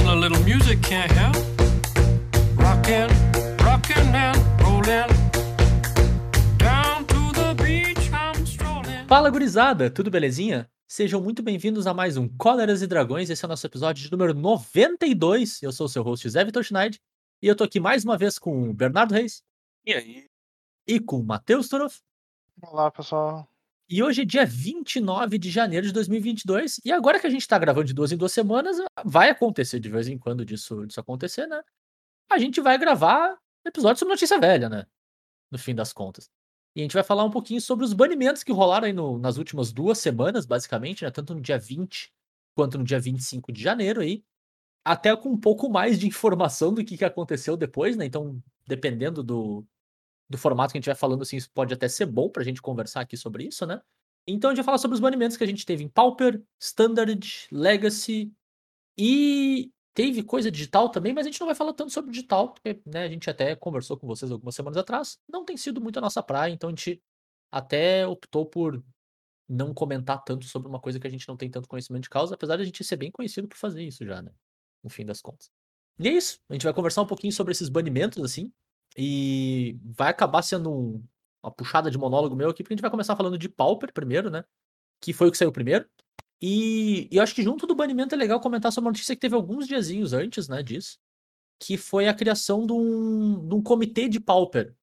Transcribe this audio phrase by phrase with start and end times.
[0.00, 1.36] a little music can't help.
[2.56, 3.08] Rockin',
[3.64, 5.08] rockin' and rollin'.
[6.58, 9.06] Down to the beach I'm strolling.
[9.06, 10.68] Fala gurizada, tudo belezinha?
[10.88, 13.30] Sejam muito bem-vindos a mais um Cóleras e Dragões.
[13.30, 15.62] Esse é o nosso episódio de número 92.
[15.62, 17.00] Eu sou o seu host, Zé Vitor Schneid.
[17.40, 19.42] E eu tô aqui mais uma vez com o Bernardo Reis
[19.84, 20.26] E aí?
[20.86, 22.00] e com o Matheus Toroff.
[22.62, 23.48] Olá, pessoal.
[23.92, 26.80] E hoje é dia 29 de janeiro de 2022.
[26.82, 29.90] E agora que a gente tá gravando de duas em duas semanas, vai acontecer de
[29.90, 31.60] vez em quando disso, disso acontecer, né?
[32.30, 33.36] A gente vai gravar
[33.66, 34.86] episódio sobre notícia velha, né?
[35.50, 36.30] No fim das contas.
[36.74, 39.36] E a gente vai falar um pouquinho sobre os banimentos que rolaram aí no- nas
[39.36, 41.10] últimas duas semanas, basicamente, né?
[41.10, 42.10] Tanto no dia 20
[42.54, 44.24] quanto no dia 25 de janeiro aí.
[44.84, 48.06] Até com um pouco mais de informação do que, que aconteceu depois, né?
[48.06, 49.66] Então, dependendo do,
[50.32, 52.60] do formato que a gente vai falando, assim, isso pode até ser bom pra gente
[52.60, 53.80] conversar aqui sobre isso, né?
[54.26, 57.48] Então a gente vai falar sobre os banimentos que a gente teve em Pauper, Standard,
[57.50, 58.32] Legacy
[58.96, 62.80] e teve coisa digital também, mas a gente não vai falar tanto sobre digital, porque
[62.86, 65.18] né, a gente até conversou com vocês algumas semanas atrás.
[65.28, 67.02] Não tem sido muito a nossa praia, então a gente
[67.50, 68.82] até optou por
[69.48, 72.34] não comentar tanto sobre uma coisa que a gente não tem tanto conhecimento de causa,
[72.34, 74.32] apesar de a gente ser bem conhecido por fazer isso já, né?
[74.82, 75.50] No fim das contas.
[75.98, 76.38] E é isso.
[76.48, 78.50] A gente vai conversar um pouquinho sobre esses banimentos, assim.
[78.96, 81.04] E vai acabar sendo um-
[81.42, 84.30] uma puxada de monólogo meu aqui, porque a gente vai começar falando de Pauper primeiro,
[84.30, 84.44] né?
[85.02, 85.86] Que foi o que saiu primeiro.
[86.42, 89.20] E, e eu acho que junto do banimento é legal comentar sobre uma notícia que
[89.20, 90.98] teve alguns diazinhos antes, né, disso.
[91.60, 94.74] Que foi a criação de um, de um comitê de Pauper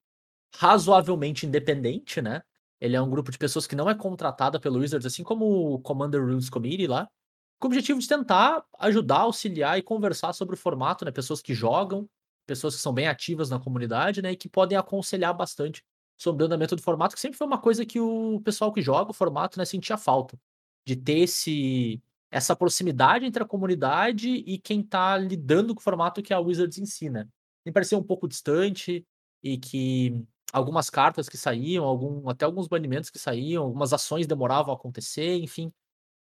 [0.56, 2.42] razoavelmente independente, né?
[2.80, 5.80] Ele é um grupo de pessoas que não é contratada pelo Wizards, assim como o
[5.80, 7.08] Commander Rules Committee lá,
[7.60, 11.10] com o objetivo de tentar ajudar, auxiliar e conversar sobre o formato, né?
[11.12, 12.08] Pessoas que jogam,
[12.50, 14.32] pessoas que são bem ativas na comunidade, né?
[14.32, 15.84] E que podem aconselhar bastante
[16.18, 19.12] sobre o andamento do formato, que sempre foi uma coisa que o pessoal que joga
[19.12, 20.36] o formato, né, sentia falta.
[20.84, 26.20] De ter esse, essa proximidade entre a comunidade e quem tá lidando com o formato
[26.20, 27.28] que a Wizards ensina.
[27.64, 29.06] Me parecia um pouco distante
[29.42, 30.20] e que
[30.52, 35.36] algumas cartas que saíam, algum, até alguns banimentos que saíam, algumas ações demoravam a acontecer,
[35.36, 35.72] enfim.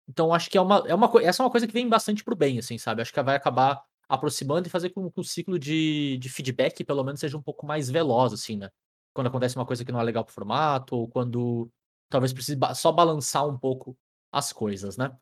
[0.07, 2.37] Então acho que é uma, é uma, essa é uma coisa que vem bastante pro
[2.37, 3.01] bem, assim, sabe?
[3.01, 7.05] Acho que vai acabar aproximando e fazer com que o ciclo de, de feedback, pelo
[7.05, 8.69] menos, seja um pouco mais veloz, assim, né?
[9.15, 11.71] Quando acontece uma coisa que não é legal pro formato, ou quando
[12.09, 13.97] talvez precise só balançar um pouco
[14.33, 15.17] as coisas, né?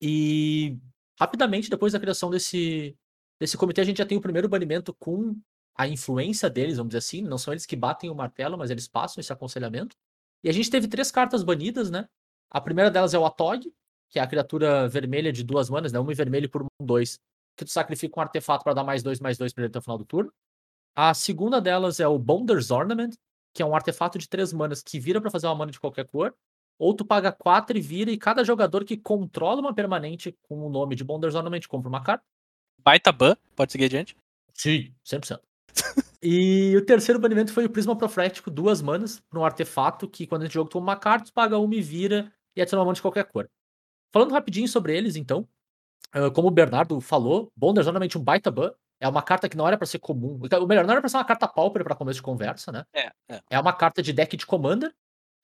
[0.00, 0.78] E
[1.20, 2.96] rapidamente, depois da criação desse,
[3.38, 5.38] desse comitê, a gente já tem o primeiro banimento com
[5.76, 7.22] a influência deles, vamos dizer assim.
[7.22, 9.94] Não são eles que batem o martelo, mas eles passam esse aconselhamento.
[10.42, 12.08] E a gente teve três cartas banidas, né?
[12.50, 13.70] A primeira delas é o Atog,
[14.08, 15.98] que é a criatura vermelha de duas manas, né?
[15.98, 17.20] Uma em vermelho por um, dois,
[17.56, 19.82] que tu sacrifica um artefato para dar mais dois, mais dois pra ele até o
[19.82, 20.32] final do turno.
[20.94, 23.14] A segunda delas é o Bonder's Ornament,
[23.52, 26.06] que é um artefato de três manas que vira para fazer uma mana de qualquer
[26.06, 26.34] cor.
[26.78, 30.68] Ou tu paga quatro e vira, e cada jogador que controla uma permanente com o
[30.68, 32.24] nome de Bonder's Ornament compra uma carta.
[32.78, 34.16] Baita ban, pode seguir adiante.
[34.52, 35.40] Sim, 100%.
[36.22, 40.42] e o terceiro banimento foi o Prisma Profético, duas manas, para um artefato que quando
[40.42, 42.96] a gente joga toma uma carta, tu paga uma e vira e adiciona uma mana
[42.96, 43.48] de qualquer cor.
[44.12, 45.48] Falando rapidinho sobre eles, então,
[46.32, 49.76] como o Bernardo falou, Bonders normalmente um baita ban, é uma carta que não era
[49.76, 50.38] para ser comum.
[50.40, 52.84] O melhor, não era pra ser uma carta pauper para começo de conversa, né?
[52.94, 53.42] É, é.
[53.50, 54.94] É uma carta de deck de Commander.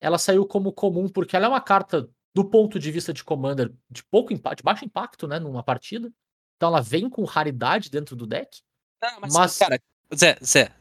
[0.00, 3.72] Ela saiu como comum porque ela é uma carta, do ponto de vista de Commander,
[3.90, 5.38] de pouco impacto, de baixo impacto, né?
[5.38, 6.10] Numa partida.
[6.56, 8.60] Então ela vem com raridade dentro do deck.
[9.02, 9.80] Não, mas, Mas- cara,
[10.14, 10.72] Zé, Zé,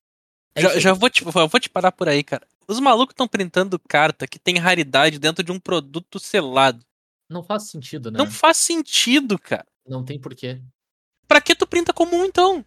[0.56, 2.46] É já, já vou te, vou te parar por aí, cara.
[2.68, 6.86] Os malucos estão printando carta que tem raridade dentro de um produto selado.
[7.30, 8.18] Não faz sentido, né?
[8.18, 9.66] Não faz sentido, cara.
[9.90, 10.62] Não tem porquê.
[11.28, 12.64] Pra que tu printa comum, então?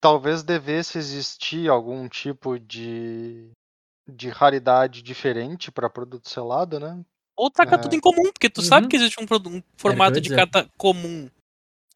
[0.00, 3.50] Talvez devesse existir algum tipo de,
[4.08, 7.02] de raridade diferente para produto selado, né?
[7.36, 7.78] Ou taca É.
[7.78, 8.88] tudo em comum, porque tu sabe Uhum.
[8.90, 10.36] que existe um, um ia formato de dizer.
[10.36, 11.28] carta comum.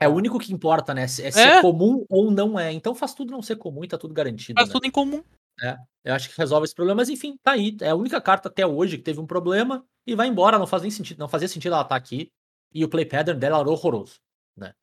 [0.00, 1.06] É o único que importa, né?
[1.06, 1.60] Se- É ser É.
[1.60, 2.72] comum ou não é.
[2.72, 4.54] Então faz tudo não ser comum e tá tudo garantido.
[4.58, 4.72] Faz né?
[4.72, 5.22] tudo em comum.
[6.04, 7.76] Eu acho que resolve esse problema, mas enfim, tá aí.
[7.80, 10.58] É a única carta até hoje que teve um problema e vai embora.
[10.58, 11.18] Não faz nem sentido.
[11.18, 12.28] Não fazia sentido ela estar aqui.
[12.74, 14.14] E o play pattern dela era horroroso.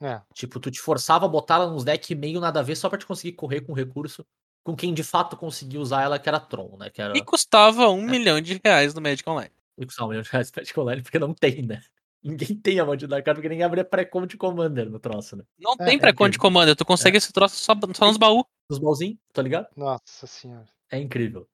[0.01, 0.21] É.
[0.33, 2.97] Tipo, tu te forçava a botar ela nos decks meio nada a ver só pra
[2.97, 4.25] te conseguir correr com recurso
[4.63, 6.89] com quem de fato conseguiu usar ela, que era Tron, né?
[6.89, 7.17] Que era.
[7.17, 8.11] E custava um É.
[8.11, 9.51] milhão de reais no Magic Online.
[9.77, 11.81] E custar um milhão de reais pra Magic Online, porque não tem, né?
[12.21, 15.43] Ninguém tem a maldita carta, porque ninguém abre pré-com de Commander no troço, né?
[15.57, 16.41] Não É, tem é pré-conde incrível.
[16.51, 18.43] Commander, tu consegue esse troço só, só nos baús.
[18.69, 19.67] Nos balzinhos, tá ligado?
[19.77, 20.67] Nossa senhora.
[20.91, 21.47] É incrível.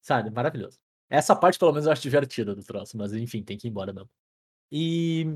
[0.00, 0.30] Sabe?
[0.30, 0.78] Maravilhoso.
[1.10, 3.92] Essa parte, pelo menos, eu acho divertida do troço, mas enfim, tem que ir embora
[3.92, 4.08] mesmo.
[4.72, 5.26] E,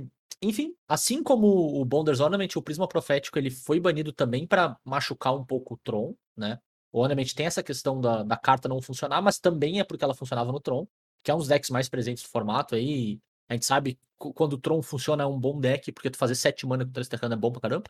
[0.42, 5.34] enfim, assim como o Bonders Ornament, o Prisma Profético ele foi banido também pra machucar
[5.34, 6.58] um pouco o Tron, né?
[6.92, 10.14] O Ornament tem essa questão da, da carta não funcionar, mas também é porque ela
[10.14, 10.86] funcionava no Tron,
[11.22, 13.20] que é um dos decks mais presentes do formato aí.
[13.48, 16.34] A gente sabe qu- quando o Tron funciona é um bom deck, porque tu fazer
[16.34, 17.84] 7 mana com 3 terrano é bom pra caramba.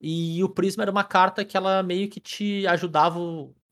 [0.00, 3.18] E o Prisma era uma carta que ela meio que te ajudava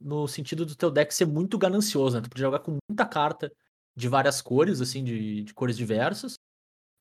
[0.01, 2.23] no sentido do teu deck ser muito ganancioso, né?
[2.23, 3.53] Tu podia jogar com muita carta
[3.97, 6.39] de várias cores, assim, de, de cores diversas.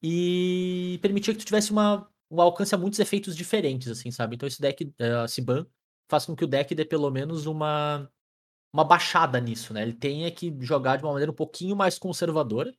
[0.03, 4.35] E permitia que tu tivesse uma, um alcance a muitos efeitos diferentes, assim, sabe?
[4.35, 5.65] Então esse deck, uh, esse ban,
[6.09, 8.09] faz com que o deck dê pelo menos uma,
[8.73, 9.81] uma baixada nisso, né?
[9.81, 12.73] Ele tenha que jogar de uma maneira um pouquinho mais conservadora.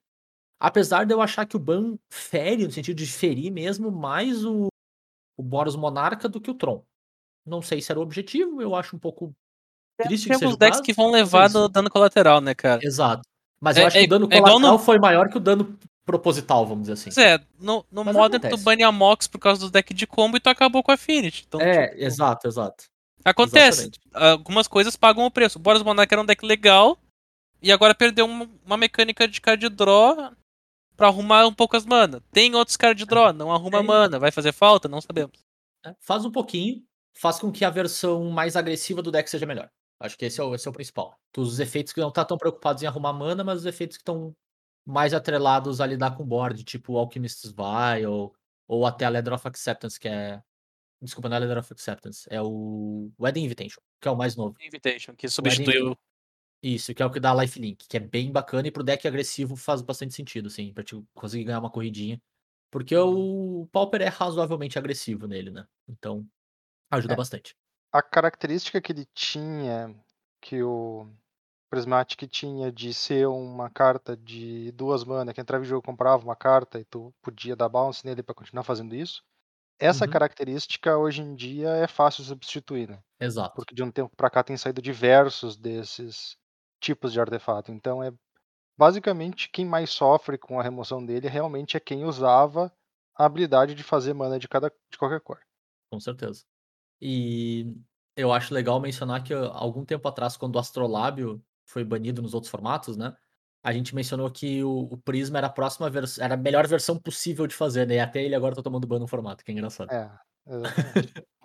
[0.59, 4.69] Apesar de eu achar que o ban fere, no sentido de ferir mesmo, mais o,
[5.37, 6.85] o Boros Monarca do que o Tron.
[7.45, 9.35] Não sei se era o objetivo, eu acho um pouco
[10.03, 12.81] triste Tem que alguns decks que vão é levar do dano colateral, né, cara?
[12.85, 13.23] Exato.
[13.61, 15.41] Mas É- eu acho que é- o dano é colateral no- foi maior que o
[15.41, 17.11] dano proposital, vamos dizer assim.
[17.13, 18.65] Pois é, no, no Mas Modern tu acontece.
[18.65, 21.45] bane a Mox por causa do deck de combo e tu acabou com a Affinity.
[21.47, 22.85] Então, é, tipo, exato, exato.
[23.25, 23.81] Acontece.
[23.83, 24.01] Exatamente.
[24.15, 25.59] Algumas coisas pagam o preço.
[25.59, 26.97] O Boros Monarch era um deck legal
[27.61, 30.33] e agora perdeu uma, uma mecânica de card draw
[30.97, 32.23] pra arrumar um pouco as mana.
[32.31, 33.87] Tem outros card draw, não arruma Tem.
[33.87, 34.19] mana.
[34.19, 34.89] Vai fazer falta?
[34.89, 35.45] Não sabemos.
[35.85, 36.83] É, Faz um pouquinho,
[37.21, 39.69] faz com que a versão mais agressiva do deck seja melhor.
[40.01, 41.17] Acho que esse é o, esse é o principal.
[41.33, 44.03] Tu- Os efeitos que não tá tão preocupados em arrumar mana, mas os efeitos que
[44.03, 44.33] estão
[44.87, 48.35] mais atrelados a lidar com board, tipo o Alchemist's Vial, ou,
[48.69, 50.43] ou até a Letter of Acceptance, que é.
[51.03, 54.57] Desculpa, não é Letter of Acceptance, é o Wedding Invitation, que é o mais novo.
[54.61, 55.97] Invitation, que substituiu.
[56.63, 59.57] Isso, que é o que dá lifelink, que é bem bacana e pro deck agressivo
[59.57, 62.21] faz bastante sentido, assim, pra te conseguir ganhar uma corridinha.
[62.71, 65.67] Porque o Pauper é razoavelmente agressivo nele, né?
[65.89, 66.27] Então,
[66.91, 67.17] ajuda É.
[67.17, 67.55] bastante.
[67.93, 69.95] A característica que ele tinha,
[70.41, 71.09] que o
[71.71, 76.37] Prismatic tinha de ser uma carta de duas mana, que entrava em jogo comprava uma
[76.37, 79.23] carta e tu podia dar bounce nele pra continuar fazendo isso.
[79.81, 80.09] Essa Uhum.
[80.09, 83.01] característica hoje em dia é fácil de substituir, né?
[83.21, 83.57] Exato.
[83.57, 86.37] Porque de um tempo pra cá tem saído diversos desses
[86.81, 87.73] tipos de artefato.
[87.73, 88.13] Então é
[88.79, 92.73] basicamente quem mais sofre com a remoção dele realmente é quem usava
[93.17, 95.41] a habilidade de fazer mana de cada de qualquer cor.
[95.93, 96.45] Com certeza.
[97.01, 97.77] E
[98.17, 102.51] eu acho legal mencionar que algum tempo atrás, quando o Astrolábio foi banido nos outros
[102.51, 103.15] formatos, né?
[103.63, 106.97] A gente mencionou que o, o Prisma era a próxima versão, era a melhor versão
[106.97, 107.97] possível de fazer, né?
[107.97, 109.91] E até ele agora tá tomando ban no formato, que é engraçado.
[109.91, 110.11] É,
[110.47, 111.13] exatamente.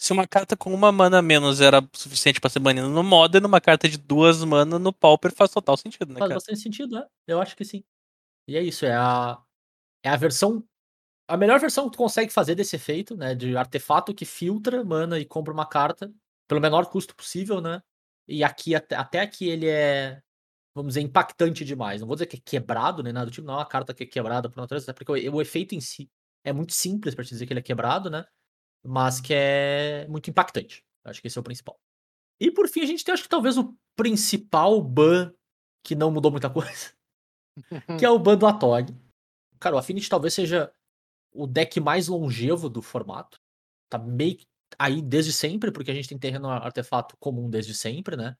[0.00, 3.44] Se uma carta com uma mana a menos era suficiente pra ser banida no Modern,
[3.44, 6.34] uma carta de duas mana no Pauper faz total sentido, né, Faz cara?
[6.34, 7.04] bastante sentido, né?
[7.26, 7.82] Eu acho que sim.
[8.46, 9.36] E é isso, é a,
[10.04, 10.64] é a versão.
[11.26, 13.34] A melhor versão que tu consegue fazer desse efeito, né?
[13.34, 16.12] De artefato que filtra mana e compra uma carta
[16.46, 17.82] pelo menor custo possível, né?
[18.28, 20.22] E aqui, até, aqui, ele é,
[20.74, 22.00] vamos dizer, impactante demais.
[22.00, 24.04] Não vou dizer que é quebrado nem nada do tipo, não é uma carta que
[24.04, 26.10] é quebrada por natureza, porque o, o efeito em si
[26.44, 28.24] é muito simples te dizer que ele é quebrado, né?
[28.84, 30.84] Mas que é muito impactante.
[31.04, 31.80] Acho que esse é o principal.
[32.40, 35.32] E por fim, a gente tem, acho que talvez o principal ban
[35.82, 36.92] que não mudou muita coisa
[37.98, 38.94] que é o ban do Atog.
[39.58, 40.72] Cara, o Affinity talvez seja
[41.32, 43.40] o deck mais longevo do formato.
[43.88, 44.38] Tá meio
[44.78, 48.36] aí desde sempre, porque a gente tem terreno artefato comum desde sempre, né?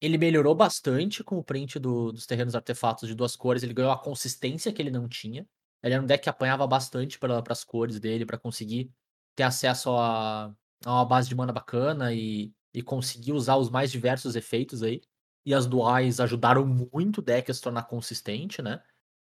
[0.00, 3.62] Ele melhorou bastante com o print do- dos terrenos artefatos de duas cores.
[3.62, 5.46] Ele ganhou a consistência que ele não tinha.
[5.82, 8.90] Ele era um deck que apanhava bastante para as cores dele, para conseguir
[9.36, 10.46] ter acesso a,
[10.84, 15.00] a uma base de mana bacana e, e conseguir usar os mais diversos efeitos aí.
[15.44, 18.82] E as duais ajudaram muito o deck a se tornar consistente, né?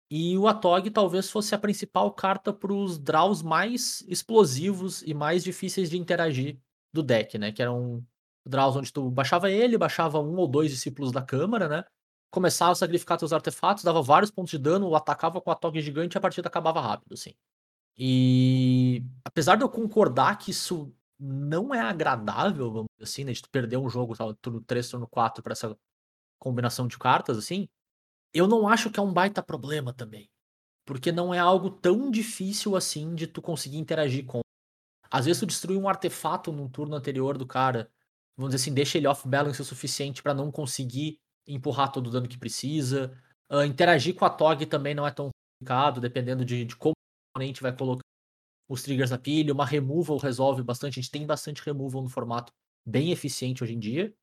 [0.10, 5.44] E o Atog talvez fosse a principal carta para os draws mais explosivos e mais
[5.44, 6.60] difíceis de interagir
[6.94, 7.52] do deck, né?
[7.52, 8.06] Que eram
[8.46, 11.84] draws onde tu baixava ele, baixava um ou dois discípulos da câmara, né?
[12.32, 16.15] Começava a sacrificar teus artefatos, dava vários pontos de dano, atacava com a Atog gigante
[16.15, 17.34] e a partida acabava rápido, assim.
[17.98, 23.32] E apesar de eu concordar que isso não é agradável, vamos dizer assim, né?
[23.32, 25.75] De tu perder um jogo, tal, turno 3, turno 4 para essa
[26.39, 27.68] combinação de cartas, assim,
[28.36, 30.30] eu não acho que é um baita problema também.
[30.86, 34.42] Porque não é algo tão difícil assim de tu conseguir interagir com.
[35.10, 37.89] Às vezes tu destrui um artefato num turno anterior do cara,
[38.38, 42.12] vamos dizer assim, deixa ele off balance o suficiente pra não conseguir empurrar todo o
[42.12, 43.18] dano que precisa.
[43.50, 47.38] Ah, interagir com a Tog também não é tão complicado, dependendo de, de como o
[47.38, 48.04] oponente vai colocar
[48.70, 49.54] os triggers na pilha.
[49.54, 51.00] Uma removal resolve bastante.
[51.00, 52.51] A gente tem bastante removal no formato
[52.86, 54.13] bem eficiente hoje em dia.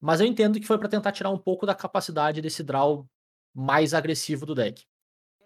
[0.00, 3.06] Mas eu entendo que foi pra tentar tirar um pouco da capacidade desse draw
[3.54, 4.84] mais agressivo do deck.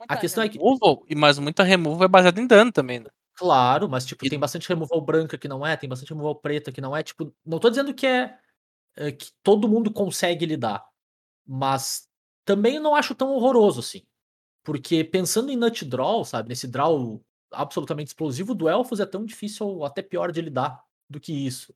[0.08, 3.10] A questão é que, Removal, e mas muita removal é baseada em dano também, né?
[3.34, 6.72] claro, mas tipo, E- tem bastante removal branca que não é, tem bastante removal preta
[6.72, 8.38] que não é, tipo, não tô dizendo que é,
[8.96, 10.86] é, que todo mundo consegue lidar,
[11.46, 12.08] mas
[12.46, 14.02] também não acho tão horroroso assim.
[14.64, 17.22] Porque pensando em nut draw, sabe, nesse draw
[17.52, 21.74] absolutamente explosivo do Elfos é tão difícil ou até pior de lidar do que isso.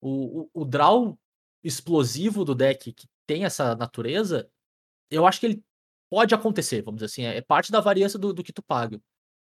[0.00, 1.18] O, o, o draw
[1.64, 4.50] explosivo do deck que tem essa natureza,
[5.10, 5.64] eu acho que ele
[6.10, 9.00] pode acontecer, vamos dizer assim, é é parte da variância do, do que tu paga.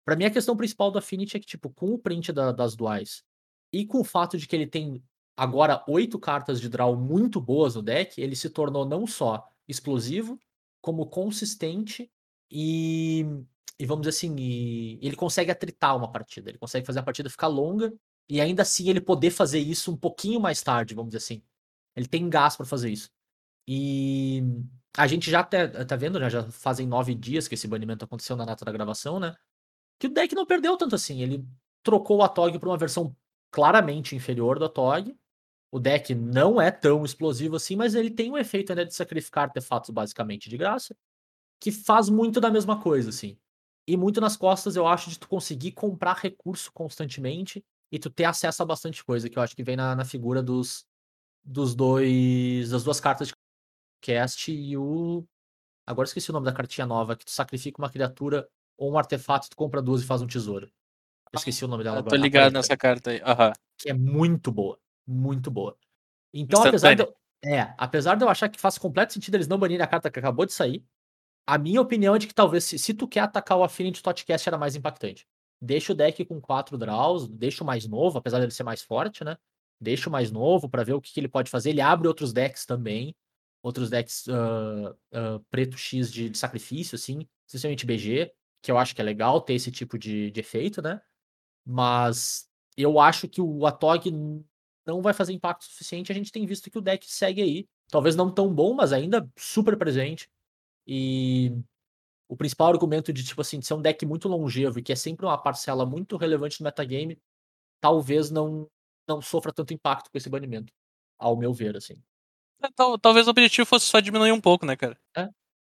[0.06, 2.75] Pra mim, a questão principal do Affinity é que, tipo, com o print da- das
[2.75, 3.24] duais
[3.74, 5.03] E com o fato de que ele tem
[5.38, 10.39] agora oito cartas de draw muito boas no deck, ele se tornou não só explosivo,
[10.82, 12.12] como consistente
[12.51, 13.25] e,
[13.79, 17.29] e vamos dizer assim, e ele consegue atritar uma partida, ele consegue fazer a partida
[17.29, 17.94] ficar longa
[18.27, 21.44] e ainda assim ele poder fazer isso um pouquinho mais tarde, vamos dizer assim.
[21.96, 23.10] Ele tem gás para fazer isso.
[23.68, 24.44] E
[24.98, 28.36] a gente já tá, tá vendo, né, já fazem nove dias que esse banimento aconteceu
[28.36, 29.36] na data da gravação, né?
[30.00, 31.22] Que o deck não perdeu tanto assim.
[31.22, 31.46] Ele
[31.84, 33.15] trocou o Atog para uma versão
[33.51, 35.15] claramente inferior do Atog.
[35.72, 39.46] O deck não é tão explosivo assim, mas ele tem um efeito ainda de sacrificar
[39.46, 40.96] artefatos basicamente de graça,
[41.60, 43.38] que faz muito da mesma coisa, assim.
[43.88, 48.25] E muito nas costas, eu acho, de tu conseguir comprar recurso constantemente e tu ter
[48.25, 50.86] acesso a bastante coisa, que eu acho que vem na, na figura dos,
[51.43, 52.69] dos dois.
[52.69, 53.34] das duas cartas de
[54.01, 55.25] cast e o.
[55.86, 59.50] Agora esqueci o nome da cartinha nova, que tu sacrifica uma criatura ou um artefato,
[59.50, 60.72] tu compra duas e faz um tesouro.
[61.32, 62.15] Eu esqueci o nome dela agora.
[62.15, 63.22] tô ligado nessa carta aí.
[63.24, 63.53] Aham.
[63.77, 64.79] Que é muito boa.
[65.06, 65.77] Muito boa.
[66.34, 67.13] Então, apesar de, eu,
[67.44, 70.20] é, apesar de eu achar que faz completo sentido eles não banirem a carta que
[70.20, 70.84] acabou de sair,
[71.48, 74.48] a minha opinião é de que talvez, se, se tu quer atacar o Affinity Totcast,
[74.48, 75.27] era mais impactante.
[75.62, 79.24] Deixa o deck com quatro draws, deixa o mais novo, apesar dele ser mais forte,
[79.24, 79.36] né?
[79.82, 81.72] Deixa o mais novo para ver o que, que ele pode fazer.
[81.72, 83.15] Ele abre outros decks também.
[83.61, 88.95] Outros decks uh, uh, preto X de, de, sacrifício, assim, especialmente BG, que eu acho
[88.95, 91.01] que é legal ter esse tipo de, de efeito, né?
[91.65, 94.09] Mas eu acho que o Atog
[94.85, 96.11] não vai fazer impacto suficiente.
[96.11, 97.67] A gente tem visto que o deck segue aí.
[97.89, 100.29] Talvez não tão bom, mas ainda super presente.
[100.87, 101.51] E
[102.27, 104.95] o principal argumento de, tipo assim, de ser um deck muito longevo e que é
[104.95, 107.19] sempre uma parcela muito relevante no metagame,
[107.81, 108.69] talvez não,
[109.07, 110.71] não sofra tanto impacto com esse banimento.
[111.17, 112.01] Ao meu ver, assim.
[112.75, 114.97] Tal- Talvez o objetivo fosse só diminuir um pouco, né, cara?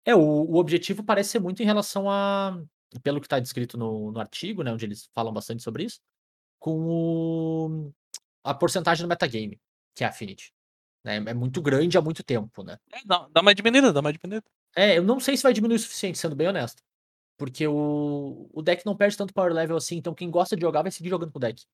[0.07, 2.61] É, o, o objetivo parece ser muito em relação a.
[3.03, 4.73] Pelo que está descrito no, no artigo, né?
[4.73, 5.99] Onde eles falam bastante sobre isso,
[6.61, 7.93] com o,
[8.45, 9.61] a porcentagem do metagame,
[9.97, 10.53] que é a Affinity.
[11.05, 11.17] Né?
[11.17, 12.79] É muito grande há muito tempo, né?
[12.93, 14.45] É, dá, dá uma diminuída, dá uma diminuída.
[14.77, 16.83] É, eu não sei se vai diminuir o suficiente, sendo bem honesto.
[17.37, 20.83] Porque o, o deck não perde tanto power level assim, então quem gosta de jogar
[20.83, 21.65] vai seguir jogando com o deck.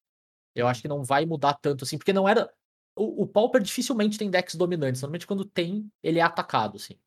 [0.54, 2.50] Eu acho que não vai mudar tanto assim, porque não era.
[2.96, 5.00] O, o Pauper dificilmente tem decks dominantes.
[5.02, 6.98] Normalmente quando tem, ele é atacado, assim.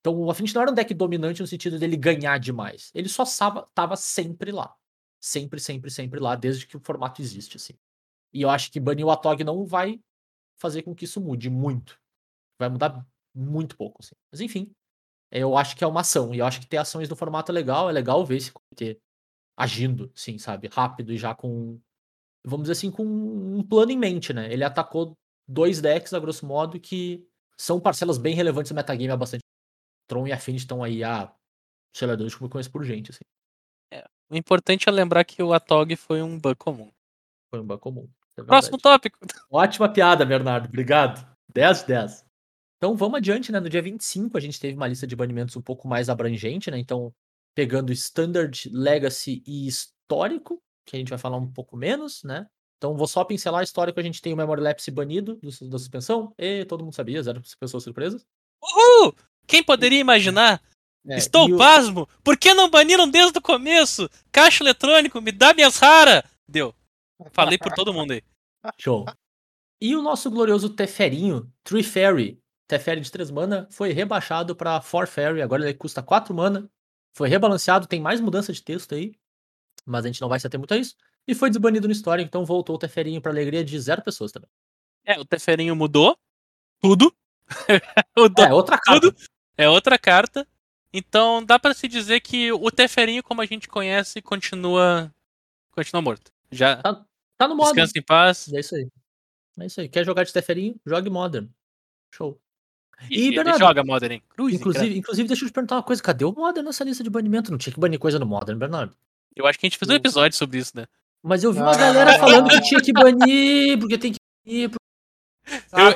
[0.00, 2.90] Então o Affinity não era um deck dominante no sentido dele ganhar demais.
[2.94, 4.74] Ele só tava, tava sempre lá.
[5.18, 7.72] Sempre, sempre, sempre lá, desde que o formato existe, assim.
[8.30, 9.98] E eu acho que banir o Atog não vai
[10.58, 11.98] fazer com que isso mude muito.
[12.58, 14.14] Vai mudar muito pouco, assim.
[14.30, 14.70] Mas enfim,
[15.30, 16.34] eu acho que é uma ação.
[16.34, 17.88] E eu acho que ter ações no formato é legal.
[17.88, 19.00] É legal ver esse comitê
[19.56, 20.68] agindo, sim, sabe?
[20.68, 21.80] Rápido e já com.
[22.44, 24.52] Vamos dizer assim, com um plano em mente, né?
[24.52, 29.16] Ele atacou dois decks, a grosso modo, que são parcelas bem relevantes do metagame há
[29.16, 29.42] bastante.
[30.06, 31.32] Tron e Affinity estão aí há,
[31.94, 33.24] sei lá, eu me conheço por gente, assim.
[34.30, 36.90] O importante é lembrar que o Atog foi um bug comum.
[37.50, 38.08] Foi um bug comum.
[38.36, 39.18] é Próximo tópico.
[39.50, 40.66] Ótima piada, Bernardo.
[40.66, 41.24] Obrigado.
[41.52, 42.26] 10 de 10.
[42.76, 43.60] Então vamos adiante, né?
[43.60, 46.78] No dia 25 a gente teve uma lista de banimentos um pouco mais abrangente, né?
[46.78, 47.14] Então,
[47.54, 52.46] pegando Standard, Legacy e Histórico, que a gente vai falar um pouco menos, né?
[52.78, 56.34] Então vou só pincelar histórico, a gente tem o Memory Lapse banido do- da suspensão.
[56.38, 58.26] E todo mundo sabia, zero pessoas surpresas.
[58.62, 59.14] Uhul!
[59.46, 60.62] Quem poderia imaginar?
[61.06, 62.08] É, Estou o- pasmo!
[62.22, 64.08] Por que não baniram desde o começo?
[64.32, 66.22] Caixa eletrônico, me dá minhas raras!
[66.48, 66.74] Deu.
[67.32, 68.22] Falei por todo mundo aí.
[68.78, 69.04] Show.
[69.80, 75.06] E o nosso glorioso Teferinho, Tree Fairy, Teferi de 3 mana, foi rebaixado para 4
[75.10, 76.68] Fairy, agora ele custa 4 mana.
[77.16, 79.14] Foi rebalanceado, tem mais mudança de texto aí,
[79.86, 80.96] mas a gente não vai se ater muito a isso.
[81.26, 84.48] E foi desbanido no histórico, então voltou o Teferinho para alegria de zero pessoas também.
[85.04, 86.18] É, o Teferinho mudou
[86.80, 87.14] tudo.
[88.34, 89.00] do- É, outra carta.
[89.00, 89.16] tudo
[89.56, 90.46] é outra carta.
[90.92, 95.12] Então dá pra se dizer que o Teferinho, como a gente conhece, continua
[95.72, 96.30] continua morto.
[96.52, 96.76] Já
[97.36, 97.74] Tá no modo.
[97.74, 98.52] descansa em paz.
[98.52, 98.88] É isso aí.
[99.58, 99.88] É isso aí.
[99.88, 100.76] Quer jogar de Teferinho?
[100.86, 101.48] Jogue Modern.
[102.14, 102.40] Show.
[103.10, 104.20] E, E, Bernardo, joga Modern.
[104.28, 106.00] Cruz, Inclusive, inclusive, deixa eu te perguntar uma coisa.
[106.00, 107.50] Cadê o Modern nessa lista de banimento?
[107.50, 108.96] Não tinha que banir coisa no Modern, Bernardo.
[109.34, 110.86] Eu acho que a gente fez um episódio sobre isso, né?
[111.24, 111.76] Mas eu vi uma Ah.
[111.76, 114.70] galera falando que tinha que banir, porque tem que banir.
[114.70, 114.84] porque-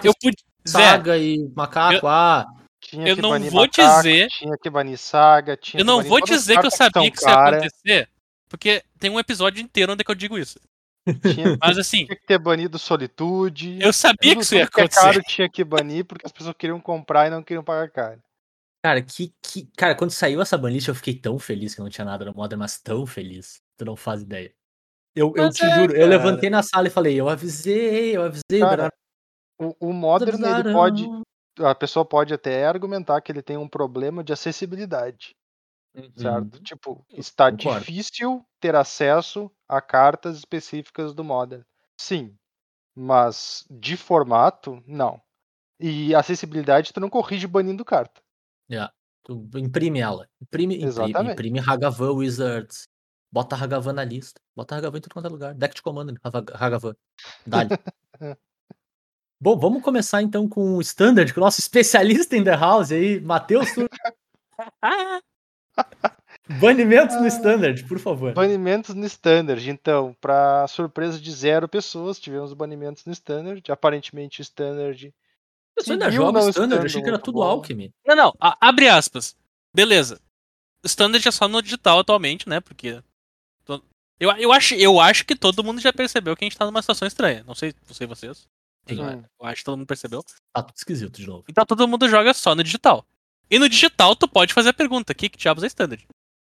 [0.04, 0.36] Eu, eu pude.
[0.66, 2.46] Zé, Saga e macaco, ah.
[2.80, 5.86] Tinha Eu que não banir vou macaco, dizer- Tinha que banir saga, tinha eu que
[5.86, 8.08] não banir vou dizer que eu sabia que isso ia acontecer,
[8.48, 10.58] porque tem um episódio inteiro onde é que eu digo isso.
[11.22, 13.78] Tinha, Mas assim, tinha que ter banido Solitude.
[13.80, 15.00] eu sabia que isso ia que é acontecer.
[15.00, 18.22] caro tinha que banir porque as pessoas queriam comprar e não queriam pagar caro.
[18.84, 19.68] Cara, que, que.
[19.76, 22.58] Cara, quando saiu essa banlist, eu fiquei tão feliz que não tinha nada no Modern,
[22.60, 23.60] mas tão feliz.
[23.76, 24.52] Tu não faz ideia.
[25.18, 26.06] Eu, eu te é, juro, eu cara.
[26.10, 28.92] levantei na sala e falei, eu avisei, eu avisei, Cara.
[29.58, 31.04] O, o Modern, ele avisaram." pode.
[31.60, 35.34] A pessoa pode até argumentar que ele tem um problema de acessibilidade,
[36.16, 36.62] certo?
[36.62, 37.56] Tipo, está Uhum.
[37.56, 37.80] concordo.
[37.80, 41.62] difícil ter acesso a cartas específicas do Modern.
[42.00, 42.36] Sim.
[42.96, 45.20] Mas de formato, não.
[45.80, 48.20] E acessibilidade, tu não corrige banindo carta.
[48.70, 48.92] Yeah.
[49.24, 50.28] Tu imprime ela.
[50.40, 51.32] Imprime, imprime, Exatamente.
[51.32, 52.86] imprime Hagavan Wizards.
[53.30, 54.40] Bota Hagavan na lista.
[54.56, 55.54] Bota Hagavan em tudo quanto é lugar.
[55.54, 56.14] Deck de comando,
[56.54, 56.94] Hagavan.
[57.46, 57.70] Dá-lhe.
[59.40, 63.20] Bom, vamos começar então com o Standard, com o nosso especialista em The House aí,
[63.20, 63.68] Matheus
[64.82, 65.20] Ah,
[66.60, 68.32] Banimentos no Standard, por favor.
[68.32, 69.68] Banimentos no Standard.
[69.70, 73.62] Então, para surpresa de zero pessoas, tivemos banimentos no Standard.
[73.70, 75.14] Aparentemente, o Standard.
[75.78, 76.80] Você ainda joga não Standard?
[76.82, 77.42] Eu achei que era tudo bom.
[77.44, 77.92] Alchemy.
[78.04, 79.36] Não, não, a- abre aspas.
[79.72, 80.18] Beleza.
[80.82, 82.60] Standard é só no digital atualmente, né?
[82.60, 83.00] Porque.
[84.20, 86.82] Eu, eu, acho, eu acho que todo mundo já percebeu que a gente tá numa
[86.82, 87.44] situação estranha.
[87.46, 88.46] Não sei, não sei vocês.
[88.86, 88.96] eu-
[89.40, 90.24] Eu acho que todo mundo percebeu.
[90.52, 91.44] Tá tudo esquisito de novo.
[91.48, 93.04] Então todo mundo joga só no digital.
[93.50, 96.06] E no digital tu pode fazer a pergunta: que, que diabos é Standard?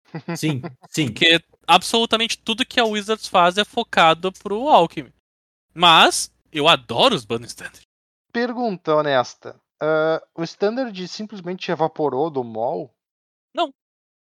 [0.38, 1.07] Sim, sim.
[1.07, 5.12] Porque absolutamente tudo que a Wizards faz é focado pro Alchemy.
[5.74, 7.81] Mas eu adoro os bans Standard.
[8.31, 9.59] Pergunta honesta.
[9.81, 12.93] ah, o Standard simplesmente evaporou do mall?
[13.53, 13.74] Não.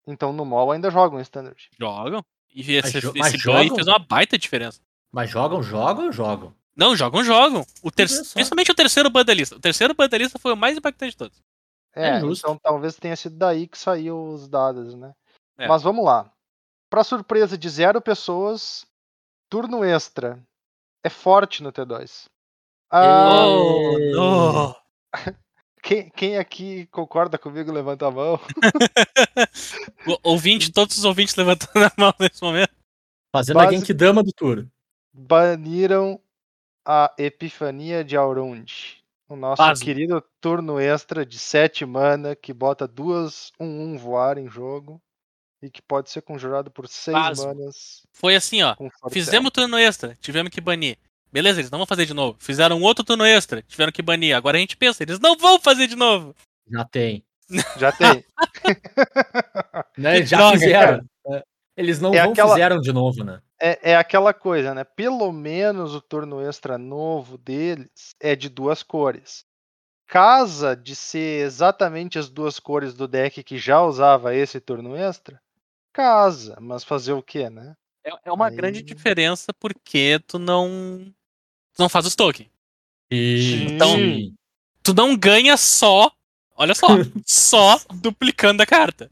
[0.07, 1.67] Então no mall ainda jogam Standard.
[1.77, 2.23] Jogam.
[2.55, 3.75] E esse, jo- esse mas jogam?
[3.75, 4.79] fez uma baita diferença.
[5.11, 6.55] Mas jogam, jogam, jogam.
[6.75, 7.65] Não, jogam, jogam.
[7.83, 8.07] O ter...
[8.07, 9.55] Principalmente o terceiro ban da lista.
[9.55, 11.37] O terceiro ban da lista foi o mais impactante de todos.
[11.93, 12.45] É, É justo.
[12.45, 15.13] então talvez tenha sido daí que saiu os dados, né?
[15.57, 15.67] É.
[15.67, 16.29] Mas vamos lá.
[16.89, 18.85] Pra surpresa de zero pessoas,
[19.49, 20.37] turno extra
[21.03, 22.25] é forte no T2.
[22.91, 24.75] Ah, Oh, no.
[25.85, 28.39] quem, quem aqui concorda comigo, levanta a mão.
[30.07, 32.71] O- Ouvinte, todos os ouvintes levantando a mão nesse momento.
[33.31, 34.65] Fazendo Basi- a Genkidama do tour.
[35.13, 36.19] Baniram
[36.85, 39.03] a Epifania de Aurund.
[39.27, 45.01] O nosso querido turno extra de 7 mana que bota duas 1-1 voar em jogo
[45.63, 47.47] e que pode ser conjurado por 6 Quase.
[47.47, 48.75] manas Foi assim, ó.
[49.09, 50.97] Fizemos turno extra, tivemos que banir.
[51.35, 52.37] Beleza, eles não vão fazer de novo.
[52.39, 54.33] Fizeram um outro turno extra, tiveram que banir.
[54.33, 56.33] Agora a gente pensa, eles não vão fazer de novo.
[56.71, 57.25] Já tem.
[57.77, 58.23] Já tem.
[59.97, 60.25] Né?
[60.25, 61.05] Já droga, fizeram.
[61.27, 61.43] É.
[61.77, 63.41] Eles não É vão aquela- fizeram de novo, né?
[63.61, 64.83] É, é aquela coisa, né?
[64.83, 69.45] Pelo menos o turno extra novo deles é de duas cores.
[70.07, 75.41] Casa de ser exatamente as duas cores do deck que já usava esse turno extra,
[75.93, 77.75] casa, mas fazer o quê, né?
[78.05, 81.11] É, é uma Aí- grande diferença porque tu não.
[81.75, 82.49] Tu não faz os tokens.
[83.11, 83.97] Então,
[84.81, 86.11] Tu não ganha só.
[86.55, 86.87] Olha só.
[87.25, 89.11] só duplicando a carta.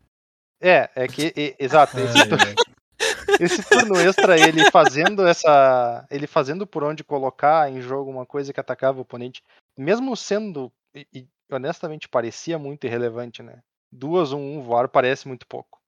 [0.61, 2.55] É, é que, e- exato, esse, Ai, tu- ai.
[3.41, 6.05] esse turno extra, ele fazendo essa.
[6.09, 9.43] Ele fazendo por onde colocar em jogo uma coisa que atacava o oponente,
[9.77, 10.71] mesmo sendo.
[10.95, 13.59] E, e honestamente parecia muito irrelevante, né?
[13.91, 15.81] Duas, um, um voar parece muito pouco.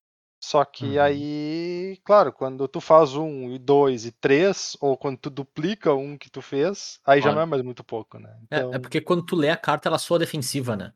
[0.45, 1.01] Só que Uhum.
[1.01, 6.15] aí, claro, quando tu faz um e dois e três, ou quando tu duplica um
[6.15, 7.37] que tu fez, aí já Claro.
[7.37, 8.29] não é mais muito pouco, né?
[8.51, 10.93] É, Então, é porque quando tu lê a carta, ela soa defensiva, né?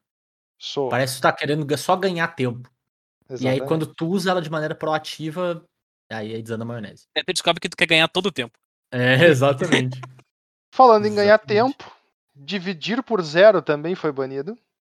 [0.59, 0.88] sou.
[0.89, 2.69] Parece que tu tá querendo só ganhar tempo.
[2.69, 3.67] E aí, exatamente.
[3.67, 5.65] quando tu usa ela de maneira proativa,
[6.12, 7.07] aí aí desanda a maionese.
[7.17, 8.55] Aí tu descobre que tu quer ganhar todo o tempo.
[8.91, 9.99] É, exatamente.
[10.71, 11.75] Falando em ganhar Exatamente.
[11.75, 11.91] tempo,
[12.35, 14.55] dividir por zero também foi banido.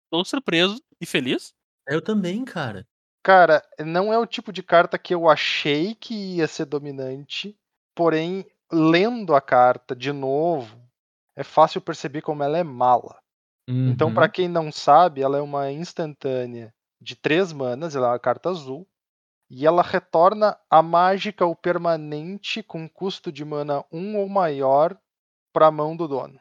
[0.09, 1.53] Tô surpreso e feliz.
[1.88, 2.88] Eu também, cara.
[3.23, 7.58] Cara, não é o tipo de carta que eu achei que ia ser dominante,
[7.93, 10.77] porém, lendo a carta de novo,
[11.36, 13.19] é fácil perceber como ela é mala.
[13.86, 14.13] Então, Uhum.
[14.13, 18.49] pra quem não sabe, ela é uma instantânea de três manas, ela é uma carta
[18.49, 18.88] azul,
[19.49, 24.97] e ela retorna a mágica ou permanente com custo de mana 1 ou maior
[25.53, 26.39] pra mão do dono.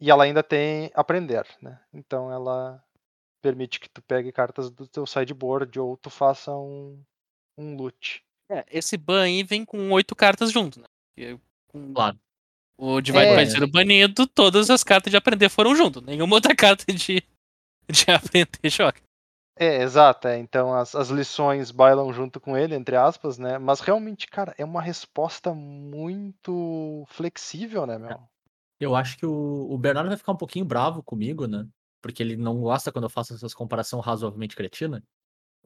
[0.00, 1.80] E ela ainda tem aprender, né?
[1.92, 2.82] Então ela
[3.42, 7.02] permite que tu pegue cartas do teu sideboard ou tu faça um,
[7.58, 8.24] um loot.
[8.48, 10.86] É, esse ban aí vem com oito cartas junto, né?
[11.14, 12.18] Porque com Claro.
[12.78, 13.44] O Divide É.
[13.44, 16.00] Zero banido, todas as cartas de aprender foram junto.
[16.00, 17.22] Nenhuma outra carta de,
[17.90, 19.02] de aprender choque.
[19.56, 20.28] É, exato.
[20.28, 20.38] é.
[20.38, 23.58] Então as, as lições bailam junto com ele, entre aspas, né?
[23.58, 28.20] Mas realmente, cara, é uma resposta muito flexível, né, meu?
[28.80, 31.66] Eu acho que o, o Bernardo vai ficar um pouquinho bravo comigo, né?
[32.02, 35.02] Porque ele não gosta quando eu faço essas comparação razoavelmente cretina.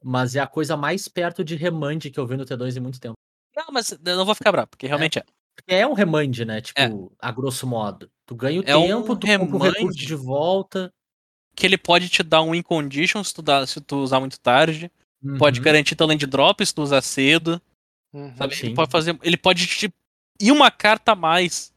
[0.03, 2.99] Mas é a coisa mais perto de remand que eu vi no T2 em muito
[2.99, 3.15] tempo.
[3.55, 5.23] Não, mas eu não vou ficar bravo, porque realmente é.
[5.55, 6.61] Porque é um remand, né?
[6.61, 6.87] Tipo, É.
[7.19, 8.07] a grosso modo.
[8.27, 9.91] Tu ganha o É um tempo, tu compra o recurso remand.
[10.07, 10.93] de volta.
[11.55, 14.39] Que ele pode te dar um win condition se tu, dá- se tu usar muito
[14.39, 14.91] tarde.
[15.39, 15.65] Pode Uhum.
[15.65, 17.59] garantir teu land drop se tu usar cedo.
[18.13, 18.35] Uhum.
[18.37, 18.55] Sabe?
[18.55, 18.67] Sim.
[18.67, 19.17] Ele pode fazer.
[19.23, 19.91] Ele pode te.
[20.39, 21.73] ir uma carta a mais.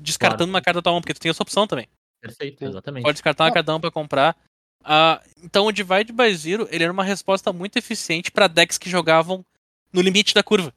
[0.00, 0.50] Descartando Claro.
[0.52, 1.88] uma carta da tua mão, porque tu tem essa opção também.
[2.20, 3.02] Perfeito, exatamente.
[3.04, 3.54] Pode descartar uma Não.
[3.54, 4.36] carta pra comprar.
[4.84, 8.88] Ah, então o Divide by Zero ele era uma resposta muito eficiente pra decks que
[8.88, 9.44] jogavam
[9.92, 10.72] no limite da curva.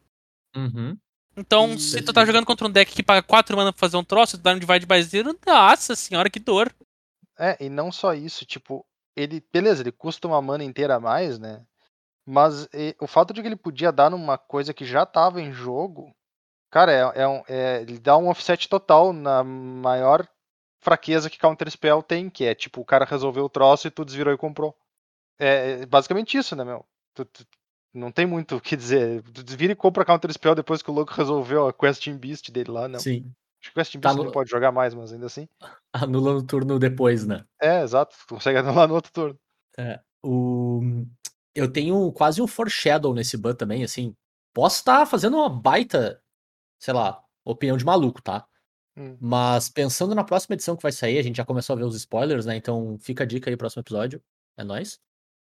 [0.56, 0.98] Uhum.
[1.38, 3.98] Então, E- se tu tá jogando contra um deck que paga 4 mana pra fazer
[3.98, 6.74] um troço, tu dá um divide by zero, nossa senhora, que dor.
[7.40, 11.40] É, e não só isso, tipo, ele, beleza, ele custa uma mana inteira a mais,
[11.40, 11.64] né?
[12.26, 15.52] Mas e, o fato de que ele podia dar numa coisa que já tava em
[15.54, 16.14] jogo,
[16.70, 20.28] cara, é, é um- é- ele dá um offset total na maior
[20.82, 24.04] fraqueza que Counter Spell tem, que é tipo, o cara resolveu o troço e tu
[24.04, 24.76] desvirou e comprou.
[25.40, 26.86] É, é basicamente isso, né, meu?
[27.14, 27.46] Tu- tu-
[27.94, 29.22] não tem muito o que dizer.
[29.34, 32.72] Tu desvira e compra Counter Spell depois que o louco resolveu a Questing Beast dele
[32.72, 33.00] lá, não.
[33.00, 33.34] Sim.
[33.62, 35.48] Acho que Questing Tá Beast no- não pode jogar mais, mas ainda assim.
[35.94, 37.46] Anula no turno depois, né?
[37.62, 39.40] É, exato, tu consegue anular no outro turno.
[40.24, 40.82] O...
[41.56, 44.16] Eu tenho quase um foreshadow nesse ban também, assim.
[44.54, 46.22] Posso estar fazendo uma baita,
[46.80, 48.48] sei lá, opinião de maluco, tá?
[48.98, 49.18] Hum.
[49.20, 51.96] Mas pensando na próxima edição que vai sair, a gente já começou a ver os
[51.96, 52.56] spoilers, né?
[52.56, 54.22] Então fica a dica aí, próximo episódio.
[54.58, 55.00] É nóis.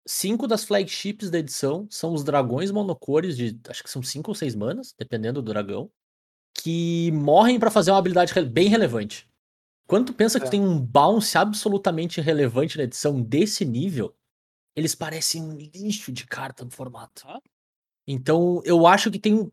[0.08, 3.60] Cinco das flagships da edição são os dragões monocores de.
[3.68, 5.90] Acho que são cinco ou seis manas, dependendo do dragão.
[6.54, 9.28] Que morrem pra fazer uma habilidade bem relevante.
[9.88, 10.50] Quando tu pensa que É.
[10.50, 14.16] tu tem um bounce absolutamente relevante na edição desse nível,
[14.76, 17.24] eles parecem um lixo de carta no formato.
[18.08, 19.52] Então eu acho que tem.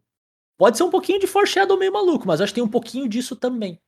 [0.63, 3.35] Pode ser um pouquinho de foreshadow meio maluco, mas acho que tem um pouquinho disso
[3.35, 3.81] também.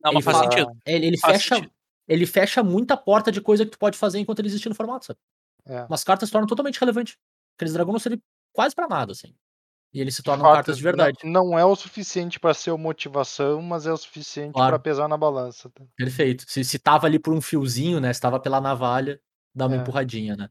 [0.00, 0.78] Não, mas Ele faz fala- sentido.
[0.86, 1.72] Ele, ele Faz fecha, sentido.
[2.06, 5.04] ele fecha muita porta de coisa que tu pode fazer enquanto ele existir no formato,
[5.06, 5.18] sabe?
[5.66, 5.82] É.
[5.86, 7.16] Umas cartas se tornam totalmente relevantes.
[7.56, 9.34] Aqueles dragões não servem quase pra nada, assim.
[9.92, 11.18] E eles se tornam fato, cartas de verdade.
[11.24, 14.70] Não, não é o suficiente pra ser uma motivação, mas é o suficiente Claro.
[14.70, 15.70] pra pesar na balança.
[15.70, 15.84] tá?
[15.96, 16.44] Perfeito.
[16.48, 18.12] Se, se tava ali por um fiozinho, né?
[18.12, 19.20] Se tava pela navalha,
[19.52, 19.78] dá uma É.
[19.80, 20.48] empurradinha, né?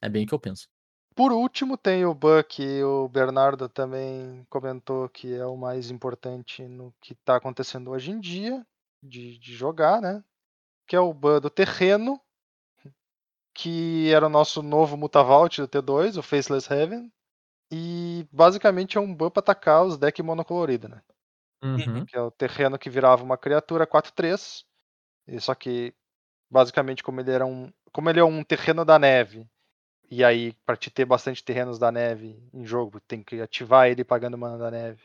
[0.00, 0.68] É bem o que eu penso.
[1.14, 6.62] Por último, tem o Buck, e o Bernardo também comentou que é o mais importante
[6.62, 8.64] no que está acontecendo hoje em dia,
[9.02, 10.24] de, de jogar, né?
[10.86, 12.20] Que é o ban do terreno,
[13.54, 17.12] que era o nosso novo Mutavault do T2, o Faceless Heaven.
[17.70, 21.02] E basicamente é um ban para atacar os decks monocoloridos, né?
[21.62, 22.04] Uhum.
[22.04, 24.64] que é o terreno que virava uma criatura 4-3.
[25.26, 25.94] E Só que,
[26.50, 27.72] basicamente, como ele era um.
[27.92, 29.46] Como ele é um terreno da neve,
[30.14, 34.04] e aí, para te ter bastante terrenos da neve em jogo, tem que ativar ele
[34.04, 35.00] pagando mana da neve.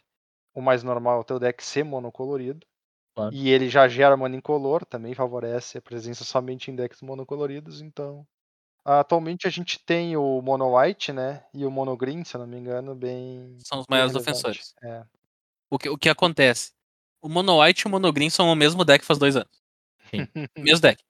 [0.54, 2.68] O mais normal é o teu deck ser monocolorido.
[3.16, 3.34] Claro.
[3.34, 8.28] E ele já gera mana incolor, também favorece a presença somente em decks monocoloridos, então.
[8.84, 11.42] Atualmente a gente tem o Mono White, né?
[11.54, 13.56] E o Mono Green, se eu não me engano, bem.
[13.60, 14.76] São os maiores ofensores.
[14.84, 15.06] É.
[15.70, 16.74] O que, o que acontece?
[17.22, 19.62] O Mono White e o Mono Green são o mesmo deck faz dois anos.
[20.58, 21.02] Mesmo deck.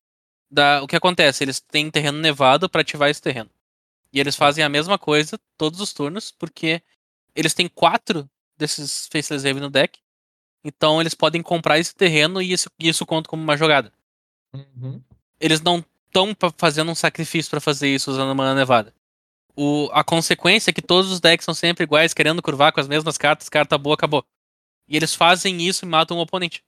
[0.51, 1.43] Da, o que acontece?
[1.43, 3.49] Eles têm terreno nevado pra ativar esse terreno.
[4.17, 6.81] E eles fazem a mesma coisa todos os turnos, porque
[7.35, 8.27] eles têm quatro
[8.57, 9.99] desses Faceless Haven no deck.
[10.65, 13.93] Então eles podem comprar esse terreno e isso, isso conta como uma jogada.
[14.55, 14.99] Uhum.
[15.39, 18.91] Eles não estão fazendo um sacrifício pra fazer isso usando mana nevada.
[19.55, 22.87] O, a consequência é que todos os decks são sempre iguais, querendo curvar com as
[22.87, 24.25] mesmas cartas, carta boa, acabou.
[24.87, 26.63] E eles fazem isso e matam o oponente.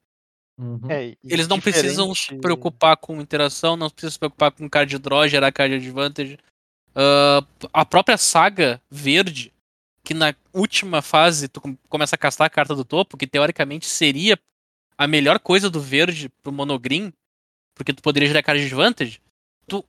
[0.55, 0.81] Uhum.
[0.87, 4.99] É, Eles não precisam se diferente- preocupar com interação, não precisam se preocupar com card
[4.99, 6.37] draw, gerar card advantage.
[7.01, 9.53] Ah, a própria saga verde,
[10.03, 13.85] que na última fase tu com- começa a castar a carta do topo, que teoricamente
[13.85, 14.37] seria
[14.97, 17.13] a melhor coisa do verde pro monogreen,
[17.73, 19.21] porque tu poderia gerar card advantage.
[19.65, 19.85] Tu,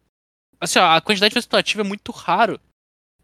[0.61, 2.61] assim, ó, a quantidade de vezes que tu ativa é muito raro.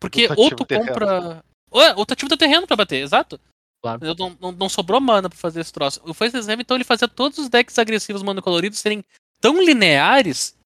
[0.01, 1.45] Porque ou tu compra.
[1.71, 3.41] Ou, é, ou tu ativa teu terreno pra bater, exato.
[3.83, 4.05] Claro.
[4.05, 6.01] Eu Não, não, não sobrou mana pra fazer esse troço.
[6.05, 9.05] O Faceless Heaven, então, ele fazia todos os decks agressivos monocoloridos serem
[9.41, 10.57] tão lineares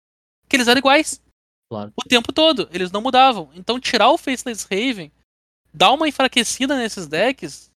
[0.48, 1.20] que eles eram iguais.
[1.70, 1.92] Claro.
[1.96, 2.68] O tempo todo.
[2.72, 3.50] Eles não mudavam.
[3.54, 5.11] Então, tirar o Faceless Raven,
[5.72, 7.70] dar uma enfraquecida nesses decks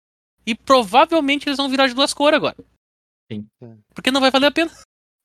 [0.45, 2.56] e provavelmente eles vão virar de duas cores agora.
[3.32, 3.47] Sim.
[3.62, 3.79] Sim.
[3.93, 4.71] Porque não vai valer a pena.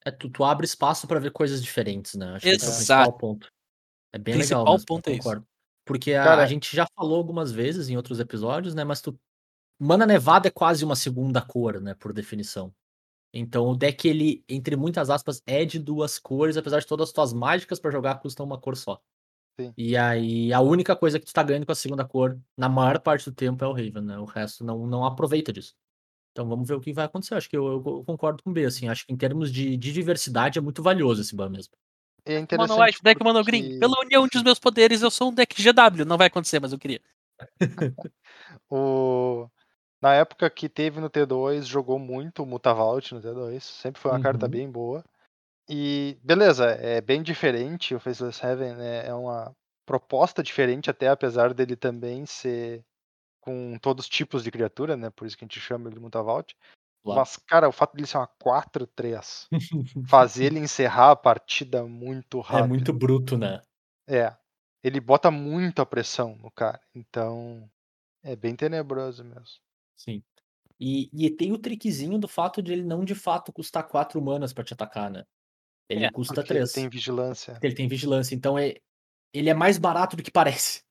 [0.04, 2.34] É, tu, tu abre espaço pra ver coisas diferentes, né?
[2.34, 3.02] Acho que esse é o Exato.
[3.10, 3.48] principal ponto.
[4.12, 4.74] É bem Principal legal.
[4.74, 5.22] Mesmo, ponto é isso.
[5.22, 5.46] concordo.
[5.86, 8.84] Porque a, Cara- a gente já falou algumas vezes em outros episódios, né?
[8.84, 9.18] Mas tu.
[9.80, 11.94] Mana Nevada é quase uma segunda cor, né?
[11.94, 12.72] Por definição.
[13.32, 17.12] Então o deck, ele, entre muitas aspas, é de duas cores, apesar de todas as
[17.12, 19.00] tuas mágicas pra jogar custam uma cor só.
[19.60, 19.72] Sim.
[19.76, 23.00] E aí, a única coisa que tu tá ganhando com a segunda cor, na maior
[23.00, 24.18] parte do tempo, é o Raven, né?
[24.18, 25.74] O resto não, não aproveita disso.
[26.32, 27.34] Então vamos ver o que vai acontecer.
[27.34, 28.88] Acho que eu, eu concordo com o B, assim.
[28.88, 31.72] Acho que em termos de, de diversidade é muito valioso esse ban mesmo.
[32.24, 32.70] É interessante.
[32.70, 33.78] Mono White, deck porque Mono Green.
[33.80, 36.04] Pela união dos meus poderes, eu sou um deck GW.
[36.04, 37.00] Não vai acontecer, mas eu queria.
[38.70, 39.48] O...
[40.00, 43.64] Na época que teve no T2, jogou muito o Mutavault no T2.
[43.64, 44.50] Sempre foi uma carta Uhum.
[44.50, 45.04] bem boa.
[45.68, 47.94] E beleza, é bem diferente.
[47.94, 49.54] O Faceless Heaven né, é uma
[49.86, 52.84] proposta diferente, até apesar dele também ser
[53.40, 55.10] com todos os tipos de criatura, né?
[55.10, 56.56] Por isso que a gente chama ele de Mutavault.
[57.04, 57.20] Claro.
[57.20, 59.48] Mas, cara, o fato dele ser uma 4-3,
[60.08, 62.68] fazer ele encerrar a partida muito É rápido.
[62.68, 63.60] muito bruto, né?
[64.08, 64.34] É.
[64.82, 66.80] Ele bota muita pressão no cara.
[66.94, 67.68] Então,
[68.22, 69.60] é bem tenebroso mesmo.
[69.98, 70.22] Sim.
[70.80, 74.52] E, e tem o trickzinho do fato de ele não de fato custar 4 manas
[74.52, 75.24] pra te atacar, né?
[75.88, 76.72] Ele É, custa Porque ele 3.
[76.72, 77.58] tem vigilância.
[77.60, 78.34] Ele tem vigilância.
[78.34, 78.76] Então é,
[79.32, 80.82] ele é mais barato do que parece.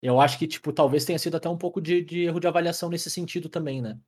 [0.00, 2.88] Eu acho que, tipo, talvez tenha sido até um pouco de, de erro de avaliação
[2.88, 3.98] nesse sentido também, né?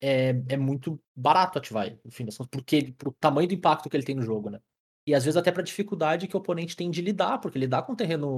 [0.00, 3.88] É, é muito barato ativar, ele, no fim das contas, porque pro tamanho do impacto
[3.88, 4.60] que ele tem no jogo, né?
[5.06, 7.92] E às vezes até pra dificuldade que o oponente tem de lidar, porque lidar com
[7.92, 8.36] um terreno,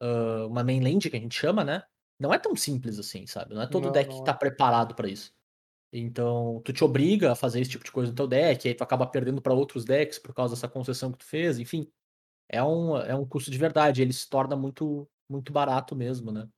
[0.00, 1.82] ah, uma mainland que a gente chama, né?
[2.20, 3.54] Não é tão simples assim, sabe?
[3.54, 4.24] Não é todo Não, deck não que é.
[4.24, 5.32] tá preparado pra isso.
[5.92, 8.82] Então, tu te obriga a fazer esse tipo de coisa no teu deck, aí tu
[8.84, 11.90] acaba perdendo pra outros decks por causa dessa concessão que tu fez, enfim.
[12.48, 16.48] É um, é um custo de verdade, ele se torna muito, muito barato mesmo, né?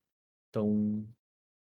[0.50, 1.06] Então,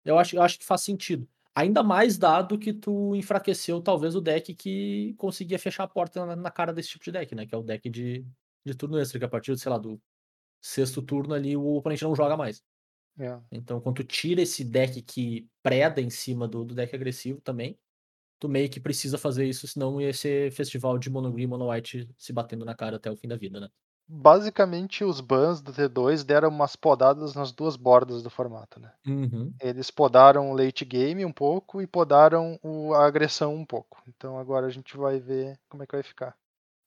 [0.06, 1.28] eu acho, eu acho que faz sentido.
[1.56, 6.36] Ainda mais dado que tu enfraqueceu talvez o deck que conseguia fechar a porta na,
[6.36, 7.46] na cara desse tipo de deck, né?
[7.48, 8.26] Que é o deck de,
[8.66, 10.02] de turno extra, que a partir, sei lá, do
[10.62, 12.64] sexto turno ali o oponente não joga mais.
[13.20, 13.42] É.
[13.52, 17.80] Então, quando tu tira esse deck que preda em cima do, do deck agressivo também,
[18.40, 21.72] tu meio que precisa fazer isso, senão ia ser festival de mono green e mono
[21.72, 23.70] white se batendo na cara até o fim da vida, né?
[24.10, 28.94] Basicamente, os bans do T2 deram umas podadas nas duas bordas do formato, né?
[29.08, 29.62] Uhum.
[29.62, 34.02] Eles podaram o late game um pouco e podaram o- a agressão um pouco.
[34.08, 36.38] Então agora a gente vai ver como é que vai ficar.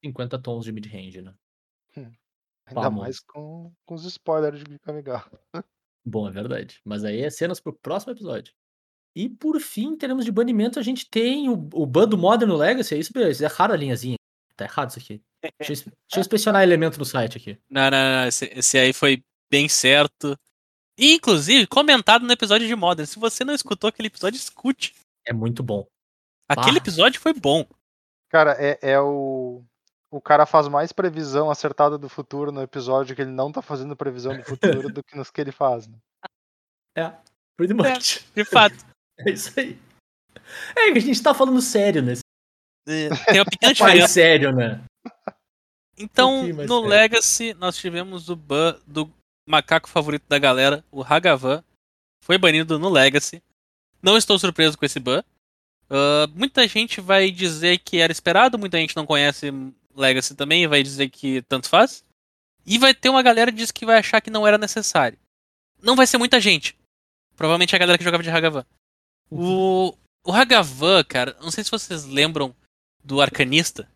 [0.04, 1.34] 50 tons de mid-range, né?
[2.64, 2.90] Ainda Famoso.
[2.90, 5.30] mais com, com os spoilers de Kamigawa.
[6.10, 6.80] Bom, é verdade.
[6.84, 8.52] Mas aí é cenas pro próximo episódio.
[9.14, 12.52] E por fim, em termos de banimento, a gente tem o, o ban do Modern
[12.52, 12.94] Legacy.
[12.94, 14.16] É isso, isso é raro a linhazinha.
[14.56, 15.22] Tá errado isso aqui.
[15.58, 17.58] Deixa eu, deixa eu inspecionar elemento no site aqui.
[17.70, 18.26] Não, não, não.
[18.26, 20.36] Esse, esse aí foi bem certo.
[20.98, 23.06] E, inclusive, comentado no episódio de Modern.
[23.06, 24.94] Se você não escutou aquele episódio, escute.
[25.26, 25.86] É muito bom.
[26.48, 26.82] Aquele Ah.
[26.82, 27.64] episódio foi bom.
[28.28, 29.64] Cara, é, é o.
[30.10, 33.96] O cara faz mais previsão acertada do futuro no episódio que ele não tá fazendo
[33.96, 35.96] previsão do futuro do que nos que ele faz, né?
[36.96, 37.12] É,
[37.56, 38.24] pretty much.
[38.34, 38.76] De fato.
[39.22, 39.78] É isso aí.
[40.74, 42.22] É a gente tá falando sério nesse.
[42.86, 44.82] Tem uma pequena Mais sério, né?
[45.98, 46.88] Então, mais no sério.
[46.88, 49.12] Legacy, nós tivemos o ban do
[49.46, 51.62] macaco favorito da galera, o Hagavan.
[52.24, 53.42] Foi banido no Legacy.
[54.02, 55.22] Não estou surpreso com esse ban.
[55.90, 59.50] Ah, muita gente vai dizer que era esperado, muita gente não conhece
[59.94, 62.04] Legacy também e vai dizer que tanto faz.
[62.66, 65.18] E vai ter uma galera que diz que vai achar que não era necessário.
[65.82, 66.76] Não vai ser muita gente.
[67.36, 68.64] Provavelmente a galera que jogava de Hagavan.
[69.30, 72.54] O, o Hagavan, cara, não sei se vocês lembram
[73.02, 73.88] do Arcanista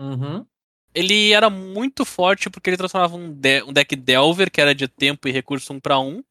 [0.00, 0.46] Uhum.
[0.94, 4.86] ele era muito forte porque ele transformava um, de- um deck Delver, que era de
[4.86, 6.22] tempo e recurso 1 para 1,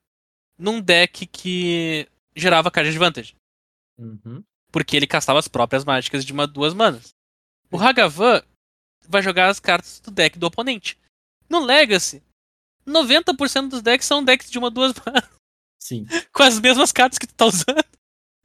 [0.58, 3.36] num deck que gerava card advantage.
[4.00, 4.42] Uhum.
[4.72, 7.10] Porque ele castava as próprias mágicas de uma duas manas.
[7.70, 8.42] O Hagavan
[9.08, 10.98] vai jogar as cartas do deck do oponente.
[11.50, 12.22] No Legacy,
[12.86, 15.30] 90% dos decks são decks de uma duas manas,
[15.80, 16.06] Sim.
[16.32, 17.84] com as mesmas cartas que tu tá usando.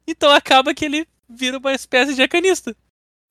[0.07, 2.75] Então acaba que ele vira uma espécie de arcanista.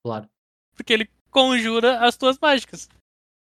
[0.05, 0.29] Claro.
[0.75, 2.88] porque ele conjura as tuas mágicas.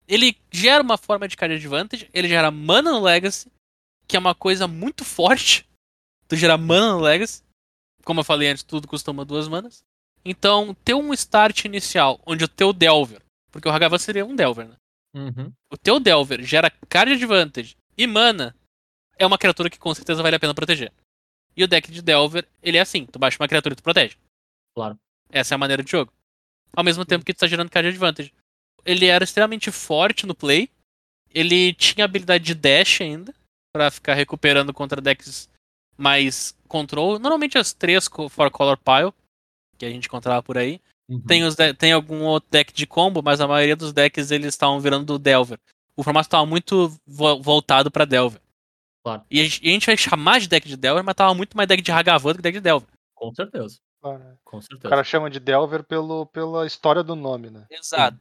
[0.08, 3.52] Ele gera uma forma de card advantage, ele gera mana no Legacy,
[4.08, 5.68] que é uma coisa muito forte.
[6.28, 7.44] Tu gerar mana no Legacy.
[8.04, 9.84] Como eu falei antes, tudo custa uma duas manas.
[10.26, 13.22] Então, ter um start inicial, onde o teu Delver,
[13.58, 14.76] porque o Hagavan seria um Delver, né?
[15.16, 15.52] Uhum.
[15.74, 18.56] O teu Delver gera card advantage e mana,
[19.18, 20.94] é uma criatura que com certeza vale a pena proteger.
[21.56, 24.16] E o deck de Delver, ele é assim, tu baixa uma criatura e tu protege.
[24.76, 25.00] Claro.
[25.32, 26.14] Essa é a maneira de jogo.
[26.72, 28.32] Ao mesmo tempo que tu tá gerando card advantage.
[28.86, 30.70] Ele era extremamente forte no play.
[31.32, 33.34] Ele tinha habilidade de dash ainda,
[33.74, 35.50] pra ficar recuperando contra decks
[35.98, 37.18] mais control.
[37.18, 39.12] Normalmente as três for color pile,
[39.80, 40.80] que a gente encontrava por aí.
[41.10, 41.22] Uhum.
[41.22, 44.80] Tem, os tem algum outro deck de combo, mas a maioria dos decks eles estavam
[44.80, 45.58] virando do Delver.
[45.96, 48.42] O formato estava muito vo- voltado pra Delver.
[49.04, 49.24] Claro.
[49.32, 51.56] E a, gente, e a gente vai chamar de deck de Delver, mas tava muito
[51.56, 52.90] mais deck de Hagavan do que deck de Delver.
[53.16, 53.78] Com certeza.
[54.02, 54.36] Claro, né?
[54.44, 54.90] Com O certeza.
[54.90, 57.66] cara chama de Delver pelo, pela história do nome, né?
[57.72, 58.20] Exato.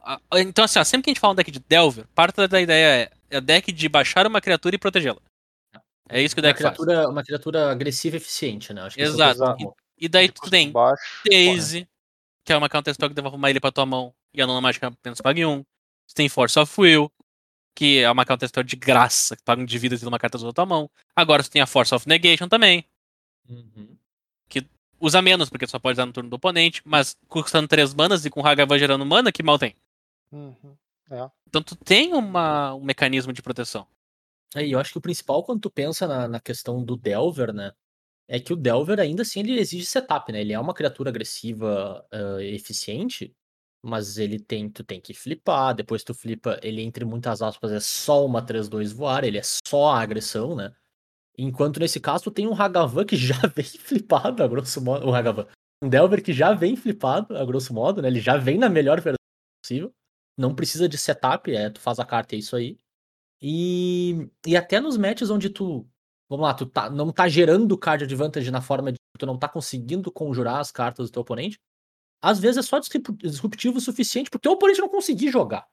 [0.00, 2.60] Ah, Então, assim, ó, sempre que a gente fala um deck de Delver, parte da
[2.60, 5.20] ideia é, é deck de baixar uma criatura e protegê-la.
[6.08, 6.74] É isso que o uma deck faz.
[6.76, 8.82] criatura, uma criatura agressiva e eficiente, né?
[8.82, 9.52] Acho que esse é o Exato.
[9.54, 9.76] principal.
[9.98, 11.20] E daí tu tem baixo.
[11.24, 11.88] Daisy,
[12.44, 14.60] que é uma counter spell que devolve uma ilha pra tua mão e a nona
[14.60, 15.64] mágica apenas paga um.
[16.06, 17.10] Você tem Force of Will,
[17.74, 20.36] que é uma counter spell de graça, que paga um de vida tendo uma carta
[20.36, 20.90] azul na tua mão.
[21.14, 22.84] Agora você tem a Force of Negation também.
[23.48, 23.96] Uhum.
[25.02, 28.24] Usa menos, porque tu só pode usar no turno do oponente, mas custando 3 manas
[28.24, 29.74] e com Hagavan gerando mana, que mal tem.
[30.30, 30.76] Uhum.
[31.48, 33.84] Então tu tem uma, um mecanismo de proteção.
[34.54, 37.52] É, e eu acho que o principal quando tu pensa na, na questão do Delver,
[37.52, 37.72] né?
[38.28, 40.40] É que o Delver ainda assim ele exige setup, né?
[40.40, 43.34] Ele é uma criatura agressiva ah, eficiente,
[43.82, 47.80] mas ele tem, tu tem que flipar, depois tu flipa, ele entre muitas aspas é
[47.80, 50.72] só uma 3-2 voar, ele é só a agressão, né?
[51.36, 55.14] Enquanto nesse caso tu tem um Hagavan que já vem flipado, a grosso modo, o
[55.14, 55.46] Hagavan.
[55.82, 58.08] um Delver que já vem flipado, a grosso modo, né?
[58.08, 59.16] Ele já vem na melhor versão
[59.62, 59.92] possível.
[60.36, 62.78] Não precisa de setup, é, tu faz a carta e é isso aí.
[63.40, 65.88] E, e até nos matches onde tu.
[66.32, 69.46] Vamos lá, tu tá, não tá gerando card advantage na forma de tu não tá
[69.46, 71.60] conseguindo conjurar as cartas do teu oponente.
[72.22, 75.66] Às vezes é só disrup- disruptivo o suficiente pro teu oponente não conseguir jogar,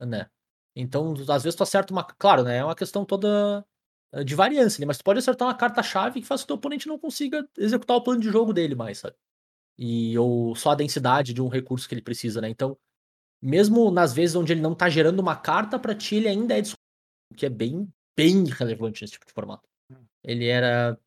[0.00, 0.28] né?
[0.76, 2.04] Então, às vezes tu acerta uma.
[2.04, 2.58] Claro, né?
[2.58, 3.66] É uma questão toda
[4.12, 4.86] eh, de variância, né?
[4.86, 7.96] Mas tu pode acertar uma carta-chave que faz que o teu oponente não consiga executar
[7.96, 9.16] o plano de jogo dele mais, sabe?
[9.78, 12.48] E, ou só a densidade de um recurso que ele precisa, né?
[12.48, 12.78] Então,
[13.42, 16.60] mesmo nas vezes onde ele não tá gerando uma carta, pra ti ele ainda é
[16.62, 16.82] disruptivo,
[17.32, 19.68] o que é bem, bem relevante nesse tipo de formato.
[20.24, 20.98] Ele era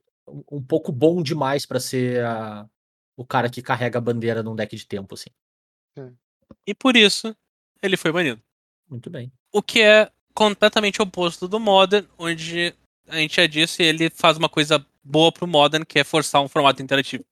[0.52, 2.68] um pouco bom demais pra ser a-
[3.16, 5.30] o cara que carrega a bandeira num deck de tempo, assim.
[6.66, 7.36] E por isso,
[7.82, 8.42] ele foi banido.
[8.90, 9.32] Muito bem.
[9.52, 12.74] O que é completamente oposto do Modern, onde
[13.08, 16.48] a gente já disse, ele faz uma coisa boa pro Modern, que é forçar um
[16.48, 17.26] formato interativo.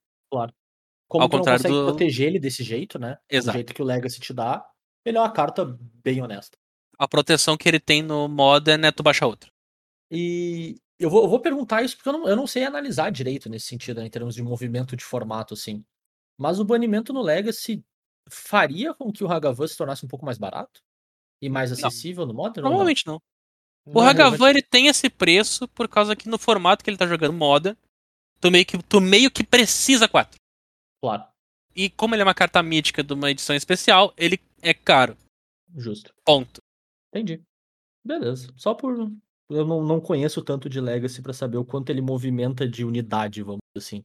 [1.08, 3.18] Como Ao tu não contrário consegue do- proteger ele desse jeito, né?
[3.30, 3.52] Exato.
[3.52, 4.68] Do jeito que o Legacy te dá,
[5.06, 5.64] ele é uma carta
[6.04, 6.58] bem honesta.
[6.98, 9.52] A proteção que ele tem no Modern é tu baixar outra.
[10.10, 13.50] E eu vou, eu vou perguntar isso porque eu não, eu não sei analisar direito
[13.50, 15.84] nesse sentido, né, em termos de movimento de formato, assim.
[16.38, 17.84] Mas o banimento no Legacy
[18.30, 20.82] faria com que o Hagavan se tornasse um pouco mais barato?
[21.42, 21.88] E mais Não.
[21.88, 22.64] acessível no Modern?
[22.64, 22.70] não?
[22.72, 23.22] Provavelmente não.
[23.86, 26.98] O Não é Hagavan ele tem esse preço por causa que no formato que ele
[26.98, 27.78] tá jogando Modern,
[28.42, 30.40] tu meio que, tu meio que precisa quatro.
[31.02, 31.24] Claro,
[31.76, 35.16] E como ele é uma carta mítica de uma edição especial, ele é caro.
[35.76, 36.14] justo.
[36.26, 36.62] Ponto.
[37.14, 37.44] Entendi.
[38.04, 38.52] Beleza.
[38.56, 39.12] Só por.
[39.50, 43.44] Eu não, não conheço tanto de Legacy pra saber o quanto ele movimenta de unidade,
[43.44, 44.04] vamos dizer assim.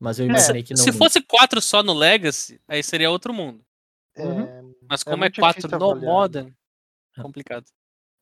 [0.00, 0.82] Mas eu imaginei que não.
[0.82, 3.62] Se fosse quatro só no Legacy, aí seria outro mundo.
[4.16, 4.24] É,
[4.88, 6.12] Mas É como é, muito quatro no avaliar.
[6.12, 6.52] Modern,
[7.16, 7.22] É.
[7.22, 7.64] complicado.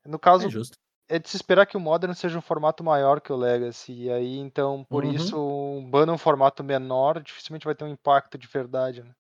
[0.07, 0.77] no caso, É justo.
[1.09, 3.93] é de se esperar que o Modern seja um formato maior que o Legacy.
[3.93, 5.13] E aí, então, por Uhum.
[5.13, 9.03] isso, um ban um formato menor dificilmente vai ter um impacto de verdade.
[9.03, 9.13] Né?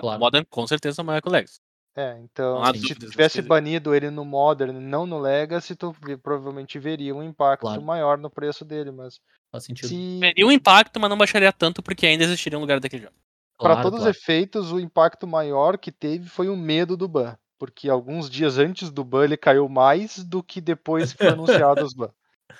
[0.00, 0.16] Claro.
[0.16, 1.60] O Modern com certeza é maior que o Legacy.
[1.96, 5.90] É, então, há se dúvidas tivesse banido ele no Modern e não no Legacy, tu
[6.04, 7.82] ve- provavelmente veria um impacto Claro.
[7.82, 8.92] maior no preço dele.
[8.92, 9.18] Mas
[9.50, 9.88] Faz sentido.
[9.88, 13.14] se Teria um impacto, mas não baixaria tanto porque ainda existiria um lugar daquele jogo.
[13.58, 14.10] para Claro, todos claro.
[14.12, 17.36] os efeitos, o impacto maior que teve foi o medo do ban.
[17.58, 21.84] Porque alguns dias antes do ban ele caiu mais do que depois que foi anunciado
[21.84, 22.10] os ban.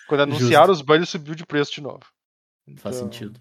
[0.08, 0.22] Quando
[0.66, 2.00] anunciaram os ban, ele subiu de preço de novo.
[2.78, 3.40] Faz Então, sentido.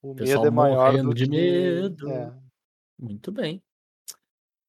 [0.00, 1.30] O medo é maior do de que...
[1.30, 2.08] medo.
[2.10, 2.32] É.
[2.98, 3.62] Muito bem.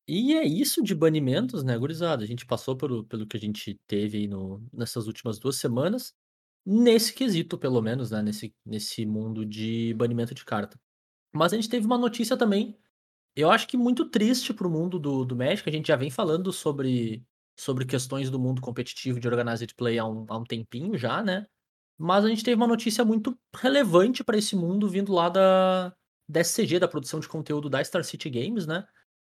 [0.07, 2.23] E é isso de banimentos, né, gurizada?
[2.23, 6.13] A gente passou pelo, pelo que a gente teve aí no, nessas últimas duas semanas,
[6.65, 10.79] nesse quesito, pelo menos, né, nesse, nesse mundo de banimento de carta.
[11.33, 12.77] Mas a gente teve uma notícia também,
[13.35, 16.53] eu acho que muito triste pro mundo do, do Magic, a gente já vem falando
[16.53, 17.23] sobre,
[17.59, 21.45] sobre questões do mundo competitivo de Organized Play há um, há um tempinho já, né?
[21.97, 25.93] Mas a gente teve uma notícia muito relevante para esse mundo vindo lá da,
[26.29, 28.85] da SCG, da produção de conteúdo da Star City Games, né?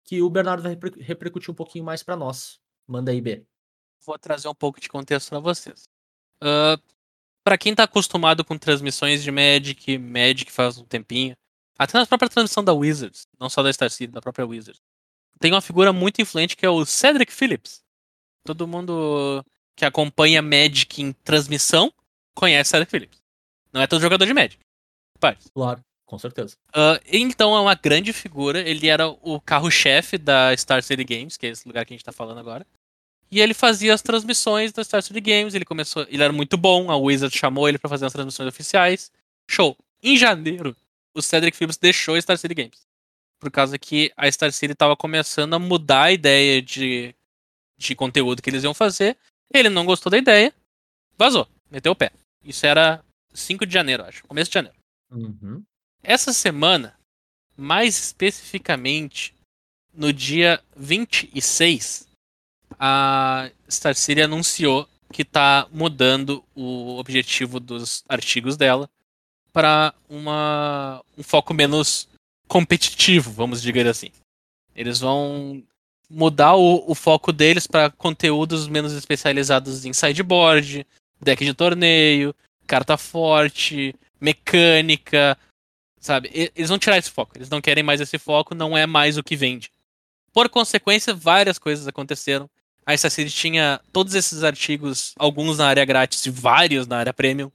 [0.09, 2.59] Que o Bernardo vai repercutir um pouquinho mais para nós.
[2.87, 3.44] Manda aí, B.
[4.07, 5.85] Vou trazer um pouco de contexto para vocês.
[6.42, 6.79] Ah,
[7.49, 11.35] Pra quem tá acostumado com transmissões de Magic, Magic faz um tempinho,
[11.79, 14.83] até na própria transmissão da Wizards, não só da Star City, da própria Wizards,
[15.40, 17.83] tem uma figura muito influente que é o Cedric Phillips.
[18.44, 19.42] Todo mundo
[19.75, 21.90] que acompanha Magic em transmissão
[22.35, 23.18] conhece Cedric Phillips.
[23.73, 24.62] Não é todo jogador de Magic.
[25.18, 26.57] Claro, com certeza.
[26.75, 28.66] Ah, então é uma grande figura.
[28.66, 32.05] Ele era o carro-chefe da Star City Games, que é esse lugar que a gente
[32.05, 32.66] tá falando agora.
[33.31, 35.55] E ele fazia as transmissões da Star City Games.
[35.55, 36.90] Ele começou, ele era muito bom.
[36.90, 39.12] A Wizard chamou ele pra fazer as transmissões oficiais.
[39.47, 39.77] Show.
[40.03, 40.75] Em janeiro,
[41.14, 42.87] o Cedric Phillips deixou a Star City Games.
[43.38, 47.14] Por causa que a Star City tava começando a mudar a ideia de,
[47.77, 49.14] de conteúdo que eles iam fazer.
[49.53, 50.55] Ele não gostou da ideia.
[51.18, 51.47] Vazou.
[51.71, 52.11] Meteu o pé.
[52.42, 54.27] Isso era 5 de janeiro, acho.
[54.27, 54.79] Começo de janeiro.
[55.11, 55.62] Uhum.
[56.03, 56.97] Essa semana,
[57.57, 59.35] mais especificamente
[59.93, 62.07] no dia 26,
[62.79, 68.89] a Star City anunciou que está mudando o objetivo dos artigos dela
[69.53, 72.09] para um foco menos
[72.46, 74.11] competitivo, vamos dizer assim.
[74.75, 75.63] Eles vão
[76.09, 80.87] mudar o, o foco deles para conteúdos menos especializados em sideboard,
[81.21, 82.35] deck de torneio,
[82.67, 85.37] carta forte, mecânica,
[86.01, 86.31] sabe?
[86.33, 87.33] Eles vão tirar esse foco.
[87.37, 89.71] Eles não querem mais esse foco, não é mais o que vende.
[90.33, 92.49] Por consequência, várias coisas aconteceram.
[92.87, 97.13] A Star City tinha todos esses artigos, alguns na área grátis e vários na área
[97.13, 97.51] premium.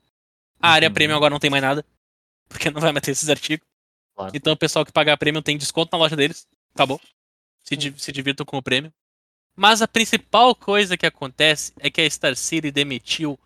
[0.62, 0.94] A área Uhum.
[0.94, 1.84] premium agora não tem mais nada,
[2.48, 3.66] porque não vai mais ter esses artigos.
[4.16, 4.32] Claro.
[4.36, 6.48] Então o pessoal que pagar premium tem desconto na loja deles.
[6.76, 7.02] Acabou.
[7.64, 8.94] Se, di- se divirtam com o prêmio.
[9.56, 13.39] Mas a principal coisa que acontece é que a Star City demitiu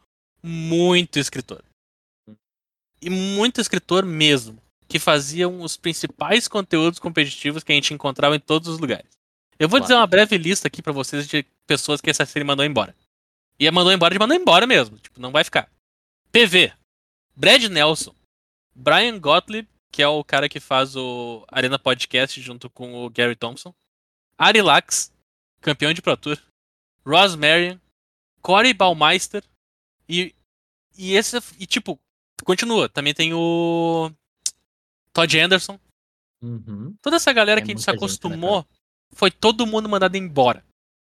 [0.43, 1.64] muito escritor.
[3.02, 4.62] E muito escritor mesmo.
[4.88, 9.18] Que faziam os principais conteúdos competitivos que a gente encontrava em todos os lugares.
[9.60, 9.84] Eu vou Claro.
[9.84, 12.96] dizer uma breve lista aqui pra vocês de pessoas que essa série mandou embora.
[13.60, 14.98] E a mandou embora de mandou embora mesmo.
[15.00, 15.70] Tipo, não vai ficar.
[16.32, 16.72] PV.
[17.36, 18.14] Brad Nelson.
[18.76, 23.36] Brian Gottlieb, que é o cara que faz o Arena Podcast junto com o Gary
[23.36, 23.74] Thompson.
[24.38, 25.12] Ari Lax,
[25.60, 26.38] campeão de Pro Tour.
[27.06, 27.78] Ross Marion.
[28.44, 29.44] Corey Baumeister.
[30.08, 30.36] E,
[30.96, 31.38] e esse.
[31.60, 32.00] E tipo,
[32.46, 32.88] continua.
[32.88, 34.12] Também tem o.
[35.18, 35.80] Todd Anderson.
[36.43, 36.95] Uhum.
[37.01, 38.65] Toda essa galera É que a gente se muita gente, né, acostumou,
[39.13, 40.63] foi todo mundo mandado embora.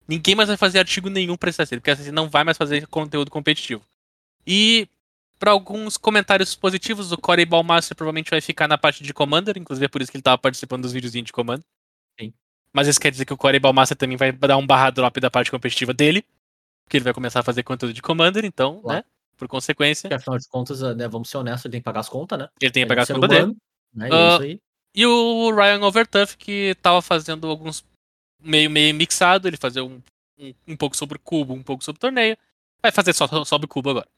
[0.06, 3.30] Ninguém mais vai fazer artigo nenhum pra série, porque essa não vai mais fazer conteúdo
[3.30, 3.84] competitivo.
[4.46, 4.88] E
[5.38, 9.84] para alguns comentários positivos, o Corey Balmaster provavelmente vai ficar na parte de Commander, inclusive
[9.84, 11.64] é por isso que ele tava participando dos videozinhos de Commander.
[12.18, 12.32] Sim.
[12.72, 15.30] Mas isso quer dizer que o Corey Balmaster também vai dar um barra drop da
[15.30, 16.24] parte competitiva dele,
[16.84, 18.98] porque ele vai começar a fazer conteúdo de Commander, então, Claro.
[18.98, 19.04] né,
[19.36, 22.08] por consequência, Porque afinal de contas, né, vamos ser honestos, ele tem que pagar as
[22.08, 22.48] contas, né?
[22.60, 23.56] ele tem que Ele é pegar um a ser conta dele.
[24.00, 24.60] É isso aí.
[24.94, 27.84] E o Ryan Overtuff, que tava fazendo alguns
[28.42, 30.02] meio, meio mixado, ele fazia um,
[30.38, 32.36] um, um pouco sobre cubo, um pouco sobre torneio.
[32.82, 34.08] Vai fazer só sobre cubo agora.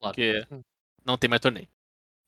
[0.00, 0.14] Claro.
[0.14, 0.46] Porque
[1.04, 1.68] não tem mais torneio.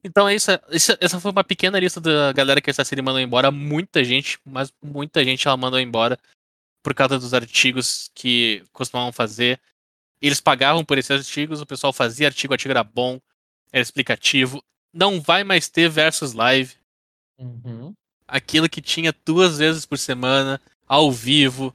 [0.03, 0.51] Então é isso.
[0.69, 3.51] Essa, essa foi uma pequena lista da galera que essa série mandou embora.
[3.51, 6.19] Muita gente, mas muita gente ela mandou embora
[6.83, 9.61] por causa dos artigos que costumavam fazer.
[10.21, 13.21] Eles pagavam por esses artigos, o pessoal fazia artigo, o artigo era bom,
[13.73, 14.63] era explicativo.
[14.93, 16.75] Não vai mais ter versus live
[17.41, 17.95] Uhum.
[18.29, 21.75] aquilo que tinha duas vezes por semana, ao vivo,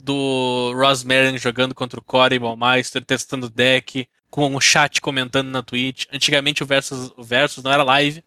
[0.00, 5.62] do Ross Marion jogando contra o Corey Baumeister, testando deck, com um chat comentando na
[5.62, 6.06] Twitch.
[6.12, 8.22] Antigamente o Versus, o Versus não era live,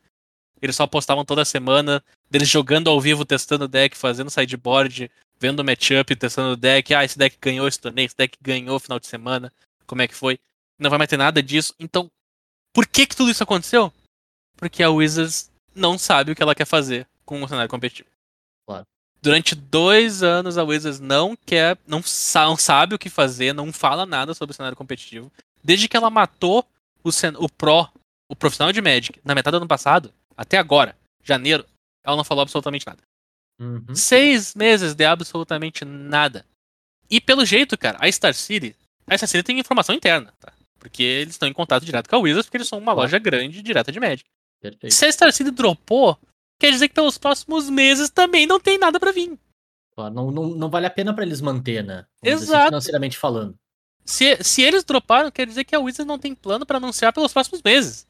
[0.62, 5.10] eles só postavam toda semana, deles jogando ao vivo, testando deck, fazendo sideboard,
[5.40, 6.94] vendo matchup, testando deck.
[6.94, 9.52] Ah, esse deck ganhou esse torneio, esse deck ganhou final de semana,
[9.86, 10.40] como é que foi?
[10.78, 11.74] Não vai mais ter nada disso.
[11.80, 12.10] Então,
[12.74, 13.92] por que que tudo isso aconteceu?
[14.58, 15.49] Porque a Wizards
[15.80, 18.10] não sabe o que ela quer fazer com o cenário competitivo.
[18.68, 18.86] Claro.
[19.22, 23.74] Durante dois anos a Wizards não quer, não, sa- não sabe o que fazer, não
[23.74, 25.32] fala nada sobre o cenário competitivo.
[25.64, 26.66] Desde que ela matou
[27.04, 27.10] o,
[27.44, 27.88] o Pro,
[28.30, 31.66] o profissional de Magic, na metade do ano passado, até agora, janeiro,
[32.04, 33.02] ela não falou absolutamente nada.
[33.60, 33.94] Uhum.
[33.94, 36.46] Seis meses de absolutamente nada.
[37.10, 38.74] E pelo jeito, cara, a Star City,
[39.06, 40.54] a Star City tem informação interna, tá?
[40.80, 43.62] Porque eles estão em contato direto com a Wizards, porque eles são uma loja grande
[43.62, 44.24] direta de Magic.
[44.62, 44.94] Perfeito.
[44.94, 46.18] Se a Star City dropou,
[46.60, 49.38] quer dizer que pelos próximos meses também não tem nada pra vir.
[49.98, 52.06] Não, não, não vale a pena pra eles manter, né?
[52.24, 52.68] Vamos assim, Exato.
[52.68, 53.58] financeiramente falando.
[54.06, 57.34] Se, se eles droparam, quer dizer que a Wizards não tem plano pra anunciar pelos
[57.34, 58.08] próximos meses.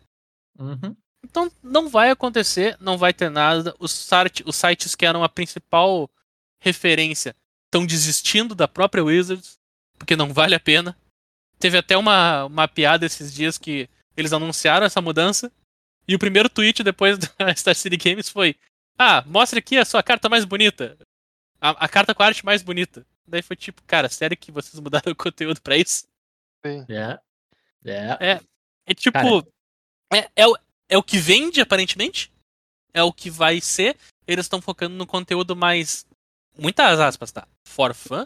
[0.58, 0.96] Uhum.
[1.24, 3.76] Então não vai acontecer, não vai ter nada.
[3.80, 6.10] Os, site, os sites que eram a principal
[6.60, 7.36] referência
[7.66, 9.58] estão desistindo da própria Wizards,
[9.98, 10.96] porque não vale a pena.
[11.60, 15.52] Teve até uma, uma piada esses dias que eles anunciaram essa mudança.
[16.10, 18.56] E o primeiro tweet depois da Star City Games foi:
[18.98, 20.98] Ah, mostra aqui a sua carta mais bonita.
[21.62, 23.06] A, a carta com a arte mais bonita.
[23.28, 26.08] Daí foi tipo, cara, sério que vocês mudaram o conteúdo pra isso?
[26.66, 26.84] Sim.
[26.90, 27.20] É.
[28.20, 28.42] É.
[28.88, 29.14] É tipo.
[29.14, 29.48] Cara.
[30.12, 30.58] É, é, o,
[30.90, 32.34] é o que vende, aparentemente.
[32.92, 33.96] É o que vai ser.
[34.26, 36.08] Eles estão focando no conteúdo mais.
[36.58, 37.48] Muitas aspas, tá?
[37.64, 38.26] For fun.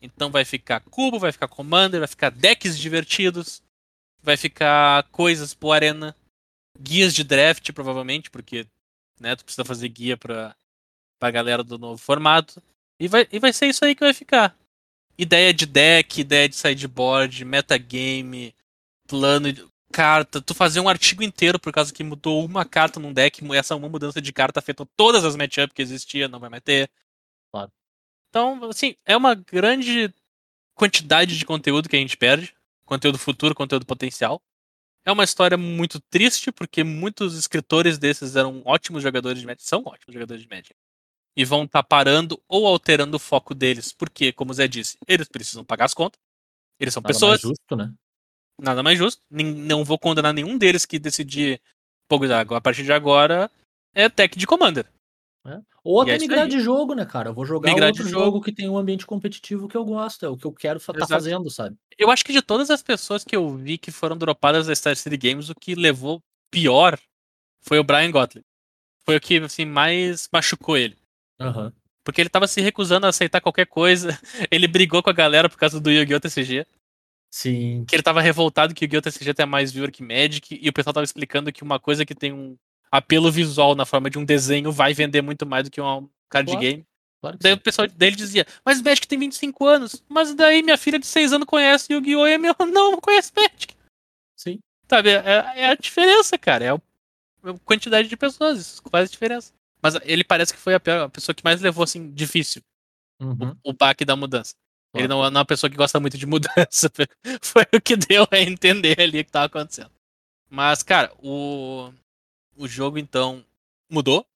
[0.00, 3.60] Então vai ficar cubo, vai ficar commander, vai ficar decks divertidos.
[4.22, 6.14] Vai ficar coisas pro arena.
[6.78, 8.66] Guias de draft, provavelmente, porque
[9.20, 10.54] né, tu precisa fazer guia pra,
[11.18, 12.62] pra galera do novo formato.
[13.00, 14.56] E vai, e vai ser isso aí que vai ficar.
[15.16, 18.54] Ideia de deck, ideia de sideboard, metagame,
[19.06, 23.12] plano de carta, tu fazer um artigo inteiro por causa que mudou uma carta num
[23.12, 26.62] deck, essa uma mudança de carta afetou todas as matchups que existia, não vai mais
[26.62, 26.90] ter.
[27.50, 27.72] Claro.
[28.28, 30.12] Então, assim, é uma grande
[30.74, 32.54] quantidade de conteúdo que a gente perde,
[32.84, 34.40] conteúdo futuro, conteúdo potencial.
[35.08, 39.82] É uma história muito triste, porque muitos escritores desses eram ótimos jogadores de Magic, são
[39.86, 40.74] ótimos jogadores de Magic.
[41.34, 45.26] E vão estar parando ou alterando o foco deles, porque, como o Zé disse, eles
[45.26, 46.20] precisam pagar as contas.
[46.78, 47.94] Eles são Nada pessoas, mais justo, né?
[48.60, 49.22] nada mais justo.
[49.30, 51.58] Nem- Não vou condenar nenhum deles que decidir,
[52.06, 52.20] pô,
[52.54, 53.50] a partir de agora,
[53.94, 54.92] é tech de Commander.
[55.84, 57.30] Ou E é até isso migrar de jogo, né, cara?
[57.30, 58.24] Eu vou jogar Migrar outro jogo.
[58.24, 58.40] jogo.
[58.42, 60.24] que tem um ambiente competitivo que eu gosto.
[60.24, 61.08] É o que eu quero estar Exato.
[61.12, 61.76] fazendo, sabe?
[61.98, 64.96] Eu acho que de todas as pessoas que eu vi que foram dropadas da Star
[64.96, 66.20] City Games, o que levou
[66.50, 66.98] pior
[67.62, 68.44] foi o Brian Gottlieb.
[69.04, 70.96] Foi o que, assim, mais machucou ele.
[71.40, 71.72] Aham.
[72.04, 74.08] Porque ele tava se recusando a aceitar qualquer coisa.
[74.50, 76.18] Ele brigou com a galera por causa do Yu-Gi-Oh!
[76.20, 76.66] TCG.
[77.30, 77.84] Sim.
[77.86, 79.02] Que ele tava revoltado que o Yu-Gi-Oh!
[79.02, 80.58] TCG tem mais viewer que Magic.
[80.58, 82.56] E o pessoal tava explicando que uma coisa que tem um
[82.90, 86.50] apelo visual na forma de um desenho vai vender muito mais do que um card
[86.50, 86.60] Claro.
[86.60, 86.84] game.
[87.20, 87.58] Claro Daí sim.
[87.58, 90.04] o pessoal dele dizia, mas Magic tem 25 anos.
[90.08, 92.26] Mas daí minha filha de 6 anos conhece Yu-Gi-Oh!
[92.28, 93.74] e meu não, não conhece Magic.
[94.36, 94.58] Sim.
[94.88, 96.64] Sabe, é, é a diferença, cara.
[96.64, 96.80] É o,
[97.64, 99.52] quantidade de pessoas, isso faz diferença.
[99.82, 102.62] Mas ele parece que foi a, pior- a pessoa que mais levou, assim, difícil,
[103.20, 103.56] Uhum.
[103.64, 104.54] o, o baque da mudança.
[104.94, 105.08] Ele Claro.
[105.08, 106.88] não, é- não é uma pessoa que gosta muito de mudança.
[107.42, 109.90] Foi o que deu a entender ali o que tava acontecendo.
[110.48, 111.92] Mas, cara, o,
[112.58, 113.44] o jogo, então,
[113.90, 114.26] mudou.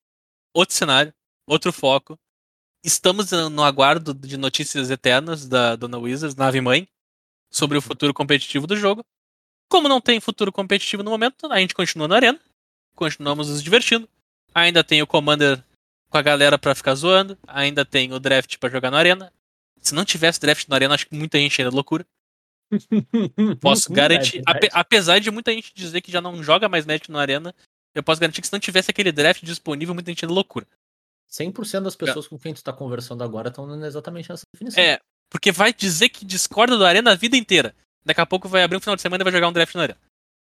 [0.55, 1.13] Outro cenário,
[1.47, 2.19] outro foco.
[2.85, 6.89] Estamos no aguardo de notícias eternas da Dona Wizards, nave mãe,
[7.51, 9.05] sobre o futuro competitivo do jogo.
[9.69, 12.41] Como não tem futuro competitivo no momento, a gente continua na arena.
[12.95, 14.09] Continuamos nos divertindo.
[14.55, 15.63] Ainda tem o Commander
[16.11, 17.39] com a galera pra ficar zoando.
[17.47, 19.33] Ainda tem o draft pra jogar na arena.
[19.81, 22.07] Se não tivesse draft na arena, acho que muita gente é loucura.
[23.61, 24.39] Posso Uhum, garantir.
[24.39, 27.55] é ape- apesar de muita gente dizer que já não joga mais Magic na arena,
[27.95, 30.67] eu posso garantir que se não tivesse aquele draft disponível, muita gente é loucura.
[31.31, 34.83] 100% das pessoas com quem tu tá conversando agora estão exatamente nessa definição.
[34.83, 34.99] É,
[35.31, 37.75] porque vai dizer que discorda da arena a vida inteira.
[38.05, 39.83] Daqui a pouco vai abrir um final de semana e vai jogar um draft na
[39.83, 40.01] arena.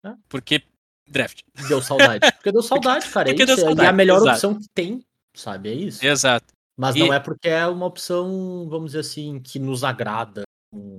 [0.04, 0.14] É.
[0.28, 0.62] Porque.
[1.06, 1.42] Draft.
[1.68, 2.20] Deu saudade.
[2.36, 3.28] Porque deu saudade, cara.
[3.28, 3.64] porque é deu isso.
[3.64, 4.30] saudade, E a melhor exato.
[4.32, 5.04] opção que tem,
[5.34, 5.68] sabe?
[5.68, 6.04] É isso.
[6.04, 6.46] Exato.
[6.76, 10.98] Mas E- não é porque é uma opção, vamos dizer assim, que nos agrada com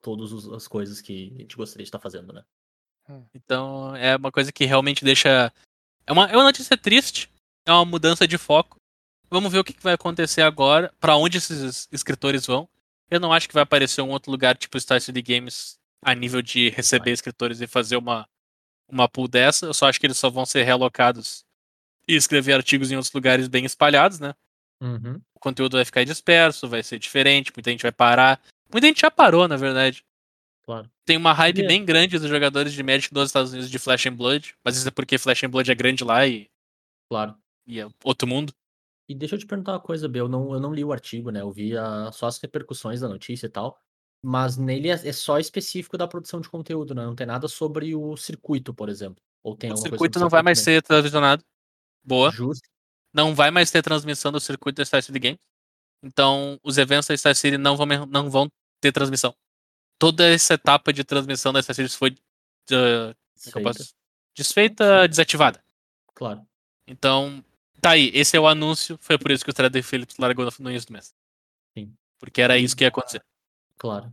[0.00, 2.42] todas os- as coisas que a gente gostaria de estar fazendo, né?
[3.34, 5.52] Então é uma coisa que realmente deixa.
[6.10, 7.30] É uma, é uma notícia triste.
[7.64, 8.76] É uma mudança de foco.
[9.30, 10.92] Vamos ver o que que vai acontecer agora.
[10.98, 12.68] Pra onde esses escritores vão.
[13.08, 16.42] Eu não acho que vai aparecer um outro lugar tipo Star City Games a nível
[16.42, 18.28] de receber escritores e fazer uma,
[18.90, 19.66] uma pool dessa.
[19.66, 21.44] Eu só acho que eles só vão ser realocados
[22.08, 24.34] e escrever artigos em outros lugares bem espalhados, né?
[24.82, 25.20] Uhum.
[25.32, 28.40] O conteúdo vai ficar disperso, vai ser diferente, muita gente vai parar.
[28.72, 30.04] Muita gente já parou, na verdade.
[30.70, 30.88] Claro.
[31.04, 31.66] Tem uma hype É.
[31.66, 34.86] bem grande dos jogadores de Magic dos Estados Unidos de Flash and Blood, mas isso
[34.86, 36.48] é porque Flash and Blood é grande lá e,
[37.10, 37.34] Claro.
[37.66, 38.52] e é outro mundo.
[39.08, 40.26] E deixa eu te perguntar uma coisa, Bel.
[40.26, 41.40] Eu não, eu não li o artigo, né?
[41.40, 43.76] Eu vi a- só as repercussões da notícia e tal.
[44.24, 47.04] Mas nele é, é só específico da produção de conteúdo, né?
[47.04, 49.20] Não tem nada sobre o circuito, por exemplo.
[49.42, 50.76] Ou tem O circuito não vai mais também?
[50.76, 51.42] ser televisionado.
[52.04, 52.30] Boa.
[52.30, 52.68] Justo.
[53.12, 55.38] Não vai mais ter transmissão do circuito da Star City Games.
[56.04, 58.48] Então, os eventos da Star City não vão, não vão
[58.80, 59.34] ter transmissão.
[60.00, 62.16] Toda essa etapa de transmissão Star City foi uh,
[62.70, 63.14] como
[63.46, 63.94] é que eu posso- Feita.
[64.34, 65.62] desfeita, desativada.
[66.14, 66.44] Claro.
[66.86, 67.44] Então,
[67.80, 68.10] tá aí.
[68.14, 68.98] Esse é o anúncio.
[69.00, 71.14] Foi por isso que o Trader Phillips largou no- no início do mês.
[71.76, 71.94] Sim.
[72.18, 73.22] Porque era isso que ia acontecer.
[73.76, 74.10] Claro.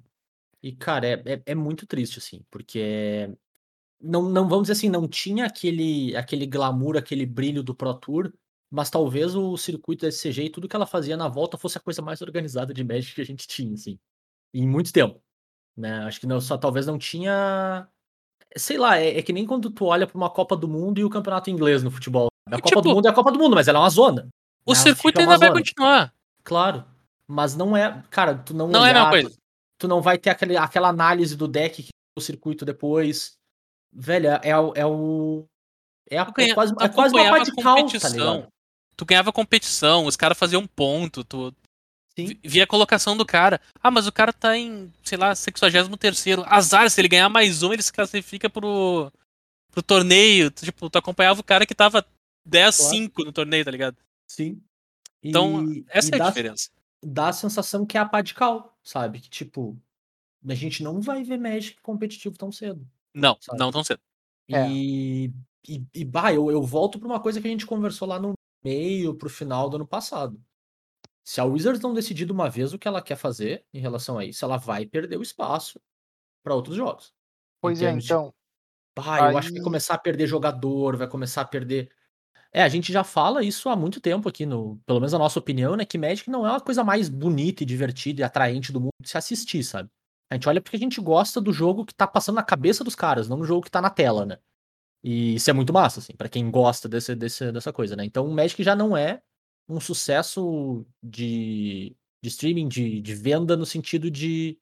[0.62, 3.30] E, cara, é, é, é muito triste, assim, porque
[4.02, 8.34] não, não vamos dizer assim, não tinha aquele, aquele glamour, aquele brilho do Pro Tour,
[8.70, 11.82] mas talvez o circuito da SCG e tudo que ela fazia na volta fosse a
[11.82, 13.98] coisa mais organizada de Magic que a gente tinha, assim,
[14.54, 15.22] em muito tempo.
[15.78, 16.04] Né?
[16.06, 17.88] Acho que não, só talvez não tinha.
[18.56, 21.04] Sei lá, é, é que nem quando tu olha pra uma Copa do Mundo e
[21.06, 22.28] o campeonato inglês no futebol.
[22.48, 24.28] A Copa do tipo, Mundo é a Copa do Mundo, mas ela é uma zona.
[24.66, 24.80] O né?
[24.80, 25.60] circuito ainda vai zona.
[25.60, 26.14] continuar.
[26.44, 26.84] Claro.
[27.28, 28.04] Mas não é.
[28.10, 28.68] Cara, tu não.
[28.68, 29.30] Não é a mesma olhar, coisa.
[29.30, 29.38] Tu,
[29.80, 33.34] tu não vai ter aquele, aquela análise do deck que o circuito depois.
[33.94, 34.40] Velho, é,
[34.76, 35.46] é o.
[36.10, 38.12] É, é, a- ganha- é quase, é quase uma parte de cal, tá competição.
[38.36, 38.48] ligado?
[38.96, 41.54] Tu ganhava competição, os caras faziam ponto, tu
[42.18, 42.26] Sim.
[42.26, 43.62] vi- via a colocação do cara.
[43.82, 46.44] Ah, mas o cara tá em, sei lá, 63º.
[46.48, 49.12] Azar, se ele ganhar mais um, ele se classifica pro,
[49.72, 50.50] pro torneio.
[50.50, 52.04] Tipo, tu acompanhava o cara que tava
[52.50, 53.98] 10-5 no torneio, tá ligado?
[54.28, 54.60] Sim.
[55.24, 56.70] Então, E- essa e é a dá, diferença.
[57.04, 59.20] dá a sensação que é a pá de cal, sabe?
[59.20, 59.78] Que tipo.
[60.48, 62.88] A gente não vai ver Magic competitivo tão cedo.
[63.14, 63.60] Não, sabe?
[63.60, 64.00] não tão cedo.
[64.50, 64.70] É.
[64.70, 65.26] E,
[65.68, 68.34] e, e bah, eu, eu volto pra uma coisa que a gente conversou lá no
[68.64, 70.40] meio, pro final do ano passado.
[71.28, 74.18] Se a Wizards não decidir de uma vez o que ela quer fazer em relação
[74.18, 75.78] a isso, ela vai perder o espaço
[76.42, 77.14] pra outros jogos.
[77.60, 78.34] Pois é, termos de- então.
[78.98, 81.92] Bah, eu acho que vai aí- começar a perder jogador, vai começar a perder.
[82.54, 85.38] É, a gente já fala isso há muito tempo aqui, no, pelo menos a nossa
[85.38, 85.84] opinião, né?
[85.84, 89.10] Que Magic não é uma coisa mais bonita e divertida e atraente do mundo de
[89.10, 89.90] se assistir, sabe?
[90.32, 92.96] A gente olha porque a gente gosta do jogo que tá passando na cabeça dos
[92.96, 94.38] caras, não do jogo que tá na tela, né?
[95.04, 98.06] E isso é muito massa, assim, pra quem gosta desse, desse, dessa coisa, né?
[98.06, 99.22] Então o Magic já não é
[99.68, 104.58] um sucesso de, de streaming, de, de venda no sentido de,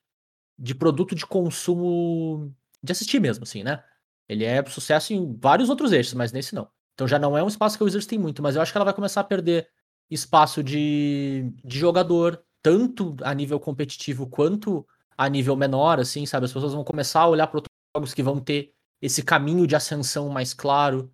[0.58, 3.84] de produto de consumo de assistir mesmo, assim, né?
[4.28, 6.68] Ele é sucesso em vários outros eixos, mas nesse não.
[6.94, 8.78] Então já não é um espaço que a Wizards tem muito, mas eu acho que
[8.78, 9.68] ela vai começar a perder
[10.10, 14.86] espaço de, de jogador, tanto a nível competitivo quanto
[15.18, 16.46] a nível menor, assim, sabe?
[16.46, 19.76] As pessoas vão começar a olhar para outros jogos que vão ter esse caminho de
[19.76, 21.12] ascensão mais claro,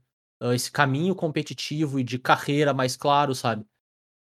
[0.53, 3.65] esse caminho competitivo e de carreira mais claro, sabe?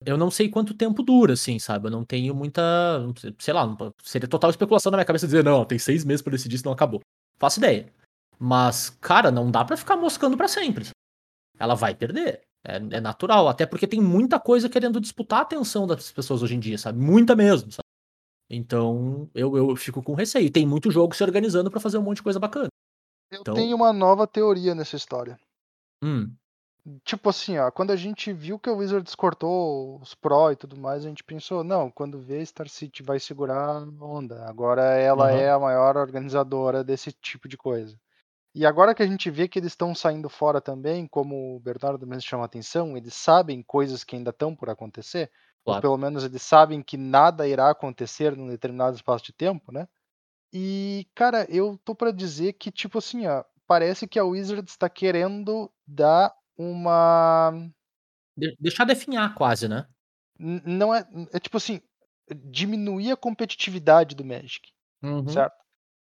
[0.05, 1.87] Eu não sei quanto tempo dura, assim, sabe?
[1.87, 2.63] Eu não tenho muita.
[2.99, 6.21] não sei- lá, não- seria total especulação na minha cabeça dizer, não, tem seis meses
[6.23, 7.01] pra decidir, senão acabou.
[7.39, 7.93] Faço ideia.
[8.39, 10.87] Mas, cara, não dá pra ficar moscando pra sempre.
[11.59, 12.43] Ela vai perder.
[12.63, 13.49] É, é natural.
[13.49, 16.99] Até porque tem muita coisa querendo disputar a atenção das pessoas hoje em dia, sabe?
[16.99, 17.87] Muita mesmo, sabe?
[18.51, 20.51] Então, eu, eu fico com receio.
[20.53, 22.69] Tem muito jogo se organizando pra fazer um monte de coisa bacana.
[23.31, 25.39] Eu Então- tenho uma nova teoria nessa história.
[26.05, 26.31] Hum,
[27.05, 30.77] Tipo assim, ó, quando a gente viu que o Wizards cortou os Pro e tudo
[30.77, 34.45] mais, a gente pensou, não, quando vê Star City vai segurar a onda.
[34.49, 35.37] Agora ela Aham.
[35.37, 37.99] é a maior organizadora desse tipo de coisa.
[38.55, 42.07] E agora que a gente vê que eles estão saindo fora também, como o Bernardo
[42.07, 45.31] mesmo chama a atenção, eles sabem coisas que ainda estão por acontecer,
[45.65, 45.83] ou Claro.
[45.83, 49.89] pelo menos eles sabem que nada irá acontecer num determinado espaço de tempo, né?
[50.53, 54.89] E, cara, eu tô pra dizer que, tipo assim, ó, parece que a Wizards está
[54.89, 57.53] querendo dar uma.
[58.37, 59.87] De deixar definhar quase, né.
[60.39, 61.81] N não é é tipo assim,
[62.35, 64.71] diminuir a competitividade do Magic,
[65.03, 65.29] Uhum.
[65.29, 65.57] certo?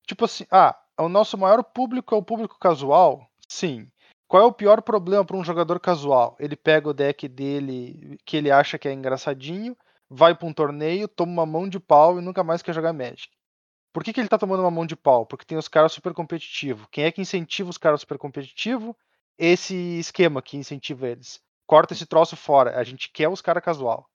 [0.08, 3.28] Tipo assim, ah, o nosso maior público é o público casual?
[3.48, 3.88] Sim.
[4.28, 6.36] Qual é o pior problema para um jogador casual?
[6.40, 9.78] Ele pega o deck dele, que ele acha que é engraçadinho,
[10.10, 13.30] vai pra um torneio, toma uma mão de pau e nunca mais quer jogar Magic.
[13.94, 15.26] Por que que ele tá tomando uma mão de pau?
[15.26, 16.88] Porque tem os caras super competitivo.
[16.92, 18.98] Quem é que incentiva os caras super competitivo?
[19.38, 21.40] Esse esquema que incentiva eles.
[21.68, 24.08] Corta esse troço fora, a gente quer os cara casual.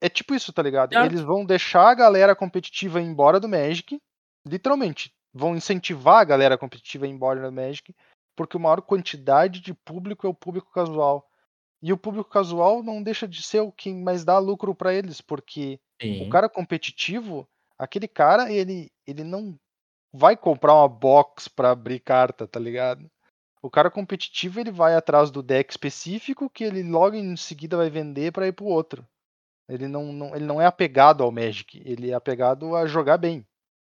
[0.00, 0.92] É tipo isso, tá ligado?
[0.92, 1.06] Certo.
[1.06, 4.00] Eles vão deixar a galera competitiva ir embora do Magic,
[4.46, 7.94] literalmente, vão incentivar a galera competitiva embora do Magic,
[8.36, 11.28] porque a maior quantidade de público é o público casual.
[11.82, 15.20] E o público casual não deixa de ser o que mais dá lucro pra eles,
[15.20, 16.30] porque o Sim.
[16.30, 17.48] cara competitivo,
[17.78, 19.56] aquele cara, ele ele não
[20.12, 23.08] vai comprar uma box pra abrir carta, tá ligado?
[23.62, 27.90] O cara competitivo, ele vai atrás do deck específico que ele logo em seguida vai
[27.90, 29.06] vender pra ir pro outro.
[29.68, 33.46] Ele não não ele não é apegado ao Magic, ele é apegado a jogar bem.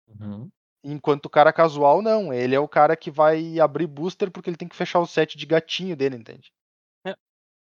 [0.09, 0.51] Uhum.
[0.85, 4.57] Enquanto o cara casual não, ele é o cara que vai abrir booster porque ele
[4.57, 6.53] tem que fechar o set de gatinho dele, entende?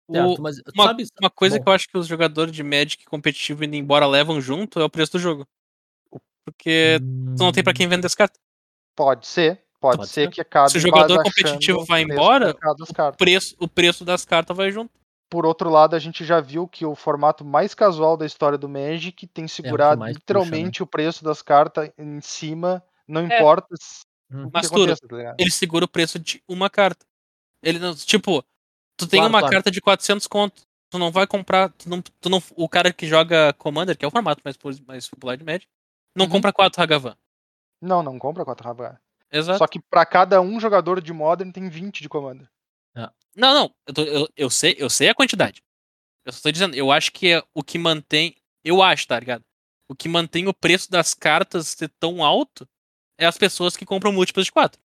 [0.08, 2.52] O- Certo, mas tu uma, sabe uma coisa bom, que eu acho que os jogadores
[2.52, 5.46] de Magic competitivo indo embora levam junto é o preço do jogo.
[6.44, 6.98] Porque
[7.36, 8.40] tu não tem pra quem vender as cartas.
[8.96, 10.30] Pode ser, pode, Pode ser ser.
[10.30, 14.70] que acabe Se o jogador competitivo vai embora, O preço, o preço das cartas vai
[14.70, 14.90] junto.
[15.30, 18.68] Por outro lado, a gente já viu que o formato mais casual da história do
[18.68, 20.40] Magic tem segurado mais puxa, né?
[20.40, 23.24] literalmente o preço das cartas em cima, não É.
[23.36, 27.06] importa que Mas tudo, aconteça, tá ele segura o preço de uma carta.
[27.62, 28.42] Ele não, tipo,
[28.96, 29.54] tu tem Claro, uma claro.
[29.54, 33.06] carta de 400 conto, tu não vai comprar, tu não, tu não, o cara que
[33.06, 34.56] joga Commander, que é o formato mais,
[34.86, 35.68] mais popular de Magic,
[36.16, 36.30] não Uhum.
[36.32, 37.16] compra quatro Hagavan.
[37.80, 38.98] Não, não compra 4 Ravan.
[39.32, 39.58] Exato.
[39.58, 42.48] Só que pra cada um jogador de Modern tem 20 de Commander.
[43.36, 45.62] Não, não, eu, tô- eu, eu sei, eu sei a quantidade.
[46.24, 49.44] Eu só tô dizendo, eu acho que é o que mantém, eu acho, tá ligado?
[49.88, 52.68] O que mantém o preço das cartas ser tão alto
[53.16, 54.80] é as pessoas que compram múltiplos de quatro.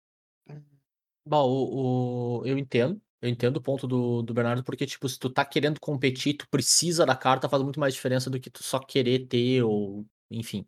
[1.25, 3.01] Bom, o, o- eu entendo.
[3.21, 6.49] Eu entendo o ponto do, do Bernardo, porque, tipo, se tu tá querendo competir, tu
[6.49, 10.05] precisa da carta, faz muito mais diferença do que tu só querer ter, ou.
[10.29, 10.67] Enfim.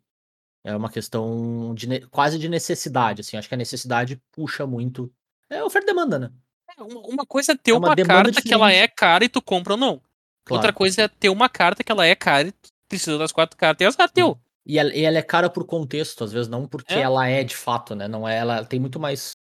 [0.65, 3.37] É uma questão de quase de necessidade, assim.
[3.37, 5.13] Acho que a necessidade puxa muito.
[5.49, 6.31] É oferta e demanda, né?
[6.77, 8.83] É, Uma, coisa é ter É uma uma, carta que ela diferente.
[8.83, 10.01] é cara e tu compra ou não.
[10.43, 10.59] Claro.
[10.61, 13.55] Outra coisa é ter uma carta que ela é cara e tu precisa das quatro
[13.57, 14.39] cartas e azar teu.
[14.65, 17.01] E ela, e ela é cara por contexto, às vezes, não porque É.
[17.01, 18.07] ela é de fato, né?
[18.07, 19.35] Não é, ela tem muito mais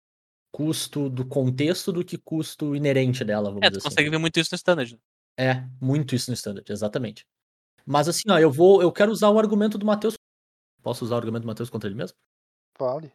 [0.53, 3.89] custo do contexto do que custo inerente dela, vamos É, dizer tu assim.
[3.95, 4.93] consegue ver muito isso no standard.
[4.93, 4.99] né?
[5.39, 7.25] É, muito isso no standard, exatamente.
[7.87, 10.15] Mas assim, ó, eu vou, eu quero usar o argumento do Matheus.
[10.83, 12.17] Posso usar o argumento do Matheus contra ele mesmo?
[12.79, 13.13] Vale.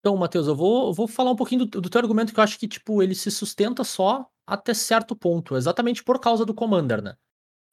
[0.00, 2.44] Então, Matheus, eu vou, eu vou falar um pouquinho do, do teu argumento que eu
[2.44, 7.02] acho que, tipo, ele se sustenta só até certo ponto, exatamente por causa do Commander,
[7.02, 7.16] né?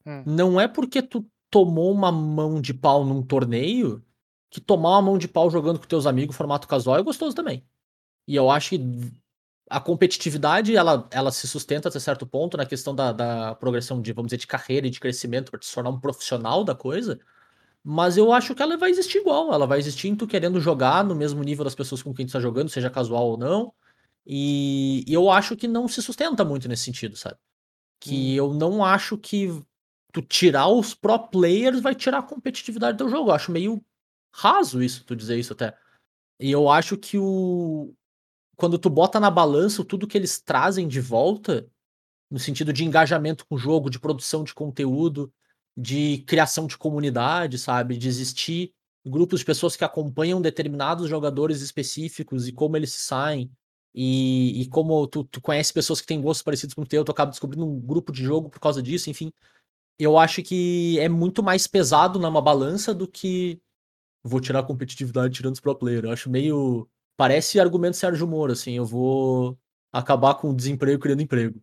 [0.06, 0.24] Hum.
[0.26, 4.04] Não é porque tu tomou uma mão de pau num torneio
[4.50, 7.66] que tomar uma mão de pau jogando com teus amigos formato casual é gostoso também.
[8.28, 8.80] E eu acho que
[9.70, 14.14] a competitividade, ela, ela se sustenta até certo ponto na questão da, da progressão de,
[14.14, 17.20] vamos dizer, de carreira e de crescimento para te tornar um profissional da coisa.
[17.84, 19.54] Mas eu acho que ela vai existir igual.
[19.54, 22.34] Ela vai existir em tu querendo jogar no mesmo nível das pessoas com quem tu
[22.34, 23.74] tá jogando, seja casual ou não.
[24.26, 27.38] E, e eu acho que não se sustenta muito nesse sentido, sabe?
[28.00, 29.48] Que eu não acho que
[30.12, 33.30] tu tirar os pro players vai tirar a competitividade do jogo.
[33.30, 33.84] Eu acho meio
[34.34, 35.76] raso isso, tu dizer isso até.
[36.40, 37.94] E eu acho que o.
[38.56, 41.70] Quando tu bota na balança tudo que eles trazem de volta,
[42.30, 45.32] no sentido de engajamento com o jogo, de produção de conteúdo,
[45.78, 47.98] de criação de comunidade, sabe?
[47.98, 48.74] De existir
[49.06, 53.52] grupos de pessoas que acompanham determinados jogadores específicos e como eles se saem.
[53.94, 57.12] E, e como tu, tu conhece pessoas que têm gostos parecidos com o teu, tu
[57.12, 59.32] acaba descobrindo um grupo de jogo por causa disso, enfim.
[60.00, 63.60] Eu acho que é muito mais pesado numa balança do que
[64.24, 66.06] vou tirar a competitividade tirando os pro player.
[66.06, 66.88] Eu acho meio.
[67.16, 69.58] Parece argumento Sérgio Moro, assim, eu vou
[69.92, 71.60] acabar com o desemprego criando emprego.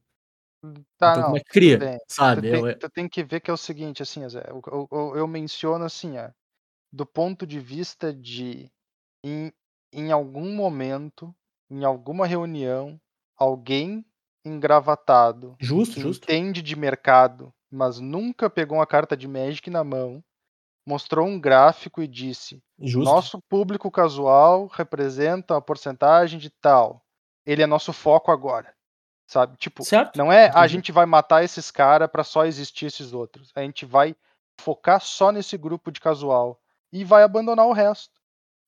[0.99, 1.79] Tá, então, não, como é que cria?
[1.79, 1.99] bem.
[1.99, 2.41] Tu Sabe?
[2.51, 5.29] tem, Eu- tu tem que ver que é o seguinte, assim, Zé, eu, eu- eu-
[5.29, 6.31] menciono assim, ó,
[6.93, 8.71] do ponto de vista de
[9.23, 9.53] em,
[9.93, 11.35] em algum momento,
[11.71, 13.01] em alguma reunião,
[13.37, 14.05] alguém
[14.45, 16.25] engravatado, Justo, justo.
[16.25, 20.23] entende de mercado, mas nunca pegou uma carta de Magic na mão,
[20.87, 23.11] mostrou um gráfico e disse: Justo.
[23.11, 27.03] nosso público casual representa uma porcentagem de tal.
[27.47, 28.75] Ele é nosso foco agora.
[29.27, 29.57] Sabe?
[29.57, 30.17] Tipo, certo?
[30.17, 33.51] não é a gente vai matar esses caras pra só existir esses outros.
[33.55, 34.15] A gente vai
[34.61, 36.61] focar só nesse grupo de casual
[36.93, 38.13] e vai abandonar o resto.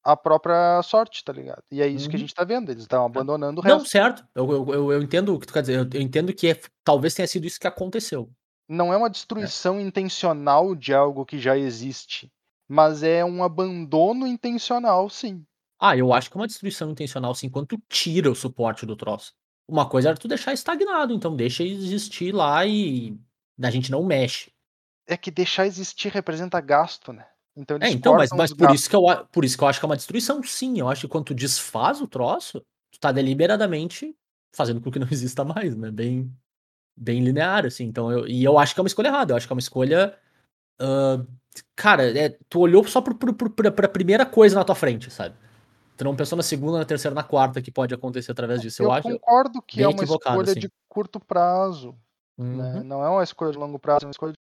[0.03, 1.63] A própria sorte, tá ligado?
[1.71, 2.21] E é isso que a Uhum.
[2.21, 2.71] gente tá vendo.
[2.71, 3.91] Eles estão abandonando o Não, resto.
[3.91, 4.25] certo.
[4.35, 5.79] Eu, eu, eu, entendo o que tu quer dizer.
[5.79, 8.31] Eu, eu entendo que é- talvez tenha sido isso que aconteceu.
[8.69, 12.33] Não é uma destruição intencional de algo que já existe,
[12.69, 15.45] mas é um abandono intencional, sim.
[15.79, 18.97] Ah, eu acho que é uma destruição intencional, sim, quando tu tira o suporte do
[18.97, 19.35] troço.
[19.69, 23.19] Uma coisa era tu deixar estagnado, então deixa existir lá e
[23.61, 24.53] a gente não mexe.
[25.07, 27.27] É que deixar existir representa gasto, né?
[27.57, 29.03] Então É, então, mas, mas por, isso que eu,
[29.33, 30.79] por isso que eu acho que é uma destruição, sim.
[30.79, 32.61] Eu acho que quando tu desfaz o troço,
[32.93, 34.15] tu tá deliberadamente
[34.55, 35.91] fazendo com que não exista mais, né?
[35.91, 36.31] Bem,
[36.97, 37.85] bem linear, assim.
[37.85, 39.33] Então, eu, e eu acho que é uma escolha errada.
[39.33, 40.17] Eu acho que é uma escolha.
[40.79, 41.25] ah,
[41.75, 45.11] cara, é, tu olhou só pro, pro, pro, pra, pra primeira coisa na tua frente,
[45.11, 45.35] sabe?
[45.97, 48.83] Tu não pensou na segunda, na terceira, na quarta que pode acontecer através disso.
[48.83, 49.03] Eu, Eu acho.
[49.09, 50.61] concordo que é uma escolha assim.
[50.61, 51.97] de curto prazo.
[52.39, 52.75] né?
[52.77, 52.85] Uhum.
[52.85, 54.39] Não é uma escolha de longo prazo, é uma escolha de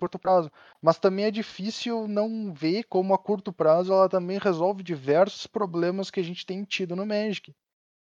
[0.00, 0.50] curto prazo.
[0.82, 6.10] Mas também é difícil não ver como a curto prazo ela também resolve diversos problemas
[6.10, 7.52] que a gente tem tido no Magic.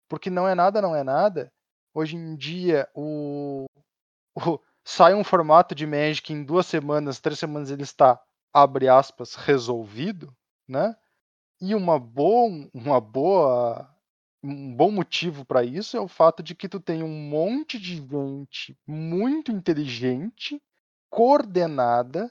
[0.08, 1.52] Porque não é nada, não é nada.
[1.94, 3.66] Hoje em dia, o,
[4.36, 8.20] o- sai um formato de Magic em duas semanas, três semanas ele está,
[8.52, 10.34] abre aspas, resolvido,
[10.68, 10.94] né?
[11.66, 13.88] E uma boa, uma boa,
[14.42, 17.96] um bom motivo para isso é o fato de que tu tem um monte de
[17.96, 20.60] gente muito inteligente,
[21.08, 22.30] coordenada,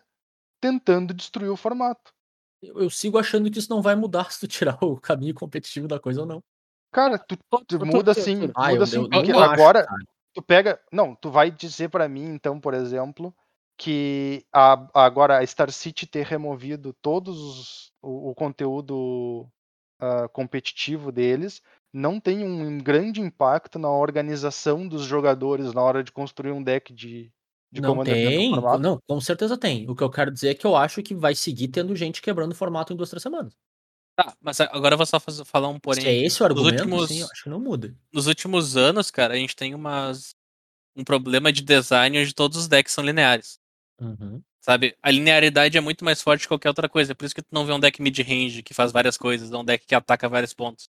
[0.62, 2.14] tentando destruir o formato.
[2.62, 5.88] Eu, eu sigo achando que isso não vai mudar se tu tirar o caminho competitivo
[5.88, 6.44] da coisa ou não.
[6.92, 7.36] Cara, tu,
[7.68, 10.04] tu tô- muda tô- sim, Ah, muda eu, sim, eu porque não acho, agora cara.
[10.32, 13.34] tu pega, não, tu vai dizer para mim então, por exemplo,
[13.78, 19.48] que a- agora a Star City ter removido todos os, o, o conteúdo
[20.00, 21.62] ah, competitivo deles
[21.94, 26.92] não tem um grande impacto na organização dos jogadores na hora de construir um deck
[26.94, 27.32] de,
[27.72, 29.88] de Não tem, não, com certeza tem.
[29.90, 32.52] O que eu quero dizer é que eu acho que vai seguir tendo gente quebrando
[32.52, 33.56] o formato em duas, três semanas.
[34.16, 36.02] Tá, mas agora eu vou só fazer- falar um porém.
[36.04, 37.96] Se é esse o Nos argumento, últimos- sim, eu acho que não muda.
[38.12, 40.36] Nos últimos anos, cara, a gente tem umas,
[40.96, 43.60] um problema de design onde todos os decks são lineares.
[44.00, 44.41] Uhum.
[44.62, 44.96] Sabe?
[45.02, 47.12] A linearidade é muito mais forte que qualquer outra coisa.
[47.12, 49.58] É por isso que tu não vê um deck mid-range que faz várias coisas, é
[49.58, 50.88] um deck que ataca vários pontos.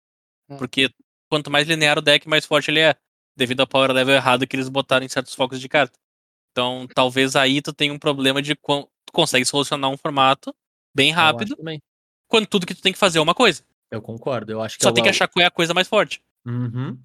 [0.49, 0.57] Hum.
[0.57, 0.89] Porque
[1.29, 2.95] quanto mais linear o deck, mais forte ele é.
[3.35, 5.97] Devido ao power level errado que eles botaram em certos focos de carta.
[6.51, 10.53] Então, talvez aí tu tenha um problema de quan- tu consegue solucionar um formato
[10.93, 11.55] bem rápido,
[12.27, 13.63] quando tudo que tu tem que fazer é uma coisa.
[13.89, 14.51] Eu concordo.
[14.51, 16.21] Eu acho que Só é tem que achar qual é a coisa mais forte.
[16.45, 16.99] Uhum.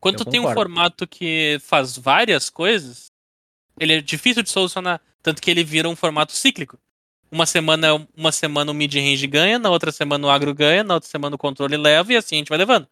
[0.00, 0.60] Quando Eu tu tem um concordo.
[0.70, 3.10] formato que faz várias coisas,
[3.80, 5.00] ele é difícil de solucionar.
[5.22, 6.78] Tanto que ele vira um formato cíclico.
[7.30, 11.08] Uma semana, uma semana o mid-range ganha, na outra semana o agro ganha, na outra
[11.08, 12.88] semana o controle leva e assim a gente vai levando.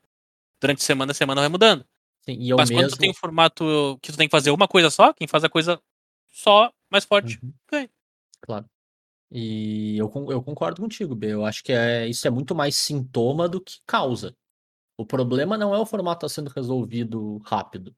[0.61, 1.84] Durante a semana, a semana vai mudando.
[2.22, 2.97] Sim, e Mas quando mesmo.
[2.97, 5.49] tu tem um formato que tu tem que fazer uma coisa só, quem faz a
[5.49, 5.80] coisa
[6.28, 7.39] só, mais forte.
[7.43, 7.53] Uhum.
[7.70, 7.91] ganha.
[8.41, 8.66] Claro.
[9.30, 11.32] E eu, eu concordo contigo, B.
[11.32, 14.37] Eu acho que é, isso é muito mais sintoma do que causa.
[14.99, 17.95] O problema não é o formato estar sendo resolvido rápido.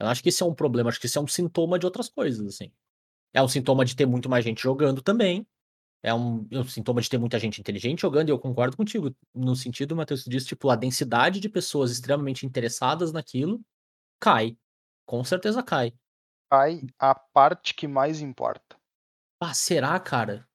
[0.00, 2.08] Eu acho que isso é um problema, acho que isso é um sintoma de outras
[2.08, 2.72] coisas, assim.
[3.34, 5.46] É um sintoma de ter muito mais gente jogando também.
[6.02, 9.14] É um, é um sintoma de ter muita gente inteligente jogando, e eu concordo contigo.
[9.34, 13.60] No sentido, Matheus, disse, tipo, a densidade de pessoas extremamente interessadas naquilo
[14.20, 14.56] cai.
[15.04, 15.92] Com certeza cai.
[16.50, 18.76] Aí a parte que mais importa.
[19.40, 20.48] Ah, será, cara?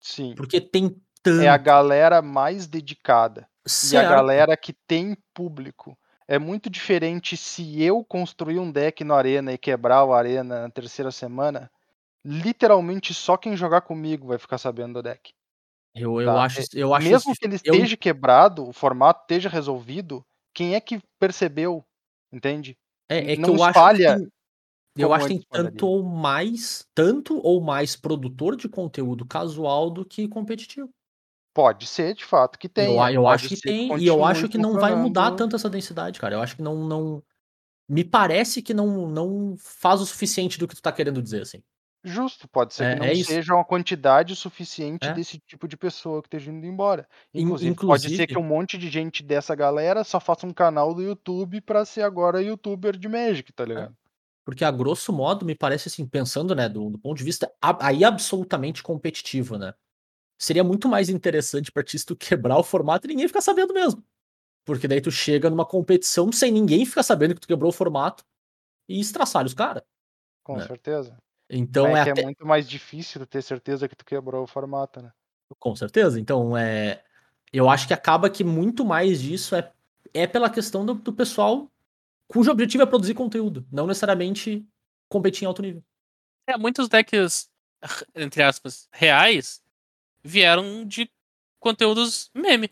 [0.00, 0.34] Sim.
[0.34, 1.42] Porque tem tanto.
[1.42, 3.42] É a galera mais dedicada.
[3.42, 4.08] E a Certo.
[4.10, 5.98] galera que tem público.
[6.28, 10.70] É muito diferente se eu construir um deck no Arena e quebrar o Arena na
[10.70, 11.70] terceira semana.
[12.24, 15.32] Literalmente só quem jogar comigo vai ficar sabendo do deck.
[15.94, 19.22] Eu, eu Tá, acho, é, eu acho Mesmo que ele eu- esteja quebrado, o formato
[19.22, 20.24] esteja resolvido,
[20.54, 21.84] quem é que percebeu?
[22.32, 22.78] Entende?
[23.08, 24.28] É, é que não eu acho espalha que
[24.94, 25.82] tem, eu acho que tem espalharia.
[25.82, 30.90] tanto ou mais, tanto ou mais produtor de conteúdo casual do que competitivo.
[31.56, 32.94] Pode ser, de fato, que tem.
[32.96, 35.56] eu eu acho que tem, e eu acho que não vai mudar tanto.
[35.56, 36.34] essa densidade, cara.
[36.34, 37.22] Eu acho que não, não
[37.88, 41.62] me parece que não, não faz o suficiente do que tu tá querendo dizer, assim.
[42.04, 45.14] Justo, pode ser É- que não é seja uma quantidade suficiente É.
[45.14, 47.08] desse tipo de pessoa que esteja indo embora.
[47.32, 50.52] In- Inclusive, pode ser inclusive- que um monte de gente dessa galera só faça um
[50.52, 53.96] canal do YouTube pra ser agora youtuber de Magic, tá ligado?
[54.44, 57.50] Porque a grosso modo me parece assim, pensando, né, do, do ponto de vista
[57.80, 59.72] aí absolutamente competitivo, né?
[60.38, 63.72] Seria muito mais interessante pra ti se tu quebrar o formato e ninguém ficar sabendo
[63.72, 64.02] mesmo.
[64.64, 68.24] Porque daí tu chega numa competição sem ninguém ficar sabendo que tu quebrou o formato.
[68.88, 69.82] e estraçalha os caras.
[70.42, 70.66] Com né?
[70.66, 71.16] certeza.
[71.48, 72.20] Então é é que até...
[72.22, 75.12] é muito mais difícil ter certeza que tu quebrou o formato, né?
[75.58, 76.18] Com certeza.
[76.18, 77.02] Então, é.
[77.52, 79.72] Eu acho que acaba que muito mais disso é,
[80.12, 81.70] é pela questão do, do pessoal
[82.26, 84.66] cujo objetivo é produzir conteúdo, não necessariamente
[85.08, 85.82] competir em alto nível.
[86.46, 87.48] É, muitos decks,
[88.14, 89.62] entre aspas, reais,
[90.26, 91.08] vieram de
[91.60, 92.70] conteúdos meme.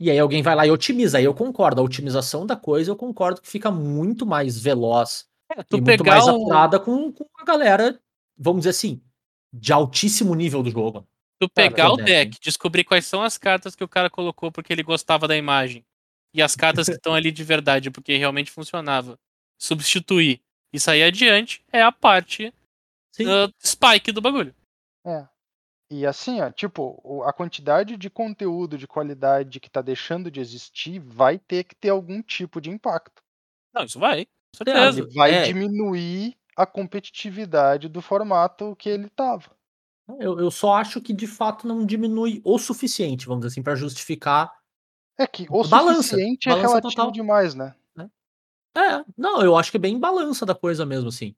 [0.00, 1.18] E aí alguém vai lá e otimiza.
[1.18, 1.80] Aí eu concordo.
[1.80, 5.86] A otimização da coisa eu concordo que fica muito mais veloz É, tu e muito
[5.86, 7.98] pegar mais o, apurada com, com a galera,
[8.36, 9.02] vamos dizer assim,
[9.52, 11.06] de altíssimo nível do jogo.
[11.40, 14.52] tu Cara, pegar o né, deck, descobrir quais são as cartas que o cara colocou
[14.52, 15.84] porque ele gostava da imagem
[16.34, 19.18] e as cartas que estão ali de verdade porque realmente funcionava,
[19.58, 20.40] substituir
[20.72, 22.52] e sair adiante é a parte
[23.12, 23.26] Sim.
[23.26, 24.54] uh, spike do bagulho.
[25.04, 25.26] É.
[25.90, 30.98] E assim, ó, tipo, a quantidade de conteúdo de qualidade que tá deixando de existir
[31.00, 33.22] vai ter que ter algum tipo de impacto.
[33.74, 35.00] Não, isso vai, com É, certeza.
[35.00, 35.46] Ele vai É.
[35.46, 39.50] diminuir a competitividade do formato que ele tava.
[40.18, 43.74] Eu, eu só acho que de fato não diminui o suficiente, vamos dizer assim, pra
[43.74, 44.52] justificar.
[45.18, 47.12] É que o Balança, suficiente é balança relativo total.
[47.12, 47.74] demais, né?
[48.76, 51.34] É, não, eu acho que é bem balança da coisa mesmo, assim.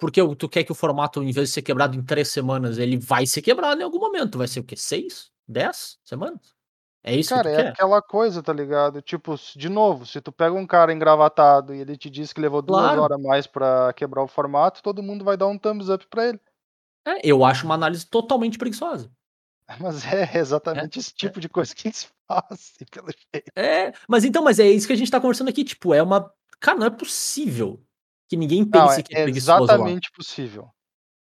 [0.00, 2.96] Porque tu quer que o formato, em vez de ser quebrado em três semanas, ele
[2.98, 4.38] vai ser quebrado em algum momento.
[4.38, 4.76] Vai ser o quê?
[4.76, 5.30] Seis?
[5.46, 6.54] Dez semanas?
[7.02, 7.68] É isso Cara, que tu é quer?
[7.70, 9.00] aquela coisa, tá ligado?
[9.02, 12.60] Tipo, de novo, se tu pega um cara engravatado e ele te diz que levou
[12.62, 13.02] duas Claro.
[13.02, 16.28] horas a mais pra quebrar o formato, todo mundo vai dar um thumbs up pra
[16.28, 16.40] ele.
[17.06, 19.10] É, eu acho uma análise totalmente preguiçosa.
[19.80, 23.50] Mas é exatamente esse tipo de coisa que eles fazem, pelo jeito.
[23.56, 25.62] É, mas então, mas é isso que a gente tá conversando aqui.
[25.64, 26.30] Tipo, é uma.
[26.58, 27.80] Cara, não é possível
[28.30, 29.94] que ninguém Não, pense é que é preguiçoso lá.
[29.94, 30.70] exatamente possível.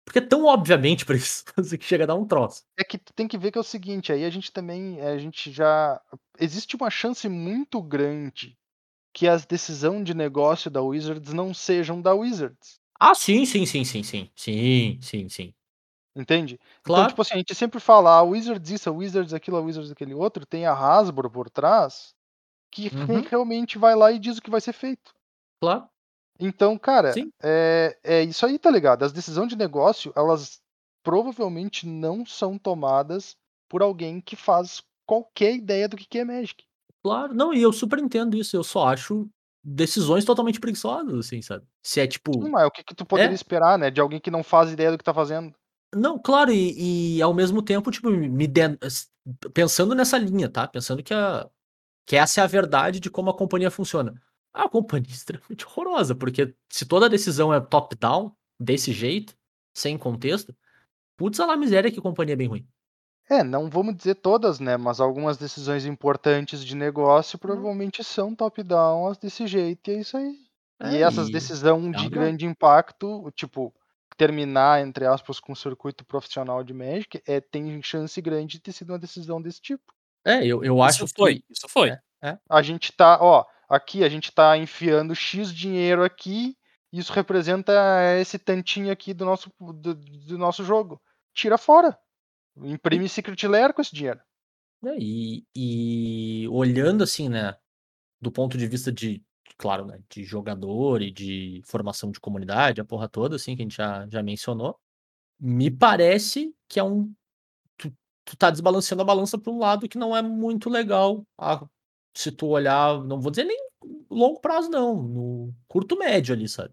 [0.05, 2.63] Porque é tão obviamente preguiçoso que chega a dar um troço.
[2.77, 5.51] É que tem que ver que é o seguinte, aí a gente também, a gente
[5.53, 6.01] já
[6.39, 8.57] existe uma chance muito grande
[9.15, 13.85] que as decisões de negócio da Wizards não sejam da Wizards, Ah, sim, sim, sim,
[13.85, 14.31] sim, sim.
[14.37, 15.55] Sim, sim, sim.
[16.15, 16.59] entende?
[16.87, 17.07] Então, Claro.
[17.07, 20.15] tipo assim, a gente sempre fala, a Wizards isso, a Wizards aquilo, a Wizards aquele
[20.15, 22.15] outro, tem a Hasbro por trás,
[22.73, 23.31] que Uhum.
[23.31, 25.15] realmente vai lá e diz o que vai ser feito.
[25.61, 25.91] Claro.
[26.39, 27.31] Então, cara, Sim.
[27.43, 29.05] é, é isso aí, tá ligado?
[29.05, 30.61] As decisões de negócio, elas
[31.03, 33.37] provavelmente não são tomadas
[33.69, 36.65] por alguém que faz qualquer ideia do que é Magic.
[37.03, 39.29] Claro, não, e eu super entendo isso, eu só acho
[39.63, 41.65] decisões totalmente preguiçosas, assim, sabe?
[41.83, 42.33] Se é tipo.
[42.33, 43.35] Sim, mas o que, que tu poderia É.
[43.35, 43.91] esperar, né?
[43.91, 45.55] De alguém que não faz ideia do que tá fazendo.
[45.95, 48.77] Não, claro, e, e ao mesmo tempo, tipo, me den-
[49.53, 50.67] pensando nessa linha, tá?
[50.67, 51.49] Pensando que, a,
[52.07, 54.15] que essa é a verdade de como a companhia funciona.
[54.55, 59.37] A companhia é extremamente horrorosa, porque se toda decisão é top-down, desse jeito,
[59.75, 60.55] sem contexto,
[61.17, 62.67] putz, a lá miséria que companhia é bem ruim.
[63.29, 64.77] É, não vamos dizer todas, né?
[64.77, 70.39] Mas algumas decisões importantes de negócio provavelmente são top-down desse jeito, e é isso aí.
[70.93, 73.75] e É, essas e- decisões é de grande impacto, tipo,
[74.17, 78.73] terminar, entre aspas, com o circuito profissional de Magic, é, tem chance grande de ter
[78.73, 79.93] sido uma decisão desse tipo.
[80.25, 81.45] É, eu, eu acho Isso foi, que.
[81.51, 81.91] isso foi.
[82.23, 82.39] É.
[82.49, 83.45] A gente tá, ó,
[83.75, 86.57] aqui a gente tá enfiando X dinheiro aqui,
[86.93, 87.73] isso representa
[88.21, 91.01] esse tantinho aqui do nosso, do, do nosso jogo.
[91.35, 91.99] Tira fora.
[92.57, 94.21] Imprime Secret Lair com esse dinheiro.
[94.83, 97.57] né, e, e olhando assim, né,
[98.21, 99.23] do ponto de vista de,
[99.59, 103.65] claro, né, de jogador e de formação de comunidade, a porra toda, assim, que a
[103.65, 104.79] gente já, já mencionou,
[105.41, 107.13] me parece que é um.
[107.79, 107.93] Tu,
[108.25, 111.27] tu tá desbalanceando a balança para um lado que não é muito legal.
[111.39, 111.67] a-
[112.15, 113.59] se tu olhar, não vou dizer nem
[114.11, 116.73] longo prazo, não, no curto médio ali, sabe?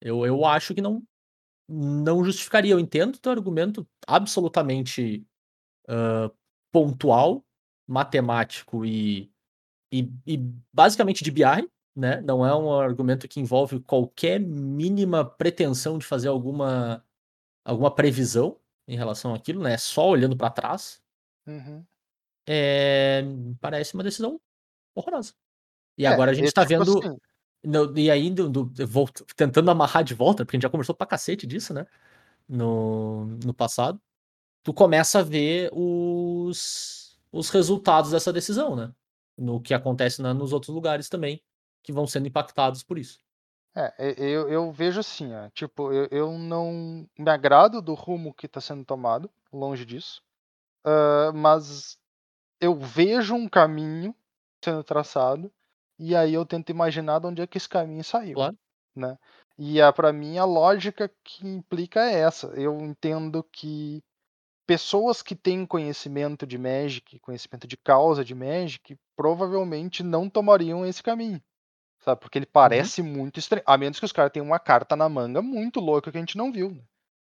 [0.00, 1.02] Eu, eu acho que não,
[1.68, 2.72] não justificaria.
[2.72, 5.26] Eu entendo teu argumento absolutamente
[5.88, 6.30] ah,
[6.72, 7.44] pontual,
[7.86, 9.30] matemático e,
[9.92, 10.36] e, e
[10.72, 11.66] basicamente de BR,
[11.96, 12.20] né?
[12.22, 17.04] Não é um argumento que envolve qualquer mínima pretensão de fazer alguma,
[17.64, 18.58] alguma previsão
[18.88, 19.76] em relação àquilo, né?
[19.76, 21.02] Só olhando para trás.
[21.46, 21.84] Uhum.
[22.48, 23.22] É,
[23.60, 24.40] parece uma decisão
[24.94, 25.34] horrorosa.
[25.98, 26.98] E É, agora a gente tá tipo vendo.
[26.98, 27.18] assim,
[27.64, 30.94] No- e aí, do, do- vou tentando amarrar de volta, porque a gente já conversou
[30.94, 31.86] pra cacete disso, né?
[32.48, 34.00] No, no passado.
[34.62, 38.92] Tu começa a ver os, os resultados dessa decisão, né?
[39.38, 41.42] No que acontece na- nos outros lugares também,
[41.82, 43.20] que vão sendo impactados por isso.
[43.74, 48.46] É, eu, eu vejo assim, ó, tipo, eu, eu não me agrado do rumo que
[48.46, 50.22] está sendo tomado, longe disso,
[50.84, 51.98] ah, mas
[52.60, 54.14] eu vejo um caminho
[54.64, 55.52] sendo traçado
[55.98, 58.56] e aí eu tento imaginar de onde é que esse caminho saiu, Claro.
[58.96, 59.16] né?
[59.58, 62.46] E a, para mim a lógica que implica é essa.
[62.48, 64.02] Eu entendo que
[64.66, 71.02] pessoas que têm conhecimento de Magic, conhecimento de causa de Magic, provavelmente não tomariam esse
[71.02, 71.42] caminho.
[72.00, 72.20] Sabe?
[72.20, 73.62] Porque ele parece muito estranho.
[73.66, 76.38] A menos que os caras tenham uma carta na manga muito louca que a gente
[76.38, 76.70] não viu.
[76.70, 76.82] né?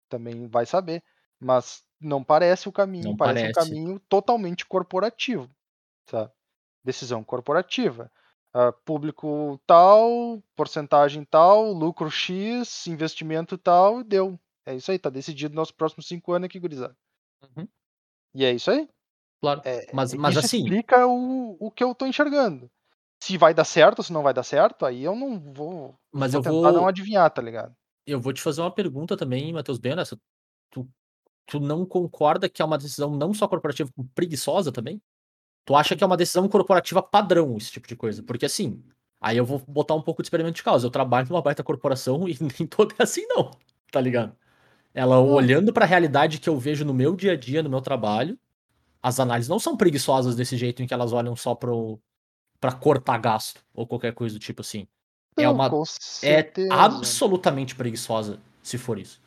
[0.09, 1.01] Também vai saber.
[1.39, 3.05] Mas não parece o caminho.
[3.05, 3.69] Não parece, um parece.
[3.69, 5.49] caminho totalmente corporativo.
[6.09, 6.31] Sabe?
[6.85, 8.11] Decisão corporativa.
[8.53, 14.39] Ah, público tal, porcentagem tal, lucro X, investimento tal, deu.
[14.65, 16.95] É isso aí, tá decidido nos próximos cinco anos aqui, gurizada.
[17.43, 17.67] Uhum.
[18.33, 18.87] E é isso aí.
[19.41, 19.61] Claro.
[19.65, 22.71] É, Mas, mas isso assim, explica o, o que eu tô enxergando.
[23.21, 26.39] Se vai dar certo, se não vai dar certo, aí eu não vou, mas vou
[26.39, 27.75] eu tentar não vou, adivinhar, tá ligado?
[28.05, 30.17] eu vou te fazer uma pergunta também, Matheus, honesta.
[30.71, 30.87] Tu,
[31.45, 35.01] tu não concorda que é uma decisão não só corporativa, como preguiçosa também?
[35.65, 38.21] Tu acha que é uma decisão corporativa padrão, esse tipo de coisa?
[38.23, 38.83] Porque assim,
[39.19, 40.85] aí eu vou botar um pouco de experimento de causa.
[40.85, 43.51] Eu trabalho numa baita corporação e nem toda é assim, não,
[43.91, 44.35] tá ligado?
[44.93, 45.33] Ela Hum.
[45.33, 48.37] olhando pra realidade que eu vejo no meu dia a dia, no meu trabalho,
[49.03, 51.99] as análises não são preguiçosas desse jeito em que elas olham só pro,
[52.59, 54.87] pra cortar gasto ou qualquer coisa do tipo assim.
[55.37, 55.83] É Não, uma- com
[56.23, 59.21] É absolutamente preguiçosa, se for isso.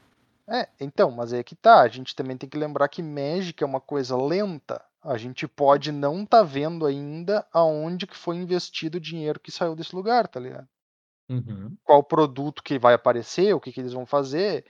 [0.49, 1.83] É, então, mas é que tá.
[1.83, 4.83] A gente também tem que lembrar que Magic é uma coisa lenta.
[5.09, 9.75] A gente pode não tá vendo ainda aonde que foi investido o dinheiro que saiu
[9.75, 10.69] desse lugar, tá ligado?
[11.31, 11.77] Uhum.
[11.83, 14.65] Qual produto que vai aparecer, o que, que eles vão fazer.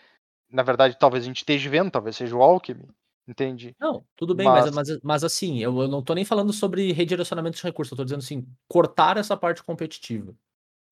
[0.50, 2.88] Na verdade, talvez a gente esteja vendo, talvez seja o Alchemy,
[3.26, 3.74] entende?
[3.80, 6.92] Não, tudo bem, mas, Mas- mas, mas assim, eu, eu não tô nem falando sobre
[6.92, 10.34] redirecionamento de recursos, eu tô dizendo assim, cortar essa parte competitiva.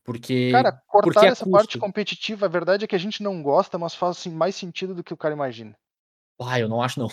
[0.05, 0.51] Porque.
[0.53, 1.78] Cara, cortar porque é essa parte custo.
[1.80, 5.03] competitiva, a verdade é que a gente não gosta, mas faz assim, mais sentido do
[5.03, 5.76] que o cara imagina.
[6.40, 7.09] Ah, eu não acho não.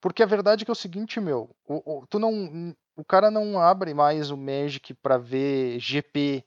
[0.00, 3.30] Porque a verdade é que é o seguinte, meu, o, o- tu não, o cara
[3.30, 6.44] não abre mais o Magic pra ver GP.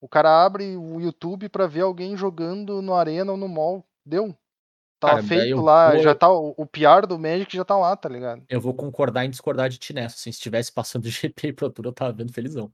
[0.00, 3.84] O cara abre o YouTube pra ver alguém jogando no Arena ou no Mall.
[4.06, 4.36] Deu.
[5.00, 7.94] Tá feito eu lá, vou- já tá o, o PR do Magic já tá lá,
[7.96, 8.42] tá ligado?
[8.48, 10.14] Eu vou concordar em discordar de ti nessa.
[10.14, 12.72] Assim, se estivesse passando GP e Pro Tour, eu tava vendo felizão.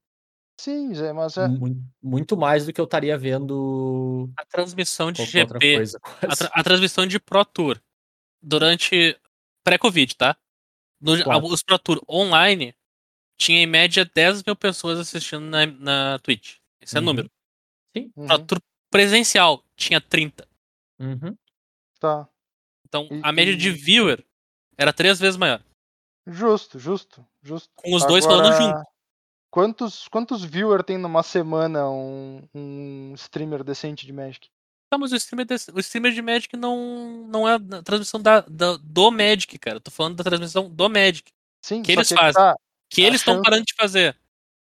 [0.61, 1.49] Sim, Zé, mas é.
[1.49, 5.99] Mu- Muito mais do que eu estaria vendo A transmissão de GP, coisa.
[6.23, 7.81] a, tra- a transmissão de Pro Tour
[8.43, 9.19] durante
[9.65, 10.37] pré-Covid, tá?
[11.01, 11.47] No- Claro.
[11.47, 12.75] Os Pro Tour online
[13.39, 16.57] tinha em média 10 mil pessoas assistindo na, na Twitch.
[16.81, 17.07] Esse é o Uhum.
[17.07, 17.31] número.
[17.97, 20.47] uhum, Pro Tour presencial tinha 30.
[20.99, 21.37] Uhum.
[21.99, 22.29] tá.
[22.87, 24.25] Então E- a média de e- viewer
[24.77, 25.63] era três vezes maior.
[26.27, 27.71] Justo, justo, justo.
[27.75, 28.91] Com os dois falando Agora, junto.
[29.51, 34.49] Quantos, quantos viewers tem numa semana um, um streamer decente de Magic?
[34.91, 38.41] Tá, mas o streamer, desse- o streamer de Magic não, não é a transmissão da,
[38.41, 39.77] da- do Magic, cara.
[39.77, 41.31] Eu tô falando da transmissão do Magic.
[41.65, 42.33] Sim, Que eles que fazem.
[42.35, 42.57] tá,
[42.91, 44.17] Que eles estão chance- parando de fazer.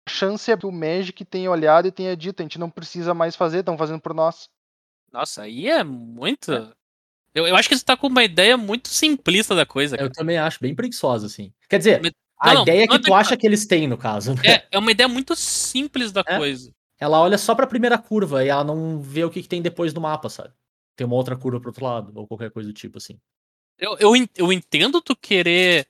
[0.07, 3.13] a chance é que o Magic tenha olhado e tenha dito, a gente não precisa
[3.13, 4.47] mais fazer, estão fazendo por nós.
[5.11, 6.51] Nossa, aí é muito.
[7.33, 10.07] Eu, eu acho que você tá com uma ideia muito simplista da coisa, cara.
[10.07, 11.51] Eu também acho bem preguiçosa, assim.
[11.69, 13.97] Quer dizer, Mas- a não, ideia não é que tu acha que eles têm, no
[13.97, 14.33] caso.
[14.35, 14.41] né?
[14.45, 16.37] É, é uma ideia muito simples da É.
[16.37, 16.71] coisa.
[16.99, 19.93] Ela olha só pra primeira curva e ela não vê o que, que tem depois
[19.93, 20.53] no mapa, sabe?
[20.95, 23.19] Tem uma outra curva pro outro lado, ou qualquer coisa do tipo, assim.
[23.77, 25.87] Eu, eu, eu entendo tu querer